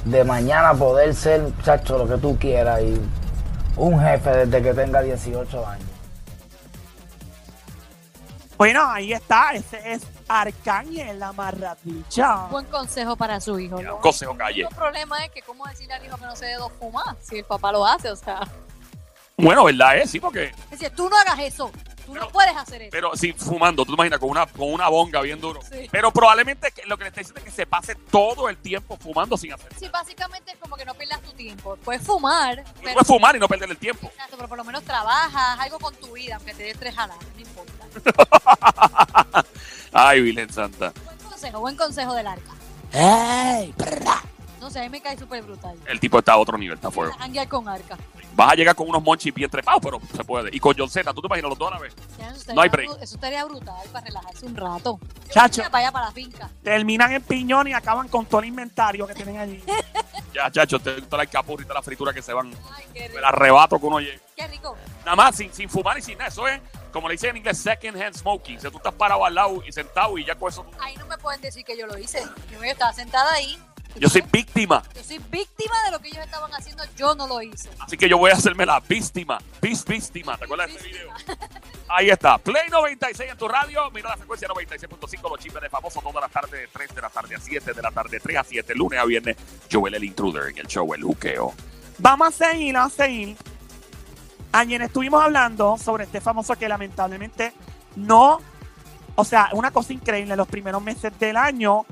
de 0.06 0.24
mañana 0.24 0.74
poder 0.74 1.14
ser, 1.16 1.52
chacho, 1.64 1.98
lo 1.98 2.08
que 2.08 2.18
tú 2.18 2.38
quieras 2.38 2.82
y 2.82 3.02
un 3.76 4.00
jefe 4.00 4.46
desde 4.46 4.62
que 4.62 4.74
tenga 4.74 5.02
18 5.02 5.68
años. 5.68 5.86
Bueno, 8.58 8.82
ahí 8.86 9.14
está, 9.14 9.54
ese 9.54 9.94
es 9.94 10.02
Arcángel, 10.30 11.20
la 11.20 11.34
marradicha. 11.34 12.36
Buen 12.52 12.66
consejo 12.68 13.16
para 13.16 13.42
su 13.42 13.60
hijo. 13.60 13.78
Un 13.78 13.98
consejo 14.00 14.38
calle. 14.38 14.68
problema 14.76 15.26
es 15.26 15.32
que 15.32 15.42
cómo 15.42 15.66
decirle 15.66 15.96
al 15.96 16.06
hijo 16.06 16.18
que 16.18 16.26
no 16.26 16.36
se 16.36 16.46
debe 16.46 16.64
fumar 16.80 17.16
si 17.20 17.40
el 17.40 17.46
papá 17.46 17.72
lo 17.72 17.84
hace, 17.86 18.12
o 18.12 18.16
sea, 18.16 18.42
Bueno, 19.36 19.64
¿verdad? 19.64 19.98
Es, 19.98 20.12
sí, 20.12 20.20
porque. 20.20 20.46
es 20.46 20.70
decir, 20.70 20.92
tú 20.96 21.10
no 21.10 21.18
hagas 21.18 21.40
eso, 21.40 21.72
tú 22.06 22.14
no 22.14 22.28
puedes 22.30 22.56
hacer 22.56 22.84
eso. 22.84 22.92
Pero 22.92 23.16
sí, 23.16 23.34
fumando, 23.34 23.84
tú 23.86 23.94
te 23.94 23.96
imaginas, 23.96 24.20
con 24.20 24.30
una, 24.30 24.46
con 24.46 24.72
una 24.72 24.88
bonga 24.88 25.20
bien 25.22 25.42
duro. 25.42 25.62
Sí. 25.64 25.88
Pero 25.92 26.12
probablemente 26.12 26.72
que 26.72 26.86
lo 26.86 26.96
que 26.96 27.06
le 27.06 27.08
está 27.08 27.22
diciendo 27.22 27.40
es 27.40 27.46
que 27.46 27.52
se 27.52 27.66
pase 27.66 27.96
todo 27.96 28.50
el 28.50 28.58
tiempo 28.58 28.98
fumando 28.98 29.36
sin 29.36 29.52
hacer. 29.54 29.74
Sí, 29.80 29.88
básicamente 29.90 30.52
es 30.52 30.58
como 30.60 30.76
que 30.76 30.86
no 30.86 30.94
pierdas 30.94 31.22
tu 31.22 31.32
tiempo. 31.32 31.76
Puedes 31.84 32.04
fumar, 32.04 32.64
pero, 32.82 32.94
puedes 32.94 33.08
fumar 33.08 33.36
y 33.36 33.40
no 33.40 33.48
perder 33.48 33.72
el 33.72 33.78
tiempo. 33.78 34.06
Exacto, 34.08 34.36
pero 34.36 34.48
por 34.48 34.60
lo 34.60 34.64
menos 34.64 34.84
trabajas, 34.84 35.60
algo 35.60 35.80
con 35.80 35.96
tu 35.96 36.14
vida, 36.14 36.36
aunque 36.36 36.54
te 36.54 36.64
dé 36.64 36.76
tres 36.76 36.94
jaladas, 36.94 37.26
no 37.34 37.42
importa. 37.42 39.44
Ay, 39.92 40.22
Virgen 40.22 40.52
Santa. 40.52 40.94
Buen 41.06 41.18
consejo, 41.18 41.60
buen 41.60 41.76
consejo 41.76 42.14
del 42.14 42.28
arca. 42.28 42.52
¡Ey! 42.94 43.74
No 44.70 44.74
sé, 44.74 44.82
a 44.82 44.84
mí 44.84 44.90
me 44.90 45.02
cae 45.02 45.18
súper 45.18 45.42
brutal. 45.42 45.76
El 45.88 46.00
tipo 46.00 46.20
está 46.20 46.34
a 46.34 46.38
otro 46.38 46.56
nivel, 46.56 46.76
está 46.76 46.92
fuego. 46.92 47.12
Janguear 47.18 47.48
con 47.48 47.68
arca. 47.68 47.98
Vas 48.36 48.52
a 48.52 48.56
llegar 48.56 48.76
con 48.76 48.88
unos 48.88 49.02
monchis 49.02 49.34
bien 49.34 49.50
trepados, 49.50 49.82
pero 49.84 50.00
se 50.16 50.24
puede. 50.24 50.56
Y 50.56 50.60
con 50.60 50.76
John 50.78 50.88
Z, 50.88 51.12
¿tú 51.12 51.22
te 51.22 51.26
imaginas 51.28 51.50
los 51.50 51.58
dos 51.58 51.72
a 51.72 51.76
la 51.76 51.80
vez? 51.82 51.96
No 52.54 52.62
hay 52.62 52.70
break. 52.70 52.92
Eso 53.02 53.16
estaría 53.16 53.44
brutal 53.46 53.74
para 53.92 54.06
relajarse 54.06 54.46
un 54.46 54.56
rato. 54.56 55.00
Chacho, 55.32 55.64
Vaya 55.72 55.92
para 55.92 56.06
la 56.06 56.12
finca. 56.12 56.48
terminan 56.64 57.12
en 57.14 57.24
piñón 57.24 57.68
y 57.68 57.74
acaban 57.74 58.08
con 58.10 58.28
todo 58.28 58.42
el 58.42 58.48
inventario 58.50 59.08
que 59.08 59.16
tienen 59.16 59.40
allí. 59.40 59.64
Ya, 60.32 60.50
chacho, 60.52 60.78
te 60.80 61.02
toda 61.02 61.24
la 61.24 61.30
capurra 61.30 61.64
y 61.64 61.66
toda 61.66 61.80
la 61.80 61.82
fritura 61.82 62.14
que 62.14 62.22
se 62.22 62.32
van. 62.32 62.54
Ay, 62.76 62.86
qué 62.94 63.08
rico. 63.08 63.20
arrebato 63.26 63.80
que 63.80 63.86
uno 63.88 64.00
llega. 64.00 64.20
Qué 64.36 64.48
rico. 64.48 64.78
Nada 65.04 65.16
más, 65.16 65.36
sin, 65.36 65.52
sin 65.52 65.68
fumar 65.68 65.98
y 65.98 66.04
sin 66.04 66.20
nada. 66.20 66.28
Eso 66.30 66.48
es, 66.48 66.62
como 66.94 67.08
le 67.08 67.14
dicen 67.16 67.32
en 67.32 67.38
inglés, 67.38 67.58
second 67.58 68.00
hand 68.00 68.16
smoking. 68.16 68.58
O 68.58 68.62
sea, 68.62 68.70
tú 68.70 68.78
estás 68.78 68.94
parado 68.94 69.26
al 69.26 69.34
lado 69.34 69.64
y 69.68 69.72
sentado 69.72 70.20
y 70.20 70.26
ya 70.26 70.36
con 70.36 70.50
eso. 70.52 70.62
tú- 70.64 70.78
Ahí 70.82 70.96
no 70.98 71.08
me 71.08 71.18
pueden 71.18 71.42
decir 71.42 71.66
que 71.66 71.76
yo 71.76 71.88
lo 71.88 71.98
hice. 71.98 72.24
Yo 72.52 72.62
estaba 72.64 72.94
sentada 72.94 73.34
ahí. 73.34 73.58
Yo 73.96 74.10
soy 74.10 74.24
víctima. 74.32 74.84
Yo 74.96 75.04
soy 75.04 75.18
víctima 75.30 75.76
de 75.86 75.92
lo 75.92 76.00
que 76.00 76.10
ellos 76.10 76.24
estaban 76.24 76.52
haciendo. 76.54 76.84
Yo 76.96 77.16
no 77.16 77.28
lo 77.28 77.42
hice. 77.42 77.70
Así 77.80 77.98
que 77.98 78.08
yo 78.08 78.18
voy 78.18 78.32
a 78.32 78.36
hacerme 78.36 78.66
la 78.66 78.80
víctima. 78.80 79.40
Bis 79.62 79.84
víctima. 79.86 80.38
¿Te 80.38 80.46
acuerdas 80.46 80.68
de 80.68 80.76
ese 80.76 80.88
video? 80.88 81.10
Ahí 81.88 82.10
está. 82.10 82.38
Play 82.38 82.70
96 82.70 83.32
en 83.32 83.38
tu 83.38 83.48
radio. 83.48 83.90
Mira 83.92 84.10
la 84.10 84.18
frecuencia 84.18 84.48
96.5. 84.48 85.30
Los 85.30 85.40
chismes 85.40 85.62
de 85.62 85.70
famoso 85.70 86.02
toda 86.02 86.22
la 86.22 86.30
tarde 86.30 86.60
de 86.60 86.68
3 86.68 86.96
de 86.96 87.02
la 87.02 87.10
tarde 87.10 87.36
a 87.36 87.40
7 87.40 87.74
de 87.74 87.82
la 87.82 87.92
tarde, 87.92 88.20
3 88.20 88.38
a 88.38 88.44
7, 88.44 88.76
lunes 88.76 89.00
a 89.00 89.06
viernes. 89.06 89.38
Joel 89.72 89.96
el 89.96 90.04
Intruder 90.04 90.50
en 90.50 90.58
el 90.58 90.68
show 90.68 90.94
El 90.94 91.04
Juqueo. 91.04 91.54
Vamos 91.98 92.28
a 92.28 92.32
seguir, 92.32 92.74
vamos 92.74 92.94
a 92.94 93.04
seguir. 93.04 93.38
Ayer 94.52 94.82
estuvimos 94.82 95.22
hablando 95.24 95.78
sobre 95.78 96.06
este 96.06 96.22
famoso 96.22 96.56
que 96.56 96.68
lamentablemente 96.68 97.54
no, 97.96 98.40
o 99.16 99.24
sea, 99.24 99.50
una 99.54 99.72
cosa 99.72 99.94
increíble, 99.94 100.36
los 100.36 100.48
primeros 100.48 100.82
meses 100.82 101.18
del 101.20 101.38
año 101.38 101.86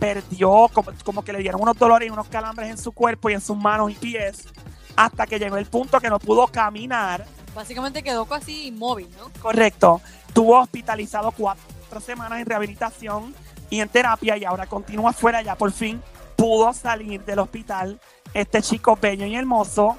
perdió, 0.00 0.68
como, 0.72 0.90
como 1.04 1.22
que 1.22 1.32
le 1.32 1.38
dieron 1.40 1.60
unos 1.60 1.78
dolores 1.78 2.08
y 2.08 2.10
unos 2.10 2.26
calambres 2.28 2.70
en 2.70 2.78
su 2.78 2.90
cuerpo 2.90 3.30
y 3.30 3.34
en 3.34 3.40
sus 3.40 3.56
manos 3.56 3.92
y 3.92 3.94
pies, 3.94 4.48
hasta 4.96 5.26
que 5.26 5.38
llegó 5.38 5.56
el 5.58 5.66
punto 5.66 6.00
que 6.00 6.08
no 6.08 6.18
pudo 6.18 6.48
caminar. 6.48 7.24
Básicamente 7.54 8.02
quedó 8.02 8.24
casi 8.24 8.68
inmóvil, 8.68 9.08
¿no? 9.18 9.30
Correcto. 9.40 10.00
Estuvo 10.26 10.58
hospitalizado 10.58 11.30
cuatro 11.32 12.00
semanas 12.00 12.40
en 12.40 12.46
rehabilitación 12.46 13.34
y 13.68 13.80
en 13.80 13.88
terapia 13.88 14.36
y 14.36 14.44
ahora 14.44 14.66
continúa 14.66 15.12
fuera. 15.12 15.42
Ya 15.42 15.54
por 15.54 15.70
fin 15.72 16.00
pudo 16.36 16.72
salir 16.72 17.24
del 17.24 17.40
hospital 17.40 18.00
este 18.32 18.62
chico 18.62 18.96
bello 19.00 19.26
y 19.26 19.36
hermoso. 19.36 19.98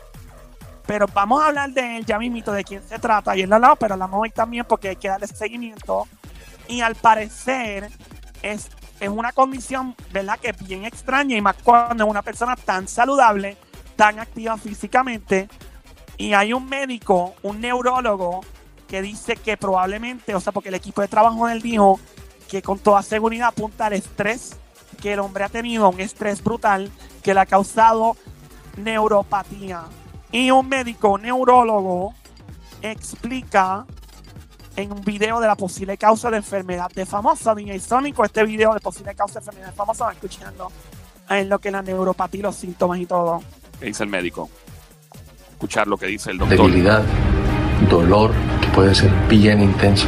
Pero 0.88 1.06
vamos 1.14 1.42
a 1.42 1.48
hablar 1.48 1.72
de 1.72 1.98
él 1.98 2.06
ya 2.06 2.18
mismito, 2.18 2.52
de 2.52 2.64
quién 2.64 2.82
se 2.84 2.98
trata. 2.98 3.36
Y 3.36 3.42
él 3.42 3.50
lo 3.50 3.56
ha 3.56 3.58
hablado, 3.58 3.76
pero 3.76 3.94
hablamos 3.94 4.20
hoy 4.22 4.32
también 4.32 4.66
porque 4.68 4.90
hay 4.90 4.96
que 4.96 5.08
darle 5.08 5.28
seguimiento. 5.28 6.08
Y 6.68 6.82
al 6.82 6.96
parecer 6.96 7.90
es, 8.42 8.70
es 9.02 9.10
una 9.10 9.32
condición, 9.32 9.96
¿verdad? 10.14 10.40
Que 10.40 10.52
es 10.52 10.68
bien 10.68 10.86
extraña 10.86 11.36
y 11.36 11.42
más 11.42 11.56
cuando 11.64 12.04
es 12.04 12.10
una 12.10 12.22
persona 12.22 12.56
tan 12.56 12.88
saludable, 12.88 13.58
tan 13.96 14.20
activa 14.20 14.58
físicamente. 14.58 15.50
Y 16.18 16.34
hay 16.34 16.54
un 16.54 16.70
médico, 16.70 17.34
un 17.42 17.60
neurólogo, 17.60 18.42
que 18.88 19.02
dice 19.02 19.38
que 19.38 19.58
probablemente, 19.58 20.36
o 20.36 20.40
sea, 20.40 20.54
porque 20.54 20.70
el 20.70 20.76
equipo 20.76 21.02
de 21.02 21.08
trabajo 21.08 21.48
de 21.48 21.54
él 21.54 21.62
dijo 21.62 22.00
que 22.48 22.62
con 22.62 22.78
toda 22.78 23.02
seguridad 23.02 23.48
apunta 23.48 23.88
al 23.88 23.94
estrés 23.94 24.58
que 25.02 25.14
el 25.14 25.20
hombre 25.20 25.46
ha 25.46 25.50
tenido, 25.50 25.90
un 25.90 26.00
estrés 26.00 26.44
brutal 26.44 26.92
que 27.24 27.34
le 27.34 27.40
ha 27.40 27.46
causado 27.46 28.18
neuropatía. 28.78 29.84
Y 30.32 30.52
un 30.52 30.70
médico 30.70 31.18
neurólogo 31.18 32.14
explica 32.82 33.86
en 34.76 34.92
un 34.92 35.02
video 35.02 35.40
de 35.40 35.48
la 35.48 35.56
posible 35.56 35.98
causa 35.98 36.30
de 36.30 36.38
enfermedad 36.38 36.90
de 36.92 37.06
famoso 37.06 37.54
DJ 37.56 37.80
Sónico, 37.80 38.24
este 38.24 38.44
video 38.44 38.74
de 38.74 38.80
posible 38.80 39.14
causa 39.16 39.40
de 39.40 39.46
enfermedad 39.46 39.68
de 39.68 39.74
famoso, 39.74 40.06
van 40.06 40.14
escuchando 40.16 40.72
en 41.30 41.50
lo 41.50 41.60
que 41.60 41.70
es 41.70 41.72
la 41.74 41.82
neuropatía, 41.82 42.44
los 42.44 42.56
síntomas 42.56 43.00
y 43.00 43.06
todo. 43.06 43.42
¿Qué 43.80 43.88
dice 43.88 44.04
el 44.04 44.10
médico? 44.10 44.50
Escuchar 45.52 45.88
lo 45.88 45.98
que 45.98 46.08
dice 46.08 46.32
el 46.32 46.38
doctor. 46.38 46.58
debilidad, 46.58 47.04
dolor 47.90 48.32
que 48.62 48.68
puede 48.70 48.96
ser 48.96 49.12
bien 49.28 49.62
intenso, 49.62 50.08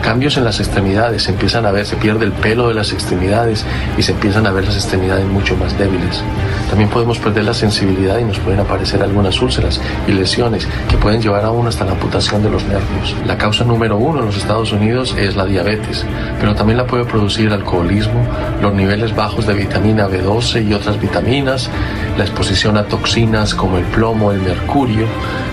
cambios 0.00 0.36
en 0.36 0.44
las 0.44 0.60
extremidades, 0.60 1.22
se 1.22 1.30
empiezan 1.30 1.66
a 1.66 1.70
ver, 1.70 1.86
se 1.86 1.96
pierde 1.96 2.24
el 2.24 2.32
pelo 2.32 2.68
de 2.68 2.74
las 2.74 2.92
extremidades 2.92 3.64
y 3.96 4.02
se 4.02 4.12
empiezan 4.12 4.46
a 4.46 4.50
ver 4.50 4.64
las 4.64 4.76
extremidades 4.76 5.26
mucho 5.26 5.56
más 5.56 5.78
débiles. 5.78 6.22
También 6.68 6.88
podemos 6.90 7.18
perder 7.18 7.44
la 7.44 7.54
sensibilidad 7.54 8.18
y 8.18 8.24
nos 8.24 8.38
pueden 8.38 8.60
aparecer 8.60 9.02
algunas 9.02 9.40
úlceras 9.40 9.80
y 10.06 10.12
lesiones 10.12 10.66
que 10.88 10.96
pueden 10.96 11.20
llevar 11.20 11.44
a 11.44 11.50
uno 11.50 11.68
hasta 11.68 11.84
la 11.84 11.92
amputación 11.92 12.42
de 12.42 12.50
los 12.50 12.64
nervios. 12.64 13.14
La 13.26 13.38
causa 13.38 13.64
número 13.64 13.96
uno 13.96 14.20
en 14.20 14.26
los 14.26 14.36
Estados 14.36 14.72
Unidos 14.72 15.14
es 15.18 15.36
la 15.36 15.46
diabetes, 15.46 16.04
pero 16.40 16.54
también 16.54 16.78
la 16.78 16.86
puede 16.86 17.04
producir 17.04 17.46
el 17.46 17.52
alcoholismo, 17.54 18.26
los 18.60 18.74
niveles 18.74 19.14
bajos 19.14 19.46
de 19.46 19.54
vitamina 19.54 20.08
B12 20.08 20.66
y 20.68 20.74
otras 20.74 21.00
vitaminas, 21.00 21.68
la 22.16 22.24
exposición 22.24 22.76
a 22.76 22.84
toxinas 22.84 23.54
como 23.54 23.78
el 23.78 23.84
plomo, 23.84 24.32
el 24.32 24.40
mercurio, 24.40 25.06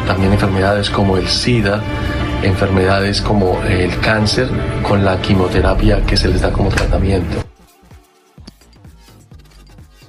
también 0.08 0.34
enfermedades 0.34 0.90
como 0.90 1.18
el 1.18 1.28
SIDA, 1.28 1.82
enfermedades 2.44 3.22
como 3.22 3.62
el 3.64 4.00
cáncer 4.00 4.50
con 4.84 5.04
la 5.04 5.22
quimioterapia 5.22 6.06
que 6.06 6.18
se 6.18 6.28
les 6.28 6.42
da 6.42 6.52
como 6.52 6.70
tratamiento. 6.70 7.44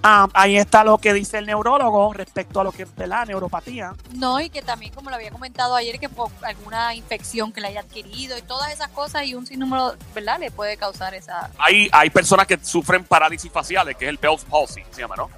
Ah, 0.03 0.29
ahí 0.33 0.57
está 0.57 0.85
lo 0.85 0.99
que 0.99 1.13
dice 1.13 1.39
el 1.39 1.47
neurólogo 1.47 2.13
respecto 2.13 2.61
a 2.61 2.65
lo 2.65 2.71
que 2.71 2.85
es 2.85 2.97
de 2.97 3.07
la 3.09 3.25
neuropatía. 3.25 3.95
No, 4.15 4.41
y 4.41 4.49
que 4.49 4.63
también, 4.63 4.93
como 4.95 5.11
lo 5.11 5.17
había 5.17 5.31
comentado 5.31 5.75
ayer, 5.75 5.99
que 5.99 6.09
por 6.09 6.31
alguna 6.43 6.95
infección 6.95 7.53
que 7.53 7.61
le 7.61 7.69
haya 7.69 7.81
adquirido 7.81 8.39
y 8.39 8.43
todas 8.43 8.73
esas 8.73 8.89
cosas 8.89 9.25
y 9.25 9.35
un 9.35 9.45
sinnúmero, 9.45 9.97
¿verdad? 10.15 10.39
Le 10.39 10.51
puede 10.53 10.77
causar 10.77 11.15
esa... 11.15 11.51
Hay, 11.59 11.89
hay 11.93 12.11
personas 12.11 12.47
que 12.47 12.59
sufren 12.63 13.05
parálisis 13.05 13.51
faciales, 13.51 13.97
que 13.97 14.05
es 14.05 14.09
el 14.11 14.19
Bell's 14.19 14.45
palsy, 14.45 14.83
se 14.93 15.01
llama, 15.01 15.17
¿no? 15.17 15.29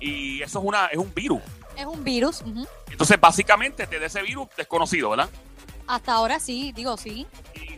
Y 0.00 0.42
eso 0.42 0.58
es, 0.58 0.64
una, 0.64 0.86
es 0.86 0.98
un 0.98 1.14
virus. 1.14 1.40
Es 1.76 1.86
un 1.86 2.02
virus. 2.02 2.42
ujú. 2.42 2.66
Entonces, 2.90 3.18
básicamente, 3.20 3.86
te 3.86 4.00
da 4.00 4.06
ese 4.06 4.22
virus 4.22 4.48
desconocido, 4.56 5.10
¿verdad? 5.10 5.28
Hasta 5.86 6.12
ahora 6.14 6.38
sí, 6.38 6.72
digo 6.72 6.96
sí. 6.96 7.26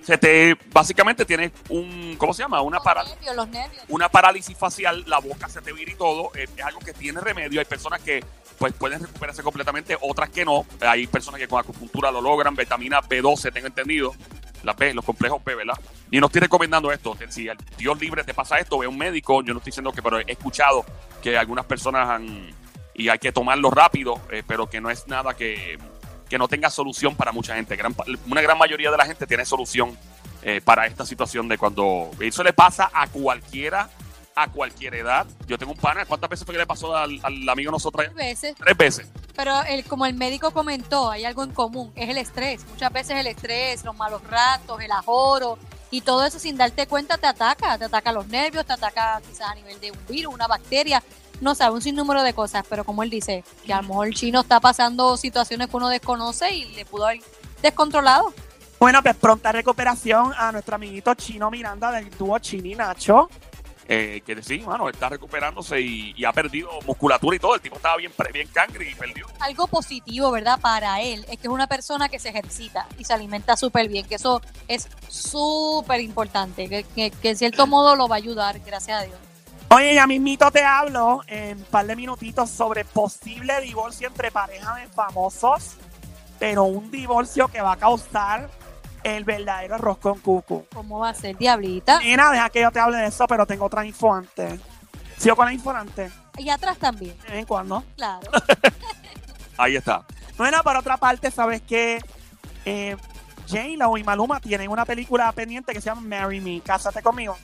Se 0.02 0.16
te, 0.16 0.56
básicamente 0.72 1.24
tienes 1.24 1.50
un, 1.68 2.14
¿cómo 2.16 2.32
se 2.32 2.42
llama? 2.42 2.60
Una 2.60 2.76
Los 2.76 2.84
para, 2.84 3.02
nervios, 3.02 3.34
los 3.34 3.48
nervios. 3.48 3.82
una 3.88 4.08
parálisis 4.08 4.56
facial, 4.56 5.02
la 5.06 5.18
boca 5.18 5.48
se 5.48 5.60
te 5.60 5.72
vira 5.72 5.90
y 5.90 5.96
todo, 5.96 6.30
es 6.34 6.48
algo 6.64 6.78
que 6.78 6.92
tiene 6.92 7.20
remedio. 7.20 7.58
Hay 7.58 7.66
personas 7.66 8.00
que 8.00 8.24
pues 8.58 8.72
pueden 8.72 9.00
recuperarse 9.00 9.42
completamente, 9.42 9.96
otras 10.00 10.30
que 10.30 10.44
no. 10.44 10.64
Hay 10.80 11.06
personas 11.06 11.40
que 11.40 11.48
con 11.48 11.60
acupuntura 11.60 12.10
lo 12.10 12.20
logran, 12.20 12.54
vitamina 12.54 13.02
B12, 13.02 13.52
tengo 13.52 13.66
entendido, 13.66 14.14
la 14.62 14.72
B, 14.72 14.94
los 14.94 15.04
complejos 15.04 15.42
B, 15.44 15.54
¿verdad? 15.54 15.78
Y 16.10 16.20
no 16.20 16.26
estoy 16.26 16.40
recomendando 16.42 16.92
esto. 16.92 17.16
Si 17.28 17.48
al 17.48 17.58
Dios 17.76 18.00
libre 18.00 18.24
te 18.24 18.32
pasa 18.32 18.58
esto, 18.58 18.78
ve 18.78 18.86
a 18.86 18.88
un 18.88 18.96
médico. 18.96 19.42
Yo 19.42 19.52
no 19.52 19.58
estoy 19.58 19.70
diciendo 19.70 19.92
que, 19.92 20.02
pero 20.02 20.20
he 20.20 20.32
escuchado 20.32 20.86
que 21.22 21.36
algunas 21.36 21.66
personas 21.66 22.08
han, 22.08 22.54
y 22.94 23.08
hay 23.08 23.18
que 23.18 23.32
tomarlo 23.32 23.70
rápido, 23.70 24.20
eh, 24.30 24.42
pero 24.46 24.70
que 24.70 24.80
no 24.80 24.90
es 24.90 25.06
nada 25.06 25.34
que, 25.34 25.78
que 26.28 26.38
no 26.38 26.48
tenga 26.48 26.70
solución 26.70 27.14
para 27.14 27.32
mucha 27.32 27.54
gente. 27.54 27.76
Gran 27.76 27.94
una 28.26 28.40
gran 28.40 28.58
mayoría 28.58 28.90
de 28.90 28.96
la 28.96 29.06
gente 29.06 29.26
tiene 29.26 29.44
solución 29.44 29.96
eh, 30.42 30.60
para 30.64 30.86
esta 30.86 31.04
situación 31.06 31.48
de 31.48 31.58
cuando 31.58 32.10
eso 32.20 32.42
le 32.42 32.52
pasa 32.52 32.90
a 32.92 33.06
cualquiera, 33.08 33.90
a 34.34 34.48
cualquier 34.48 34.94
edad. 34.94 35.26
Yo 35.46 35.58
tengo 35.58 35.72
un 35.72 35.78
pana, 35.78 36.04
¿cuántas 36.04 36.30
veces 36.30 36.44
fue 36.44 36.54
que 36.54 36.58
le 36.58 36.66
pasó 36.66 36.96
al, 36.96 37.18
al 37.22 37.48
amigo 37.48 37.70
nosotros? 37.70 38.06
Tres 38.06 38.14
veces. 38.14 38.54
Tres 38.56 38.76
veces. 38.76 39.08
Pero 39.34 39.62
el, 39.64 39.84
como 39.84 40.06
el 40.06 40.14
médico 40.14 40.50
comentó, 40.50 41.10
hay 41.10 41.24
algo 41.24 41.44
en 41.44 41.52
común, 41.52 41.92
es 41.94 42.08
el 42.08 42.18
estrés. 42.18 42.66
Muchas 42.66 42.92
veces 42.92 43.18
el 43.18 43.26
estrés, 43.26 43.84
los 43.84 43.96
malos 43.96 44.22
ratos, 44.24 44.80
el 44.80 44.90
ajoro 44.90 45.58
y 45.90 46.00
todo 46.00 46.24
eso 46.24 46.38
sin 46.38 46.56
darte 46.56 46.86
cuenta 46.86 47.18
te 47.18 47.26
ataca. 47.26 47.78
Te 47.78 47.84
ataca 47.84 48.12
los 48.12 48.26
nervios, 48.28 48.66
te 48.66 48.72
ataca 48.72 49.20
quizás 49.26 49.50
a 49.50 49.54
nivel 49.54 49.78
de 49.80 49.90
un 49.90 49.98
virus, 50.08 50.32
una 50.34 50.46
bacteria, 50.46 51.02
no 51.40 51.54
sabe, 51.54 51.74
un 51.74 51.82
sinnúmero 51.82 52.22
de 52.22 52.34
cosas. 52.34 52.64
Pero 52.68 52.84
como 52.84 53.02
él 53.02 53.10
dice, 53.10 53.44
que 53.64 53.72
a 53.72 53.82
lo 53.82 53.88
mejor 53.88 54.08
el 54.08 54.14
chino 54.14 54.40
está 54.40 54.60
pasando 54.60 55.16
situaciones 55.16 55.68
que 55.68 55.76
uno 55.76 55.88
desconoce 55.88 56.50
y 56.52 56.64
le 56.74 56.84
pudo 56.84 57.06
haber 57.06 57.20
descontrolado. 57.62 58.32
Bueno, 58.78 59.02
pues 59.02 59.16
pronta 59.16 59.52
recuperación 59.52 60.32
a 60.36 60.52
nuestro 60.52 60.74
amiguito 60.74 61.14
Chino 61.14 61.50
Miranda 61.50 61.90
del 61.92 62.10
dúo 62.10 62.38
Chini 62.38 62.74
Nacho. 62.74 63.28
Eh, 63.88 64.20
que 64.26 64.42
sí, 64.42 64.58
mano, 64.60 64.88
está 64.88 65.08
recuperándose 65.08 65.80
y, 65.80 66.12
y 66.16 66.24
ha 66.24 66.32
perdido 66.32 66.68
musculatura 66.84 67.36
y 67.36 67.38
todo. 67.38 67.54
El 67.54 67.60
tipo 67.60 67.76
estaba 67.76 67.96
bien, 67.96 68.12
bien 68.32 68.48
cangre 68.48 68.90
y 68.90 68.94
perdió. 68.94 69.26
Algo 69.38 69.68
positivo, 69.68 70.30
¿verdad? 70.32 70.58
Para 70.60 71.00
él 71.00 71.24
es 71.28 71.38
que 71.38 71.46
es 71.46 71.52
una 71.52 71.68
persona 71.68 72.08
que 72.08 72.18
se 72.18 72.30
ejercita 72.30 72.86
y 72.98 73.04
se 73.04 73.14
alimenta 73.14 73.56
súper 73.56 73.88
bien, 73.88 74.06
que 74.06 74.16
eso 74.16 74.42
es 74.66 74.88
súper 75.08 76.00
importante, 76.00 76.68
que, 76.68 76.82
que, 76.82 77.12
que 77.12 77.30
en 77.30 77.36
cierto 77.36 77.66
modo 77.68 77.94
lo 77.94 78.08
va 78.08 78.16
a 78.16 78.18
ayudar, 78.18 78.58
gracias 78.60 79.02
a 79.02 79.04
Dios. 79.04 79.18
Oye, 79.68 79.94
ya 79.94 80.06
mismito 80.06 80.50
te 80.50 80.62
hablo 80.64 81.22
en 81.26 81.58
un 81.58 81.64
par 81.64 81.86
de 81.86 81.96
minutitos 81.96 82.48
sobre 82.50 82.84
posible 82.84 83.60
divorcio 83.60 84.08
entre 84.08 84.30
parejas 84.30 84.76
de 84.76 84.86
famosos, 84.88 85.74
pero 86.38 86.64
un 86.64 86.90
divorcio 86.90 87.48
que 87.48 87.60
va 87.60 87.72
a 87.72 87.76
causar 87.76 88.48
el 89.02 89.24
verdadero 89.24 89.74
arroz 89.74 89.98
con 89.98 90.18
cucu. 90.20 90.66
¿Cómo 90.72 91.00
va 91.00 91.10
a 91.10 91.14
ser, 91.14 91.36
diablita? 91.36 91.98
Mira, 91.98 92.30
deja 92.30 92.48
que 92.50 92.60
yo 92.62 92.70
te 92.70 92.78
hable 92.80 92.98
de 92.98 93.06
eso, 93.06 93.26
pero 93.26 93.44
tengo 93.46 93.66
otra 93.66 93.84
info 93.84 94.14
antes. 94.14 94.60
¿Sigo 95.18 95.34
con 95.36 95.46
la 95.46 95.52
info 95.52 95.70
antes? 95.70 96.12
Y 96.38 96.48
atrás 96.48 96.78
también, 96.78 97.16
De 97.22 97.28
vez 97.28 97.38
en 97.40 97.46
cuando. 97.46 97.82
claro. 97.96 98.30
Ahí 99.58 99.76
está. 99.76 100.04
Bueno, 100.36 100.62
por 100.62 100.76
otra 100.76 100.98
parte, 100.98 101.30
sabes 101.30 101.62
que 101.62 101.98
eh, 102.66 102.96
J-Lo 103.48 103.96
y 103.96 104.04
Maluma 104.04 104.38
tienen 104.38 104.70
una 104.70 104.84
película 104.84 105.32
pendiente 105.32 105.72
que 105.72 105.80
se 105.80 105.86
llama 105.86 106.02
Marry 106.02 106.40
Me, 106.40 106.60
Cásate 106.60 107.00
conmigo. 107.02 107.36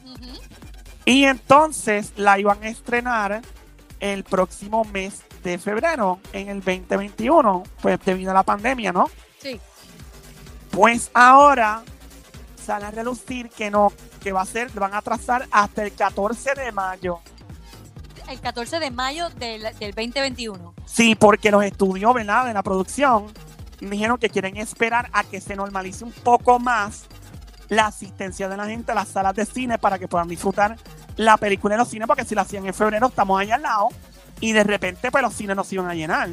Y 1.05 1.25
entonces 1.25 2.13
la 2.17 2.39
iban 2.39 2.63
a 2.63 2.69
estrenar 2.69 3.43
el 4.01 4.25
próximo 4.25 4.85
mes 4.85 5.23
de 5.43 5.59
febrero, 5.59 6.21
en 6.33 6.49
el 6.49 6.59
2021, 6.59 7.63
pues 7.81 7.99
debido 8.05 8.31
a 8.31 8.35
la 8.35 8.43
pandemia, 8.43 8.93
¿no? 8.93 9.11
Sí. 9.41 9.61
Pues 10.71 11.11
ahora 11.15 11.83
sale 12.65 12.87
a 12.87 12.91
relucir 12.91 13.49
que 13.51 13.71
no, 13.71 13.93
que 14.23 14.33
va 14.33 14.43
a 14.43 14.47
ser, 14.47 14.71
van 14.73 14.95
a 14.95 14.99
atrasar 14.99 15.47
hasta 15.51 15.85
el 15.85 15.93
14 15.93 16.55
de 16.55 16.73
mayo. 16.73 17.21
El 18.29 18.41
14 18.41 18.79
de 18.79 18.91
mayo 18.91 19.29
del, 19.31 19.63
del 19.79 19.93
2021. 19.93 20.75
Sí, 20.87 21.17
porque 21.17 21.51
los 21.51 21.65
estudios, 21.65 22.15
¿verdad? 22.15 22.47
De 22.47 22.55
la 22.55 22.63
producción 22.63 23.27
dijeron 23.81 24.19
que 24.19 24.31
quieren 24.31 24.57
esperar 24.57 25.11
a 25.13 25.25
que 25.25 25.41
se 25.41 25.57
normalice 25.57 26.05
un 26.05 26.13
poco 26.13 26.61
más 26.61 27.07
la 27.73 27.87
asistencia 27.87 28.51
de 28.51 28.57
la 28.59 28.67
gente 28.67 28.93
a 28.93 28.95
las 28.95 29.09
salas 29.09 29.35
de 29.35 29.47
cine 29.47 29.79
para 29.79 29.99
que 29.99 30.07
puedan 30.07 30.29
disfrutar 30.29 30.77
la 31.17 31.39
película 31.39 31.75
en 31.75 31.79
los 31.79 31.89
cines, 31.89 32.07
porque 32.07 32.25
si 32.27 32.35
la 32.35 32.43
hacían 32.43 32.67
en 32.67 32.75
febrero 32.75 33.07
estamos 33.07 33.41
allá 33.41 33.55
al 33.55 33.63
lado 33.63 33.89
y 34.41 34.53
de 34.53 34.63
repente 34.63 35.11
pues 35.11 35.23
los 35.23 35.33
cines 35.33 35.57
no 35.57 35.65
se 35.65 35.77
iban 35.77 35.89
a 35.89 35.95
llenar. 35.95 36.29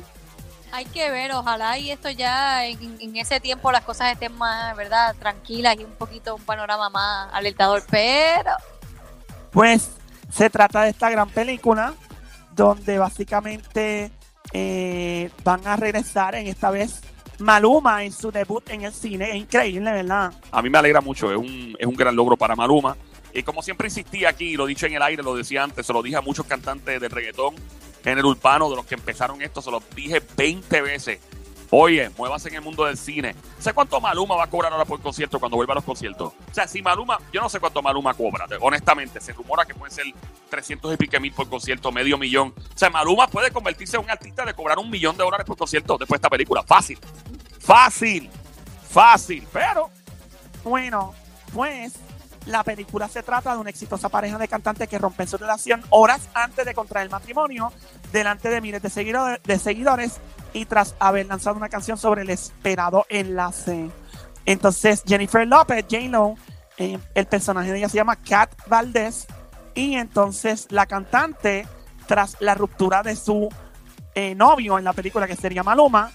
Hay 0.73 0.83
que 0.85 1.09
ver, 1.09 1.31
ojalá 1.31 1.77
y 1.77 1.91
esto 1.91 2.09
ya 2.09 2.65
en, 2.65 2.97
en 2.99 3.15
ese 3.15 3.39
tiempo 3.39 3.71
las 3.71 3.85
cosas 3.85 4.11
estén 4.11 4.35
más, 4.37 4.75
¿verdad? 4.75 5.15
Tranquilas 5.17 5.77
y 5.79 5.85
un 5.85 5.93
poquito 5.93 6.35
un 6.35 6.43
panorama 6.43 6.89
más 6.89 7.33
alertador. 7.33 7.83
Pero 7.89 8.51
Pues 9.51 9.91
se 10.29 10.49
trata 10.49 10.81
de 10.83 10.89
esta 10.89 11.09
gran 11.09 11.29
película 11.29 11.93
donde 12.51 12.99
básicamente 12.99 14.11
eh, 14.51 15.31
van 15.45 15.65
a 15.65 15.77
regresar 15.77 16.35
en 16.35 16.47
esta 16.47 16.69
vez 16.69 16.99
Maluma 17.39 18.03
en 18.03 18.11
su 18.11 18.31
debut 18.31 18.69
en 18.69 18.83
el 18.83 18.93
cine. 18.93 19.29
Es 19.29 19.35
increíble, 19.35 19.91
¿verdad? 19.91 20.33
A 20.51 20.61
mí 20.61 20.69
me 20.69 20.77
alegra 20.77 21.01
mucho, 21.01 21.31
es 21.31 21.37
un, 21.37 21.75
es 21.79 21.87
un 21.87 21.95
gran 21.95 22.15
logro 22.15 22.37
para 22.37 22.55
Maluma. 22.55 22.95
Y 23.33 23.43
como 23.43 23.61
siempre 23.61 23.87
insistí 23.87 24.25
aquí, 24.25 24.55
lo 24.55 24.65
dicho 24.65 24.85
en 24.85 24.93
el 24.95 25.01
aire, 25.01 25.21
lo 25.21 25.35
decía 25.35 25.63
antes, 25.63 25.85
se 25.85 25.93
lo 25.93 26.01
dije 26.01 26.17
a 26.17 26.21
muchos 26.21 26.45
cantantes 26.45 26.99
de 26.99 27.07
reggaetón, 27.09 27.53
género 28.03 28.29
urbano, 28.29 28.69
de 28.69 28.75
los 28.75 28.85
que 28.85 28.95
empezaron 28.95 29.41
esto, 29.41 29.61
se 29.61 29.71
los 29.71 29.83
dije 29.95 30.21
20 30.35 30.81
veces. 30.81 31.19
Oye, 31.71 32.09
muévase 32.17 32.49
en 32.49 32.55
el 32.55 32.61
mundo 32.61 32.85
del 32.85 32.97
cine. 32.97 33.35
¿Sé 33.59 33.73
cuánto 33.73 34.01
Maluma 34.01 34.35
va 34.35 34.45
a 34.45 34.49
cobrar 34.49 34.71
ahora 34.73 34.85
por 34.85 34.99
concierto 35.01 35.39
cuando 35.39 35.55
vuelva 35.55 35.73
a 35.73 35.75
los 35.75 35.83
conciertos? 35.83 36.33
O 36.33 36.53
sea, 36.53 36.67
si 36.67 36.81
Maluma, 36.81 37.19
yo 37.31 37.41
no 37.41 37.49
sé 37.49 37.59
cuánto 37.59 37.81
Maluma 37.83 38.13
cobra, 38.15 38.47
te- 38.47 38.57
honestamente, 38.59 39.21
se 39.21 39.33
rumora 39.33 39.65
que 39.65 39.75
puede 39.75 39.93
ser 39.93 40.05
300 40.49 40.93
y 40.95 40.97
pique 40.97 41.19
mil 41.19 41.31
por 41.31 41.47
concierto, 41.47 41.91
medio 41.91 42.17
millón. 42.17 42.53
O 42.57 42.77
sea, 42.77 42.89
Maluma 42.89 43.27
puede 43.27 43.51
convertirse 43.51 43.97
en 43.97 44.03
un 44.03 44.09
artista 44.09 44.43
de 44.45 44.53
cobrar 44.55 44.79
un 44.79 44.89
millón 44.89 45.15
de 45.15 45.23
dólares 45.23 45.45
por 45.45 45.57
concierto 45.57 45.97
después 45.97 46.19
de 46.19 46.25
esta 46.25 46.29
película. 46.29 46.63
Fácil. 46.63 46.97
Fácil. 47.59 48.29
Fácil. 48.89 49.47
Pero 49.53 49.89
Bueno, 50.63 51.13
pues 51.53 51.93
la 52.49 52.63
película 52.63 53.07
se 53.07 53.21
trata 53.21 53.53
de 53.53 53.59
una 53.59 53.69
exitosa 53.69 54.09
pareja 54.09 54.39
de 54.39 54.47
cantantes 54.47 54.89
que 54.89 54.97
rompen 54.97 55.27
su 55.27 55.37
relación 55.37 55.83
horas 55.89 56.27
antes 56.33 56.65
de 56.65 56.73
contraer 56.73 57.09
matrimonio, 57.09 57.71
delante 58.11 58.49
de 58.49 58.59
miles 58.59 58.81
de 58.81 58.89
seguidores, 58.89 59.39
de 59.43 59.59
seguidores 59.59 60.19
y 60.51 60.65
tras 60.65 60.95
haber 60.99 61.27
lanzado 61.27 61.57
una 61.57 61.69
canción 61.69 61.97
sobre 61.97 62.23
el 62.23 62.29
esperado 62.31 63.05
enlace. 63.09 63.91
Entonces, 64.45 65.03
Jennifer 65.05 65.47
López, 65.47 65.85
J-Lo, 65.89 66.35
eh, 66.77 66.97
el 67.13 67.27
personaje 67.27 67.71
de 67.71 67.77
ella 67.77 67.89
se 67.89 67.97
llama 67.97 68.15
Kat 68.15 68.51
Valdez, 68.67 69.27
y 69.75 69.95
entonces 69.95 70.65
la 70.71 70.87
cantante, 70.87 71.67
tras 72.07 72.35
la 72.39 72.55
ruptura 72.55 73.03
de 73.03 73.15
su 73.15 73.47
eh, 74.15 74.33
novio 74.33 74.79
en 74.79 74.85
la 74.85 74.93
película 74.93 75.27
que 75.27 75.35
sería 75.35 75.61
Maluma, 75.61 76.11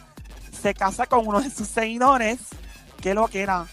se 0.61 0.75
casa 0.75 1.07
con 1.07 1.29
uno 1.29 1.41
de 1.41 1.51
sus 1.51 1.69
seguidores, 1.69 2.41
que 3.01 3.15
lo 3.15 3.29
que 3.29 3.43
era, 3.43 3.67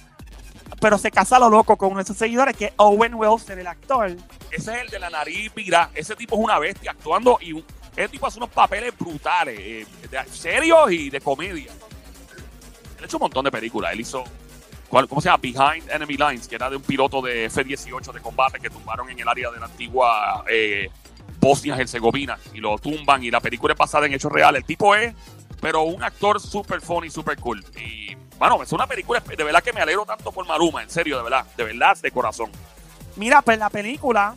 pero 0.79 0.97
se 0.97 1.11
casa 1.11 1.37
lo 1.39 1.49
loco 1.49 1.75
con 1.77 1.89
uno 1.91 1.99
de 1.99 2.05
sus 2.05 2.17
seguidores, 2.17 2.55
que 2.55 2.65
es 2.65 2.73
Owen 2.77 3.13
Wilson, 3.15 3.59
el 3.59 3.67
actor. 3.67 4.15
Ese 4.51 4.73
es 4.75 4.81
el 4.83 4.87
de 4.89 4.99
la 4.99 5.09
nariz 5.09 5.51
pira. 5.51 5.89
Ese 5.93 6.15
tipo 6.15 6.35
es 6.37 6.43
una 6.43 6.57
bestia 6.59 6.91
actuando 6.91 7.37
y 7.41 7.63
ese 7.95 8.09
tipo 8.09 8.27
hace 8.27 8.37
unos 8.39 8.49
papeles 8.49 8.97
brutales, 8.97 9.59
eh, 9.59 9.85
serios 10.31 10.91
y 10.91 11.09
de 11.09 11.19
comedia. 11.21 11.71
Él 12.97 13.03
ha 13.03 13.05
hecho 13.05 13.17
un 13.17 13.21
montón 13.21 13.45
de 13.45 13.51
películas. 13.51 13.93
Él 13.93 14.01
hizo, 14.01 14.23
¿cuál- 14.89 15.07
¿cómo 15.07 15.21
se 15.21 15.29
llama? 15.29 15.39
Behind 15.41 15.89
Enemy 15.89 16.17
Lines, 16.17 16.47
que 16.47 16.55
era 16.55 16.69
de 16.69 16.75
un 16.77 16.83
piloto 16.83 17.21
de 17.21 17.45
F-18 17.45 18.11
de 18.11 18.21
combate 18.21 18.59
que 18.59 18.69
tumbaron 18.69 19.09
en 19.09 19.19
el 19.19 19.27
área 19.27 19.49
de 19.51 19.59
la 19.59 19.65
antigua 19.65 20.43
eh, 20.49 20.89
Bosnia-Herzegovina 21.41 22.37
y 22.53 22.59
lo 22.59 22.77
tumban 22.77 23.23
y 23.23 23.31
la 23.31 23.41
película 23.41 23.73
es 23.73 23.77
basada 23.77 24.05
en 24.05 24.13
hechos 24.13 24.31
reales. 24.31 24.61
El 24.61 24.65
tipo 24.65 24.95
es, 24.95 25.13
pero 25.59 25.81
un 25.81 26.01
actor 26.03 26.39
super 26.39 26.79
funny, 26.79 27.09
super 27.09 27.37
cool. 27.37 27.65
Y, 27.75 28.15
bueno, 28.37 28.61
es 28.63 28.71
una 28.71 28.87
película 28.87 29.19
de 29.19 29.43
verdad 29.43 29.61
que 29.61 29.73
me 29.73 29.81
alegro 29.81 30.05
tanto 30.05 30.31
por 30.31 30.47
Maluma, 30.47 30.83
en 30.83 30.89
serio, 30.89 31.17
de 31.17 31.23
verdad, 31.23 31.45
de 31.57 31.63
verdad, 31.63 31.97
de 31.97 32.11
corazón. 32.11 32.51
Mira, 33.15 33.41
pues 33.41 33.57
la 33.57 33.69
película 33.69 34.35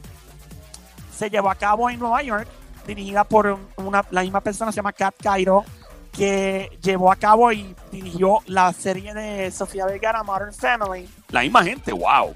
se 1.16 1.30
llevó 1.30 1.50
a 1.50 1.54
cabo 1.54 1.88
en 1.90 1.98
Nueva 1.98 2.22
York, 2.22 2.48
dirigida 2.86 3.24
por 3.24 3.58
una, 3.76 4.04
la 4.10 4.22
misma 4.22 4.40
persona, 4.40 4.72
se 4.72 4.76
llama 4.76 4.92
Kat 4.92 5.14
Cairo, 5.22 5.64
que 6.12 6.76
llevó 6.82 7.12
a 7.12 7.16
cabo 7.16 7.52
y 7.52 7.74
dirigió 7.92 8.40
la 8.46 8.72
serie 8.72 9.14
de 9.14 9.50
Sofía 9.50 9.86
Vergara, 9.86 10.22
Modern 10.22 10.52
Family. 10.52 11.08
La 11.28 11.42
misma 11.42 11.62
gente, 11.62 11.92
wow. 11.92 12.34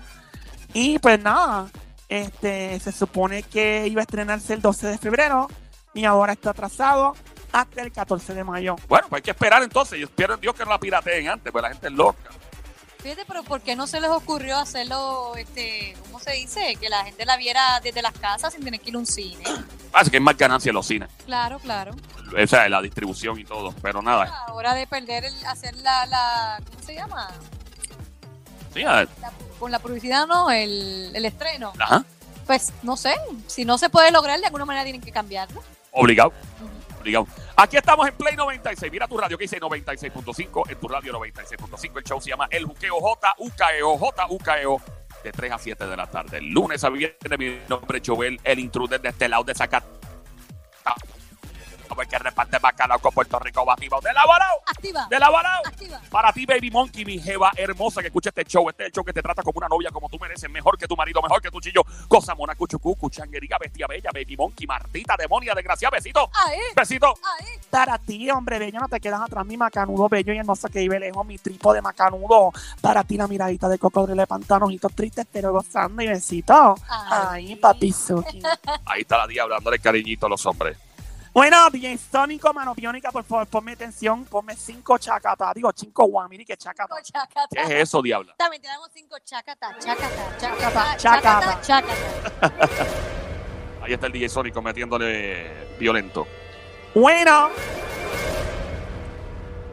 Y 0.74 0.98
pues 0.98 1.20
nada, 1.20 1.68
este, 2.08 2.80
se 2.80 2.92
supone 2.92 3.42
que 3.42 3.86
iba 3.86 4.00
a 4.00 4.04
estrenarse 4.04 4.54
el 4.54 4.62
12 4.62 4.86
de 4.86 4.98
febrero 4.98 5.48
y 5.94 6.04
ahora 6.04 6.32
está 6.32 6.50
atrasado 6.50 7.14
hasta 7.52 7.82
el 7.82 7.92
14 7.92 8.34
de 8.34 8.44
mayo. 8.44 8.76
Bueno, 8.88 9.06
pues 9.08 9.20
hay 9.20 9.22
que 9.22 9.30
esperar 9.30 9.62
entonces. 9.62 9.98
Yo 9.98 10.06
espero 10.06 10.34
en 10.34 10.40
Dios 10.40 10.54
que 10.54 10.64
no 10.64 10.70
la 10.70 10.78
pirateen 10.78 11.28
antes, 11.28 11.50
pues 11.50 11.62
la 11.62 11.70
gente 11.70 11.86
es 11.88 11.92
loca. 11.92 12.30
fíjate, 13.02 13.24
pero 13.26 13.42
¿por 13.42 13.60
qué 13.60 13.74
no 13.76 13.86
se 13.86 14.00
les 14.00 14.10
ocurrió 14.10 14.58
hacerlo, 14.58 15.34
este, 15.36 15.96
¿cómo 16.04 16.20
se 16.20 16.32
dice? 16.32 16.76
Que 16.80 16.88
la 16.88 17.04
gente 17.04 17.24
la 17.24 17.36
viera 17.36 17.80
desde 17.82 18.02
las 18.02 18.12
casas 18.12 18.52
sin 18.52 18.64
tener 18.64 18.80
que 18.80 18.90
ir 18.90 18.96
a 18.96 18.98
un 18.98 19.06
cine. 19.06 19.44
Así 19.92 20.10
que 20.10 20.18
es 20.18 20.22
más 20.22 20.36
ganancia 20.36 20.70
en 20.70 20.74
los 20.74 20.86
cines. 20.86 21.08
Claro, 21.24 21.58
claro. 21.58 21.92
O 22.36 22.46
sea, 22.46 22.68
la 22.68 22.82
distribución 22.82 23.38
y 23.38 23.44
todo. 23.44 23.74
Pero 23.80 24.02
nada. 24.02 24.44
Ahora 24.48 24.74
de 24.74 24.86
perder, 24.86 25.24
el, 25.24 25.46
hacer 25.46 25.74
la, 25.78 26.04
la, 26.06 26.60
¿cómo 26.66 26.82
se 26.82 26.94
llama? 26.94 27.28
Sí, 28.74 28.83
a- 28.85 29.02
La- 29.20 29.33
con 29.59 29.70
la 29.72 29.78
publicidad 29.78 30.26
no, 30.26 30.50
el, 30.50 31.11
el 31.14 31.24
estreno. 31.24 31.72
ajá, 31.78 32.04
Pues 32.46 32.72
no 32.83 32.96
sé, 32.96 33.14
si 33.46 33.64
no 33.64 33.76
se 33.78 33.90
puede 33.90 34.11
lograr, 34.12 34.38
de 34.40 34.46
alguna 34.46 34.64
manera 34.64 34.85
tienen 34.85 35.00
que 35.02 35.11
cambiarlo. 35.12 35.62
obligado. 35.92 36.33
Obligado. 37.00 37.26
Aquí 37.57 37.76
estamos 37.76 38.07
en 38.09 38.14
Play 38.16 38.35
96. 38.37 38.90
Mira 38.92 39.07
tu 39.09 39.16
radio 39.16 39.38
que 39.38 39.44
dice 39.44 39.61
96.5. 39.61 40.70
En 40.70 40.78
tu 40.81 40.88
radio 40.88 41.12
96.5. 41.12 41.98
El 41.98 42.04
show 42.04 42.20
se 42.20 42.31
llama 42.31 42.46
El 42.50 42.64
Juqueo 42.66 42.98
J-U-K-E-O. 43.00 43.96
J-U-K-E-O. 43.98 44.81
De 45.24 45.33
3 45.33 45.52
a 45.52 45.59
7 45.59 45.87
de 45.87 45.96
la 45.96 46.07
tarde. 46.09 46.38
El 46.38 46.50
lunes 46.50 46.83
a 46.85 46.88
viernes. 46.90 47.38
Mi 47.38 47.59
nombre 47.68 47.98
es 47.98 48.04
Joel, 48.09 48.40
el 48.44 48.59
intruder 48.59 49.00
de 49.00 49.09
este 49.11 49.28
lado 49.28 49.44
de 49.44 49.54
Zacatecas. 49.54 49.98
Como 51.88 52.03
el 52.03 52.09
que 52.09 52.18
reparte 52.18 52.59
bacalao 52.59 52.98
con 52.98 53.12
Puerto 53.12 53.38
Rico. 53.38 53.64
Batibao 53.64 54.01
de 54.01 54.12
Labarao. 54.12 54.61
Activa. 54.66 55.07
De 55.09 55.18
Labarao. 55.18 55.62
Activa. 55.66 56.01
Para 56.11 56.33
ti, 56.33 56.46
Baby 56.46 56.70
Monkey, 56.70 57.05
mi 57.05 57.18
jeva 57.18 57.51
hermosa 57.57 58.01
que 58.01 58.09
escucha 58.09 58.31
este 58.31 58.44
show. 58.44 58.68
Este 58.68 58.85
es 58.85 58.87
el 58.88 58.92
show 58.92 59.05
que 59.05 59.12
te 59.12 59.22
trata 59.22 59.42
como 59.42 59.59
una 59.59 59.68
novia, 59.68 59.90
como 59.90 60.09
tú 60.09 60.18
mereces. 60.18 60.51
Mejor 60.51 60.77
que 60.79 60.87
tu 60.87 60.96
marido, 60.96 61.20
mejor 61.22 61.40
que 61.40 61.51
tu 61.51 61.61
chillo. 61.61 61.83
Cosa 62.09 62.35
mona, 62.35 62.55
cuchucú, 62.55 62.94
cuchanguería, 62.96 63.57
bestia 63.59 63.87
bella, 63.87 64.11
Baby 64.12 64.37
Monkey, 64.37 64.66
Martita, 64.66 65.16
demonia, 65.16 65.55
desgraciada. 65.55 65.96
Besito. 65.96 66.31
Ahí, 66.46 66.59
Besito. 66.77 67.07
ahí. 67.07 67.46
Para 67.70 67.98
ti, 67.98 68.31
hombre 68.31 68.59
bello, 68.59 68.81
no 68.81 68.88
te 68.88 69.01
quedas 69.01 69.20
atrás, 69.20 69.44
mi 69.46 69.57
macanudo 69.57 70.09
bello 70.09 70.33
y 70.33 70.38
hermoso 70.38 70.68
que 70.68 70.81
vive 70.81 71.01
lejos, 71.01 71.24
mi 71.27 71.38
tripo 71.38 71.72
de 71.72 71.83
macanudo. 71.83 72.53
Para 72.81 73.05
ti, 73.05 73.16
la 73.16 73.27
miradita 73.27 73.68
de 73.68 73.79
cocodrilo 73.79 74.20
de 74.20 74.27
pantanojitos 74.27 74.92
tristes, 74.94 75.27
pero 75.31 75.53
gozando 75.53 76.03
y 76.03 76.09
besito. 76.09 76.74
Ay, 76.88 77.57
papi 77.57 77.92
Suki. 77.92 78.42
Ahí 78.87 79.03
está 79.03 79.18
la 79.18 79.27
diabla 79.27 79.57
dándole 79.57 79.79
cariñito 79.79 80.27
a 80.27 80.29
los 80.29 80.44
hombres. 80.46 80.77
Bueno, 81.32 81.70
DJ 81.70 81.98
Sónico, 81.98 82.52
mano 82.52 82.74
biónica, 82.74 83.12
por 83.12 83.22
favor, 83.24 83.46
ponme 83.46 83.72
atención, 83.72 84.24
ponme 84.24 84.56
cinco 84.56 84.98
chacatas, 84.98 85.54
digo 85.54 85.70
cinco 85.74 86.04
guamiri, 86.06 86.44
que 86.44 86.56
chacata. 86.56 86.94
Cinco 86.96 87.18
chacata. 87.18 87.48
¿Qué 87.50 87.62
es 87.62 87.70
eso, 87.88 88.02
diabla? 88.02 88.34
También 88.36 88.62
te 88.62 88.68
damos 88.68 88.88
cinco 88.92 89.16
chacata, 89.24 89.76
chacata, 89.78 90.36
chacata, 90.38 90.96
Chacata. 90.96 91.60
chacata, 91.60 91.60
chacata. 91.60 92.84
Ahí 93.82 93.92
está 93.92 94.06
el 94.06 94.12
DJ 94.12 94.28
Sónico 94.28 94.60
metiéndole 94.60 95.76
violento. 95.78 96.26
Bueno, 96.94 97.48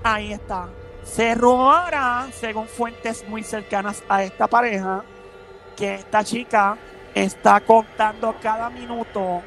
ahí 0.04 0.32
está. 0.34 0.70
Se 1.04 1.34
rumora, 1.36 2.28
según 2.40 2.68
fuentes 2.68 3.28
muy 3.28 3.44
cercanas 3.44 4.04
a 4.08 4.24
esta 4.24 4.48
pareja, 4.48 5.04
que 5.76 5.96
esta 5.96 6.24
chica 6.24 6.78
está 7.14 7.60
contando 7.62 8.36
cada 8.42 8.70
minuto, 8.70 9.42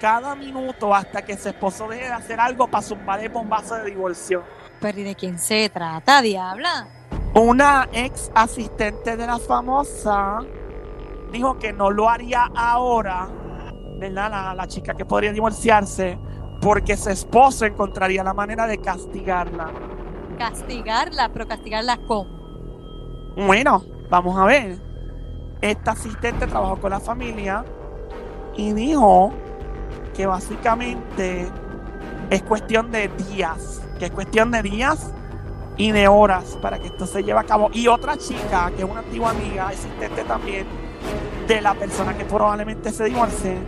cada 0.00 0.34
minuto 0.34 0.94
hasta 0.94 1.22
que 1.22 1.36
su 1.36 1.48
esposo 1.48 1.88
deje 1.88 2.04
de 2.04 2.12
hacer 2.12 2.40
algo 2.40 2.68
para 2.68 2.82
zumbar 2.82 3.20
el 3.20 3.28
bombazo 3.28 3.74
de 3.76 3.86
divorcio. 3.86 4.42
Pero 4.80 5.00
¿y 5.00 5.04
de 5.04 5.14
quién 5.14 5.38
se 5.38 5.68
trata, 5.68 6.22
diabla? 6.22 6.88
Una 7.34 7.88
ex 7.92 8.30
asistente 8.34 9.16
de 9.16 9.26
la 9.26 9.38
famosa 9.38 10.40
dijo 11.32 11.58
que 11.58 11.72
no 11.72 11.90
lo 11.90 12.08
haría 12.08 12.50
ahora, 12.54 13.28
¿verdad? 13.98 14.30
La, 14.30 14.54
la 14.54 14.66
chica 14.66 14.94
que 14.94 15.04
podría 15.04 15.32
divorciarse, 15.32 16.18
porque 16.60 16.96
su 16.96 17.10
esposo 17.10 17.66
encontraría 17.66 18.22
la 18.24 18.34
manera 18.34 18.66
de 18.66 18.78
castigarla. 18.78 19.70
Castigarla, 20.38 21.30
pero 21.32 21.46
castigarla 21.46 21.98
cómo. 22.06 22.36
Bueno, 23.36 23.82
vamos 24.08 24.38
a 24.38 24.44
ver. 24.44 24.78
Esta 25.60 25.92
asistente 25.92 26.46
trabajó 26.46 26.76
con 26.76 26.90
la 26.90 27.00
familia 27.00 27.64
y 28.56 28.72
dijo 28.72 29.32
que 30.16 30.26
básicamente 30.26 31.48
es 32.30 32.42
cuestión 32.42 32.90
de 32.90 33.08
días, 33.08 33.82
que 33.98 34.06
es 34.06 34.10
cuestión 34.10 34.50
de 34.50 34.62
días 34.62 35.12
y 35.76 35.92
de 35.92 36.08
horas 36.08 36.58
para 36.62 36.78
que 36.78 36.86
esto 36.86 37.06
se 37.06 37.22
lleve 37.22 37.38
a 37.38 37.44
cabo. 37.44 37.70
Y 37.72 37.86
otra 37.86 38.16
chica, 38.16 38.70
que 38.74 38.82
es 38.82 38.90
una 38.90 39.00
antigua 39.00 39.30
amiga, 39.30 39.68
asistente 39.68 40.24
también 40.24 40.66
de 41.46 41.60
la 41.60 41.74
persona 41.74 42.16
que 42.16 42.24
probablemente 42.24 42.90
se 42.90 43.04
divorcie, 43.04 43.58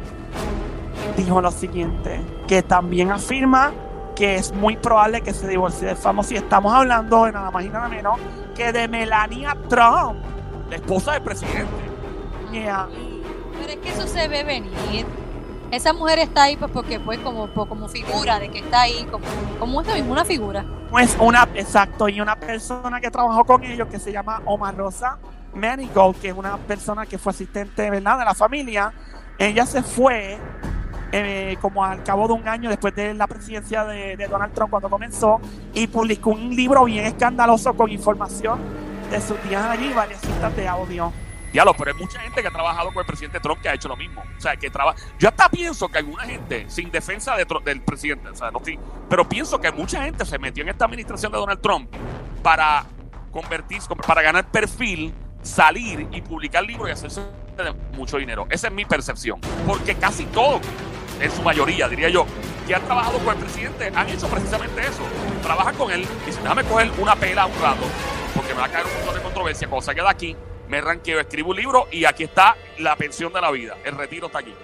dijo 1.17 1.41
lo 1.41 1.51
siguiente, 1.51 2.21
que 2.47 2.63
también 2.63 3.13
afirma 3.13 3.73
que 4.17 4.35
es 4.37 4.53
muy 4.53 4.77
probable 4.77 5.21
que 5.21 5.33
se 5.33 5.47
divorcie 5.47 5.87
del 5.87 5.97
famoso. 5.97 6.35
Y 6.35 6.39
estamos 6.39 6.73
hablando 6.73 7.27
de 7.27 7.33
nada 7.33 7.51
más 7.51 7.65
y 7.65 7.69
nada 7.69 7.89
menos 7.89 8.19
que 8.57 8.73
de 8.73 8.89
Melania 8.89 9.57
Trump. 9.69 10.19
La 10.71 10.77
esposa 10.77 11.13
del 11.13 11.23
presidente. 11.23 11.69
Yeah. 12.53 12.89
Pero 13.59 13.73
es 13.73 13.77
que 13.77 13.89
eso 13.91 14.07
se 14.07 14.29
ve 14.29 14.45
venir. 14.45 15.07
Esa 15.71 15.93
mujer 15.93 16.19
está 16.19 16.45
ahí 16.45 16.57
pues 16.57 16.71
porque 16.73 16.99
pues 16.99 17.19
como, 17.19 17.53
como 17.53 17.89
figura 17.89 18.39
de 18.39 18.49
que 18.49 18.61
está 18.61 18.83
ahí, 18.83 19.07
como, 19.11 19.25
como 19.59 19.83
eso 19.83 19.93
mismo, 19.95 20.13
una 20.13 20.25
figura. 20.25 20.65
Pues 20.91 21.17
una, 21.21 21.47
exacto, 21.55 22.09
y 22.09 22.21
una 22.21 22.37
persona 22.37 23.01
que 23.01 23.11
trabajó 23.11 23.45
con 23.45 23.63
ellos 23.63 23.89
que 23.89 23.99
se 23.99 24.11
llama 24.11 24.41
Omar 24.47 24.75
Rosa 24.77 25.19
Manigault, 25.55 26.19
que 26.21 26.29
es 26.29 26.35
una 26.35 26.57
persona 26.57 27.05
que 27.05 27.19
fue 27.19 27.31
asistente, 27.31 27.91
de 27.91 28.01
la 28.01 28.35
familia. 28.35 28.93
Ella 29.39 29.67
se 29.67 29.83
fue 29.83 30.39
eh, 31.13 31.57
como 31.61 31.85
al 31.85 32.03
cabo 32.03 32.27
de 32.29 32.35
un 32.35 32.49
año 32.49 32.71
después 32.71 32.95
de 32.95 33.15
la 33.15 33.27
presidencia 33.27 33.85
de, 33.85 34.17
Donald 34.29 34.53
Trump 34.53 34.71
cuando 34.71 34.89
comenzó 34.89 35.41
y 35.75 35.87
publicó 35.87 36.31
un 36.31 36.55
libro 36.55 36.85
bien 36.85 37.07
escandaloso 37.07 37.75
con 37.75 37.91
información 37.91 38.59
de 39.11 39.21
sus 39.21 39.43
días 39.45 39.65
allí 39.65 39.93
varias 39.93 40.21
cintas 40.21 40.55
de 40.57 40.69
audio. 40.69 41.13
Pero 41.77 41.93
hay 41.93 41.99
mucha 41.99 42.21
gente 42.21 42.41
que 42.41 42.49
ha 42.49 42.51
trabajado 42.51 42.93
con 42.93 43.01
el 43.01 43.07
presidente 43.07 43.41
Trump 43.41 43.61
que 43.61 43.69
ha 43.69 43.75
hecho 43.75 43.89
lo 43.89 43.97
mismo. 43.97 44.23
O 44.37 44.41
sea, 44.41 44.57
que 44.57 44.71
trabaja. 44.71 44.99
Yo 45.19 45.29
hasta 45.29 45.49
pienso 45.49 45.89
que 45.89 45.99
alguna 45.99 46.25
gente, 46.25 46.67
sin 46.69 46.91
defensa 46.91 47.37
del 47.37 47.83
presidente, 47.83 48.29
o 48.29 48.35
sea, 48.35 48.51
no 48.51 48.59
estoy- 48.59 48.79
pero 49.09 49.29
pienso 49.29 49.61
que 49.61 49.73
mucha 49.73 50.03
gente 50.05 50.25
se 50.25 50.39
metió 50.39 50.63
en 50.63 50.69
esta 50.71 50.85
administración 50.85 51.33
de 51.33 51.39
Donald 51.39 51.61
Trump 51.61 51.91
para 52.43 52.85
convertirse, 53.33 53.89
para 54.07 54.23
ganar 54.23 54.51
perfil, 54.51 55.13
salir 55.43 56.09
y 56.13 56.21
publicar 56.23 56.65
libros 56.65 56.89
y 56.89 56.93
hacerse 56.93 57.23
mucho 57.95 58.19
dinero. 58.19 58.47
Esa 58.51 58.69
es 58.69 58.73
mi 58.73 58.85
percepción. 58.85 59.41
Porque 59.67 59.95
casi 59.97 60.25
todos, 60.27 60.61
en 61.21 61.31
su 61.31 61.43
mayoría, 61.43 61.89
diría 61.89 62.09
yo, 62.09 62.25
que 62.67 62.75
han 62.75 62.83
trabajado 62.83 63.19
con 63.19 63.37
el 63.37 63.43
presidente, 63.43 63.91
han 63.95 64.09
hecho 64.09 64.29
precisamente 64.29 64.81
eso. 64.83 65.03
Trabajan 65.43 65.75
con 65.75 65.91
él 65.91 66.07
y 66.23 66.27
dicen, 66.27 66.43
déjame 66.43 66.65
coger 66.65 66.91
una 66.99 67.17
pela 67.17 67.47
un 67.47 67.61
rato, 67.61 67.83
porque 68.35 68.55
me 68.55 68.61
va 68.61 68.67
a 68.67 68.69
caer 68.69 68.87
un 68.87 68.93
montón 68.95 69.15
de 69.15 69.23
controversia. 69.23 69.69
Cuando 69.69 69.85
salga 69.85 70.05
de 70.05 70.11
aquí, 70.11 70.37
me 70.69 70.81
ranqueo, 70.81 71.21
escribo 71.21 71.51
un 71.51 71.57
libro 71.57 71.87
y 71.91 72.05
aquí 72.05 72.25
está 72.25 72.57
la 72.79 72.97
pensión 72.97 73.33
de 73.33 73.41
la 73.41 73.51
vida. 73.51 73.77
El 73.85 73.97
retiro 73.97 74.27
está 74.27 74.41
aquí. 74.41 74.55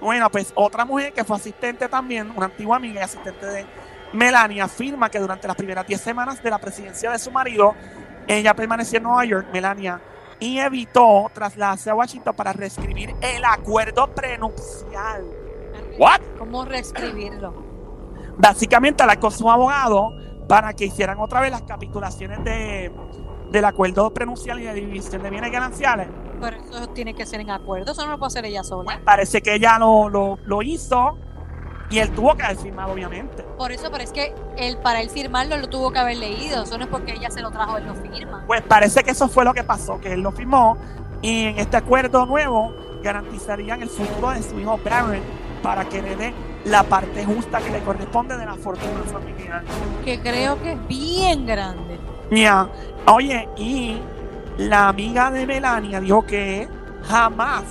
Bueno, 0.00 0.30
pues 0.30 0.52
otra 0.54 0.84
mujer 0.84 1.12
que 1.12 1.24
fue 1.24 1.36
asistente 1.36 1.88
también, 1.88 2.32
una 2.34 2.46
antigua 2.46 2.76
amiga 2.76 3.00
y 3.00 3.04
asistente 3.04 3.46
de 3.46 3.66
Melania, 4.12 4.64
afirma 4.64 5.10
que 5.10 5.18
durante 5.18 5.46
las 5.46 5.56
primeras 5.56 5.86
10 5.86 6.00
semanas 6.00 6.42
de 6.42 6.50
la 6.50 6.58
presidencia 6.58 7.10
de 7.10 7.18
su 7.18 7.30
marido, 7.30 7.74
ella 8.26 8.54
permaneció 8.54 8.98
en 8.98 9.04
Nueva 9.04 9.24
York, 9.24 9.48
Melania, 9.52 10.00
y 10.38 10.58
evitó 10.58 11.30
trasladarse 11.34 11.90
a 11.90 11.94
Washington 11.94 12.34
para 12.34 12.52
reescribir 12.52 13.14
el 13.20 13.44
acuerdo 13.44 14.06
prenupcial. 14.08 15.24
¿What? 15.98 16.20
¿Cómo 16.38 16.64
reescribirlo? 16.64 17.54
Básicamente 18.38 19.04
la 19.04 19.20
con 19.20 19.30
su 19.30 19.50
abogado 19.50 20.14
para 20.48 20.72
que 20.72 20.86
hicieran 20.86 21.18
otra 21.20 21.40
vez 21.40 21.50
las 21.50 21.62
capitulaciones 21.62 22.42
de, 22.42 22.90
del 23.50 23.64
acuerdo 23.64 24.12
prenupcial 24.12 24.60
y 24.60 24.64
de 24.64 24.74
división 24.74 25.22
de 25.22 25.30
bienes 25.30 25.52
gananciales. 25.52 26.08
Pero 26.40 26.56
eso 26.56 26.88
tiene 26.90 27.14
que 27.14 27.26
ser 27.26 27.40
en 27.40 27.50
acuerdo, 27.50 27.92
eso 27.92 28.04
no 28.04 28.12
lo 28.12 28.18
puede 28.18 28.28
hacer 28.28 28.44
ella 28.46 28.64
sola. 28.64 29.00
Parece 29.04 29.42
que 29.42 29.54
ella 29.54 29.78
lo, 29.78 30.08
lo, 30.08 30.38
lo 30.44 30.62
hizo 30.62 31.18
y 31.90 31.98
él 31.98 32.10
tuvo 32.12 32.36
que 32.36 32.44
haber 32.44 32.56
firmado, 32.56 32.92
obviamente. 32.92 33.42
Por 33.58 33.72
eso, 33.72 33.90
pero 33.90 34.04
es 34.04 34.12
que 34.12 34.32
él, 34.56 34.78
para 34.78 35.02
él 35.02 35.10
firmarlo, 35.10 35.56
lo 35.56 35.68
tuvo 35.68 35.92
que 35.92 35.98
haber 35.98 36.16
leído. 36.16 36.62
Eso 36.62 36.78
no 36.78 36.84
es 36.84 36.90
porque 36.90 37.12
ella 37.12 37.30
se 37.30 37.42
lo 37.42 37.50
trajo, 37.50 37.76
él 37.76 37.84
lo 37.84 37.94
firma. 37.94 38.44
Pues 38.46 38.62
parece 38.62 39.02
que 39.02 39.10
eso 39.10 39.28
fue 39.28 39.44
lo 39.44 39.52
que 39.52 39.64
pasó, 39.64 40.00
que 40.00 40.12
él 40.12 40.20
lo 40.20 40.30
firmó 40.30 40.78
y 41.22 41.46
en 41.46 41.58
este 41.58 41.76
acuerdo 41.76 42.24
nuevo 42.24 42.72
garantizarían 43.02 43.82
el 43.82 43.88
futuro 43.88 44.30
de 44.30 44.42
su 44.42 44.58
hijo 44.58 44.78
Barron 44.84 45.20
para 45.62 45.84
que 45.86 46.00
le 46.00 46.16
dé 46.16 46.34
la 46.64 46.82
parte 46.82 47.24
justa 47.24 47.58
que 47.58 47.70
le 47.70 47.80
corresponde 47.80 48.36
de 48.36 48.46
la 48.46 48.54
fortuna 48.54 49.02
familiar. 49.10 49.62
Que 50.04 50.20
creo 50.20 50.62
que 50.62 50.72
es 50.72 50.88
bien 50.88 51.46
grande. 51.46 51.98
Ya, 52.30 52.68
oye, 53.06 53.48
y 53.56 53.98
la 54.58 54.88
amiga 54.88 55.30
de 55.30 55.46
Melania 55.46 56.00
dijo 56.00 56.24
que 56.26 56.68
jamás 57.08 57.64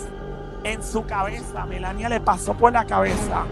en 0.63 0.83
su 0.83 1.05
cabeza, 1.05 1.65
Melania 1.65 2.09
le 2.09 2.19
pasó 2.19 2.53
por 2.53 2.73
la 2.73 2.85
cabeza 2.85 3.43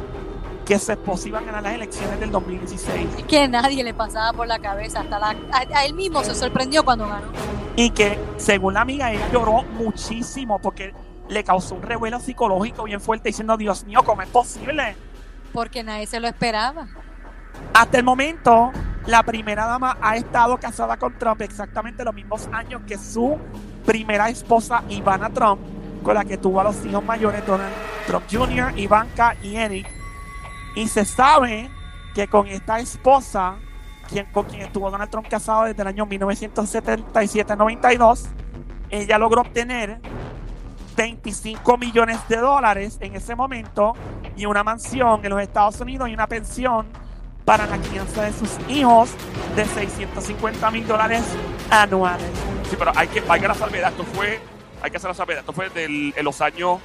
que 0.66 0.78
su 0.80 0.92
esposo 0.92 1.30
iba 1.30 1.40
a 1.40 1.44
ganar 1.44 1.64
las 1.64 1.74
elecciones 1.76 2.20
del 2.20 2.30
2016 2.30 3.08
Es 3.20 3.24
que 3.24 3.48
nadie 3.48 3.86
le 3.86 3.94
pasaba 3.94 4.34
por 4.34 4.48
la 4.48 4.60
cabeza. 4.60 5.00
Hasta 5.00 5.18
la, 5.18 5.30
a, 5.30 5.60
a 5.80 5.86
él 5.86 5.94
mismo 5.94 6.22
se 6.26 6.36
sorprendió 6.36 6.84
cuando 6.84 7.08
ganó. 7.08 7.28
y 7.78 7.92
que 7.92 8.20
según 8.36 8.74
la 8.74 8.82
amiga 8.82 9.12
ella 9.14 9.30
lloró 9.32 9.64
muchísimo 9.64 10.60
porque 10.60 10.94
le 11.30 11.44
causó 11.46 11.76
un 11.76 11.84
revuelo 11.84 12.20
psicológico 12.20 12.84
bien 12.84 13.00
fuerte 13.00 13.30
diciendo 13.30 13.56
Dios 13.56 13.86
mío 13.86 14.02
cómo 14.04 14.22
es 14.22 14.28
posible 14.30 14.96
Porque 15.54 15.84
nadie 15.84 16.06
se 16.06 16.20
lo 16.20 16.28
esperaba. 16.28 16.88
hasta 17.74 17.98
el 17.98 18.04
momento 18.04 18.72
la 19.08 19.24
primera 19.24 19.66
dama 19.66 19.98
ha 20.02 20.18
estado 20.18 20.58
casada 20.58 20.98
con 20.98 21.18
Trump 21.18 21.42
exactamente 21.42 22.04
los 22.04 22.14
mismos 22.14 22.48
años 22.52 22.82
que 22.86 22.98
su 22.98 23.38
primera 23.86 24.28
esposa 24.30 24.84
Ivana 24.90 25.30
Trump 25.30 25.62
con 26.04 26.14
la 26.14 26.26
que 26.26 26.38
tuvo 26.38 26.62
a 26.62 26.66
los 26.66 26.86
hijos 26.86 27.04
mayores 27.04 27.44
Donald 27.46 27.74
Trump 28.06 28.26
Jr., 28.30 28.78
Ivanka 28.78 29.36
y 29.42 29.56
Eric 29.56 29.88
y 30.76 30.88
se 30.88 31.06
sabe 31.06 31.72
que 32.14 32.28
con 32.28 32.46
esta 32.48 32.80
esposa 32.80 33.56
con 34.32 34.46
quien 34.46 34.62
estuvo 34.62 34.90
Donald 34.90 35.12
Trump 35.12 35.28
casado 35.28 35.66
desde 35.66 35.82
el 35.82 35.90
año 35.90 36.08
1977-92, 36.08 38.26
ella 38.90 39.18
logró 39.18 39.42
obtener 39.42 40.00
25 40.96 41.78
millones 41.78 42.18
de 42.30 42.38
dólares 42.38 42.98
en 43.02 43.16
ese 43.16 43.36
momento 43.36 43.96
y 44.36 44.46
una 44.46 44.64
mansión 44.64 45.20
en 45.24 45.30
los 45.30 45.42
Estados 45.42 45.82
Unidos 45.82 46.08
y 46.10 46.14
una 46.14 46.28
pensión 46.28 46.88
para 47.48 47.66
la 47.66 47.78
crianza 47.78 48.24
de 48.24 48.34
sus 48.34 48.50
hijos 48.68 49.10
de 49.56 49.64
650 49.64 50.70
mil 50.70 50.86
dólares 50.86 51.24
anuales. 51.72 52.30
Sí, 52.70 52.76
pero 52.78 52.92
hay 52.94 53.08
que, 53.08 53.24
hay 53.26 53.40
que 53.40 53.48
la 53.48 53.54
salvedad. 53.54 53.92
Esto 53.92 54.04
fue, 54.04 54.42
hay 54.82 54.92
que 54.92 54.98
hacer 54.98 55.10
la 55.10 55.14
salvedad. 55.14 55.40
Esto 55.40 55.54
fue 55.54 55.70
del, 55.70 56.14
en 56.14 56.26
los 56.26 56.42
años 56.42 56.82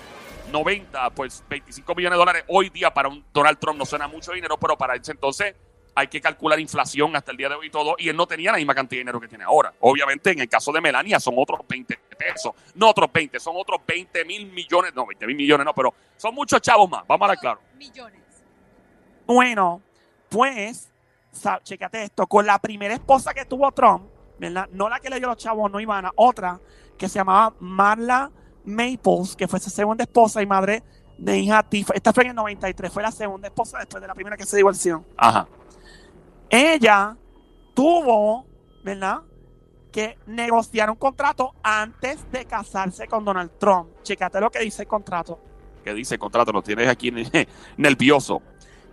90, 0.53 1.11
pues 1.11 1.43
25 1.51 1.97
millones 1.97 2.15
de 2.15 2.19
dólares 2.19 2.45
hoy 2.47 2.71
día 2.71 2.95
para 2.95 3.09
un 3.09 3.25
Donald 3.33 3.59
Trump 3.59 3.77
no 3.77 3.85
suena 3.85 4.07
mucho 4.07 4.31
dinero, 4.31 4.57
pero 4.57 4.79
para 4.79 4.95
ese 4.95 5.11
entonces 5.11 5.57
hay 5.97 6.07
que 6.07 6.21
calcular 6.21 6.61
inflación 6.61 7.17
hasta 7.17 7.33
el 7.33 7.39
día 7.39 7.49
de 7.49 7.57
hoy 7.57 7.67
y 7.67 7.71
todo, 7.71 7.97
y 7.99 8.09
él 8.09 8.17
no 8.17 8.29
tenía 8.29 8.53
la 8.53 8.59
misma 8.59 8.77
cantidad 8.77 8.99
de 8.99 9.03
dinero 9.03 9.21
que 9.21 9.27
tiene 9.27 9.43
ahora. 9.43 9.75
Obviamente, 9.81 10.31
en 10.31 10.39
el 10.39 10.49
caso 10.49 10.71
de 10.71 10.81
Melania 10.81 11.19
son 11.19 11.35
otros 11.39 11.63
20 11.69 11.99
pesos, 12.17 12.53
no 12.77 12.89
otros 12.89 13.13
20, 13.13 13.41
son 13.41 13.57
otros 13.57 13.81
20 13.85 14.25
mil 14.25 14.47
millones, 14.53 14.95
no, 14.95 15.07
20 15.07 15.27
mil 15.27 15.35
millones 15.35 15.67
no, 15.67 15.75
pero 15.75 15.93
son 16.17 16.33
muchos 16.37 16.61
chavos 16.61 16.89
más, 16.89 17.05
vamos 17.05 17.23
a 17.23 17.25
hablar 17.25 17.39
claro. 17.41 17.61
Millones. 17.77 18.23
Bueno, 19.27 19.83
pues, 20.33 20.91
sa- 21.30 21.61
chécate 21.62 22.05
esto, 22.05 22.26
con 22.26 22.47
la 22.47 22.59
primera 22.59 22.95
esposa 22.95 23.33
que 23.35 23.45
tuvo 23.45 23.70
Trump, 23.72 24.05
¿verdad? 24.39 24.68
No 24.72 24.89
la 24.89 24.99
que 25.01 25.11
le 25.11 25.18
dio 25.18 25.28
los 25.28 25.37
chavos, 25.37 25.70
no 25.70 25.78
Ivana, 25.80 26.11
otra 26.16 26.59
que 26.99 27.09
se 27.09 27.16
llamaba 27.20 27.55
Marla 27.61 28.30
Maples, 28.64 29.37
que 29.37 29.47
fue 29.49 29.61
su 29.61 29.70
segunda 29.70 30.05
esposa 30.05 30.41
y 30.43 30.47
madre 30.47 30.83
de 31.18 31.39
hija 31.39 31.62
Tifa. 31.62 31.95
Esta 31.95 32.12
fue 32.12 32.24
en 32.24 32.30
el 32.30 32.37
93, 32.37 32.93
fue 32.93 33.03
la 33.03 33.11
segunda 33.12 33.49
esposa 33.49 33.78
después 33.78 34.01
de 34.01 34.09
la 34.09 34.14
primera 34.14 34.37
que 34.37 34.47
se 34.47 34.57
divorció. 34.57 35.05
Ajá. 35.16 35.47
Ella 36.51 37.16
tuvo, 37.74 38.47
¿verdad? 38.85 39.20
Que 39.91 40.18
negociar 40.26 40.91
un 40.91 40.97
contrato 40.97 41.55
antes 41.62 42.30
de 42.30 42.45
casarse 42.47 43.07
con 43.07 43.24
Donald 43.24 43.51
Trump. 43.59 43.91
Chécate 44.03 44.41
lo 44.41 44.51
que 44.51 44.61
dice 44.61 44.83
el 44.83 44.89
contrato. 44.89 45.39
Que 45.85 45.93
dice 45.95 46.14
el 46.14 46.20
contrato, 46.20 46.53
lo 46.53 46.62
tienes 46.62 46.89
aquí 46.89 47.12
nervioso. 47.76 48.41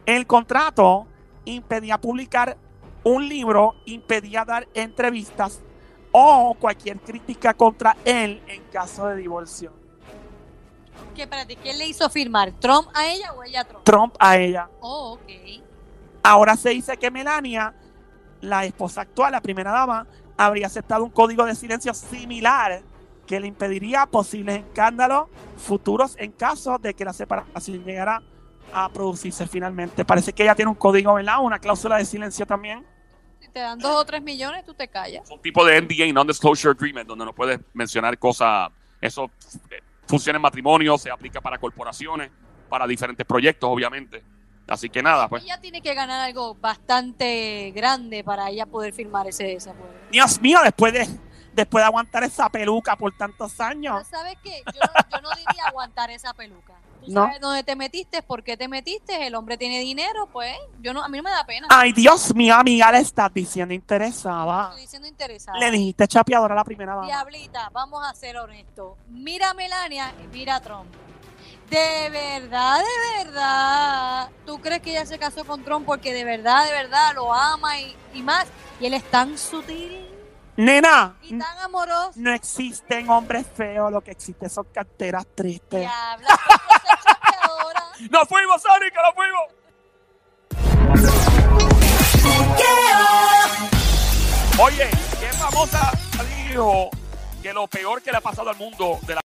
El 0.06 0.26
contrato 0.26 1.06
impedía 1.52 2.00
publicar 2.00 2.58
un 3.04 3.28
libro, 3.28 3.76
impedía 3.86 4.46
dar 4.46 4.68
entrevistas 4.74 5.62
o 6.12 6.56
cualquier 6.60 7.00
crítica 7.00 7.54
contra 7.54 7.96
él 8.06 8.42
en 8.48 8.64
caso 8.72 9.08
de 9.08 9.18
divorcio. 9.18 9.72
¿Qué, 11.16 11.24
espérate, 11.24 11.56
¿quién 11.56 11.78
le 11.78 11.88
hizo 11.88 12.10
firmar? 12.10 12.52
¿Trump 12.60 12.90
a 12.94 13.08
ella 13.08 13.34
o 13.34 13.44
ella 13.44 13.62
a 13.62 13.66
Trump? 13.66 13.84
Trump 13.84 14.16
a 14.20 14.38
ella. 14.38 14.70
Oh, 14.80 15.14
ok. 15.14 15.64
Ahora 16.24 16.56
se 16.56 16.70
dice 16.70 16.98
que 16.98 17.10
Melania, 17.12 17.74
la 18.42 18.66
esposa 18.66 19.02
actual, 19.02 19.32
la 19.32 19.42
primera 19.42 19.72
dama, 19.72 20.08
habría 20.38 20.68
aceptado 20.68 21.04
un 21.04 21.10
código 21.10 21.46
de 21.46 21.56
silencio 21.56 21.94
similar 21.94 22.82
que 23.26 23.40
le 23.40 23.48
impediría 23.48 24.06
posibles 24.06 24.60
escándalos 24.60 25.28
futuros 25.58 26.16
en 26.18 26.32
caso 26.32 26.78
de 26.80 26.94
que 26.94 27.06
la 27.06 27.14
separación 27.14 27.84
llegara 27.84 28.18
a 28.18 28.24
producirse 28.94 29.48
finalmente. 29.48 30.06
Parece 30.06 30.34
que 30.34 30.44
ella 30.44 30.56
tiene 30.56 30.70
un 30.70 30.76
código, 30.76 31.14
¿verdad? 31.14 31.40
Una 31.42 31.60
cláusula 31.60 31.98
de 31.98 32.06
silencio 32.06 32.46
también. 32.46 32.86
Si 33.40 33.48
te 33.50 33.60
dan 33.60 33.80
dos 33.80 33.96
o 33.96 34.06
tres 34.06 34.22
millones, 34.22 34.66
tú 34.66 34.74
te 34.74 34.88
callas. 34.88 35.30
Un 35.30 35.42
tipo 35.42 35.66
de 35.66 35.82
NDA, 35.82 36.12
Non-Disclosure 36.14 36.72
Agreement, 36.72 37.08
donde 37.08 37.26
no 37.26 37.34
puedes 37.34 37.60
mencionar 37.74 38.18
cosas, 38.18 38.70
eso 39.02 39.32
eh, 39.72 39.82
funciona 40.08 40.38
en 40.38 40.42
matrimonio, 40.42 40.98
se 40.98 41.10
aplica 41.10 41.42
para 41.42 41.58
corporaciones, 41.58 42.30
para 42.70 42.86
diferentes 42.86 43.26
proyectos, 43.26 43.70
obviamente. 43.70 44.24
Así 44.68 44.90
que 44.90 45.02
nada, 45.02 45.28
pues. 45.28 45.44
Ella 45.44 45.60
tiene 45.60 45.82
que 45.82 45.94
ganar 45.96 46.20
algo 46.22 46.54
bastante 46.56 47.72
grande 47.76 48.24
para 48.24 48.50
ella 48.50 48.66
poder 48.68 48.94
firmar 48.94 49.26
ese, 49.28 49.56
acuerdo. 49.56 49.94
Dios 50.12 50.40
mío, 50.42 50.60
después 50.64 50.94
de, 50.94 51.08
después 51.54 51.82
de 51.82 51.86
aguantar 51.86 52.24
esa 52.24 52.50
peluca 52.50 52.96
por 52.96 53.16
tantos 53.18 53.54
Pero 53.58 53.70
años. 53.70 54.08
¿Sabes 54.08 54.38
qué? 54.44 54.62
Yo, 54.68 54.80
no- 54.82 55.18
yo 55.18 55.22
no 55.22 55.30
diría 55.36 55.66
aguantar 55.66 56.12
esa 56.12 56.34
peluca. 56.36 56.74
Tú 57.06 57.12
No. 57.12 57.24
sabes 57.26 57.40
dónde 57.40 57.64
te 57.64 57.76
metiste, 57.76 58.22
por 58.22 58.44
qué 58.44 58.58
te 58.58 58.68
metiste, 58.68 59.26
el 59.28 59.36
hombre 59.36 59.58
tiene 59.58 59.80
dinero, 59.80 60.28
pues 60.32 60.56
yo 60.82 60.94
no, 60.94 61.04
a 61.04 61.08
mí 61.10 61.18
no 61.18 61.24
me 61.24 61.30
da 61.32 61.44
pena. 61.46 61.68
Ay, 61.70 61.94
Dios 61.94 62.34
mío, 62.36 62.56
amiga, 62.56 62.92
le 62.92 63.00
estás 63.00 63.34
diciendo 63.34 63.74
interesada. 63.74 64.66
Estoy 64.70 64.82
diciendo 64.82 65.08
interesada. 65.08 65.58
Le 65.60 65.72
dijiste 65.72 66.08
chapeadora 66.08 66.54
la 66.56 66.64
primera 66.64 66.94
dama. 66.96 67.08
Diablita, 67.08 67.70
vamos 67.72 68.02
a 68.06 68.14
ser 68.14 68.38
honestos. 68.38 68.98
Mira 69.10 69.52
a 69.52 69.54
Melania 69.54 70.14
y 70.24 70.28
mira 70.28 70.56
a 70.58 70.62
Trump. 70.62 70.88
De 71.70 72.10
verdad, 72.10 72.80
de 72.80 73.24
verdad. 73.24 74.30
¿Tú 74.46 74.60
crees 74.60 74.82
que 74.82 74.92
ella 74.92 75.06
se 75.06 75.18
casó 75.20 75.46
con 75.46 75.64
Trump 75.64 75.86
porque 75.86 76.14
de 76.14 76.24
verdad, 76.24 76.66
de 76.66 76.72
verdad 76.72 77.14
lo 77.16 77.34
ama 77.34 77.80
y, 77.80 77.96
y 78.14 78.22
más? 78.24 78.48
Y 78.80 78.88
él 78.88 78.94
es 78.96 79.04
tan 79.12 79.38
sutil 79.38 80.06
Nena, 80.60 81.16
y 81.22 81.38
tan 81.38 81.58
amoroso. 81.60 82.12
no 82.16 82.34
existen 82.34 83.10
hombres 83.10 83.48
feos, 83.56 83.90
lo 83.94 84.02
que 84.02 84.12
existe 84.12 84.50
son 84.50 84.66
carteras 84.74 85.26
tristes. 85.34 85.90
¡Nos 88.12 88.28
fuimos, 88.28 88.62
Sónica! 88.62 89.02
¡Nos 89.06 89.16
fuimos! 89.16 89.44
Oye, 94.62 94.90
qué 95.18 95.28
famosa 95.38 95.92
dijo 96.50 96.90
que 97.42 97.54
lo 97.54 97.66
peor 97.68 98.02
que 98.02 98.12
le 98.12 98.18
ha 98.18 98.22
pasado 98.22 98.50
al 98.50 98.58
mundo 98.58 99.00
de 99.08 99.16
la 99.16 99.18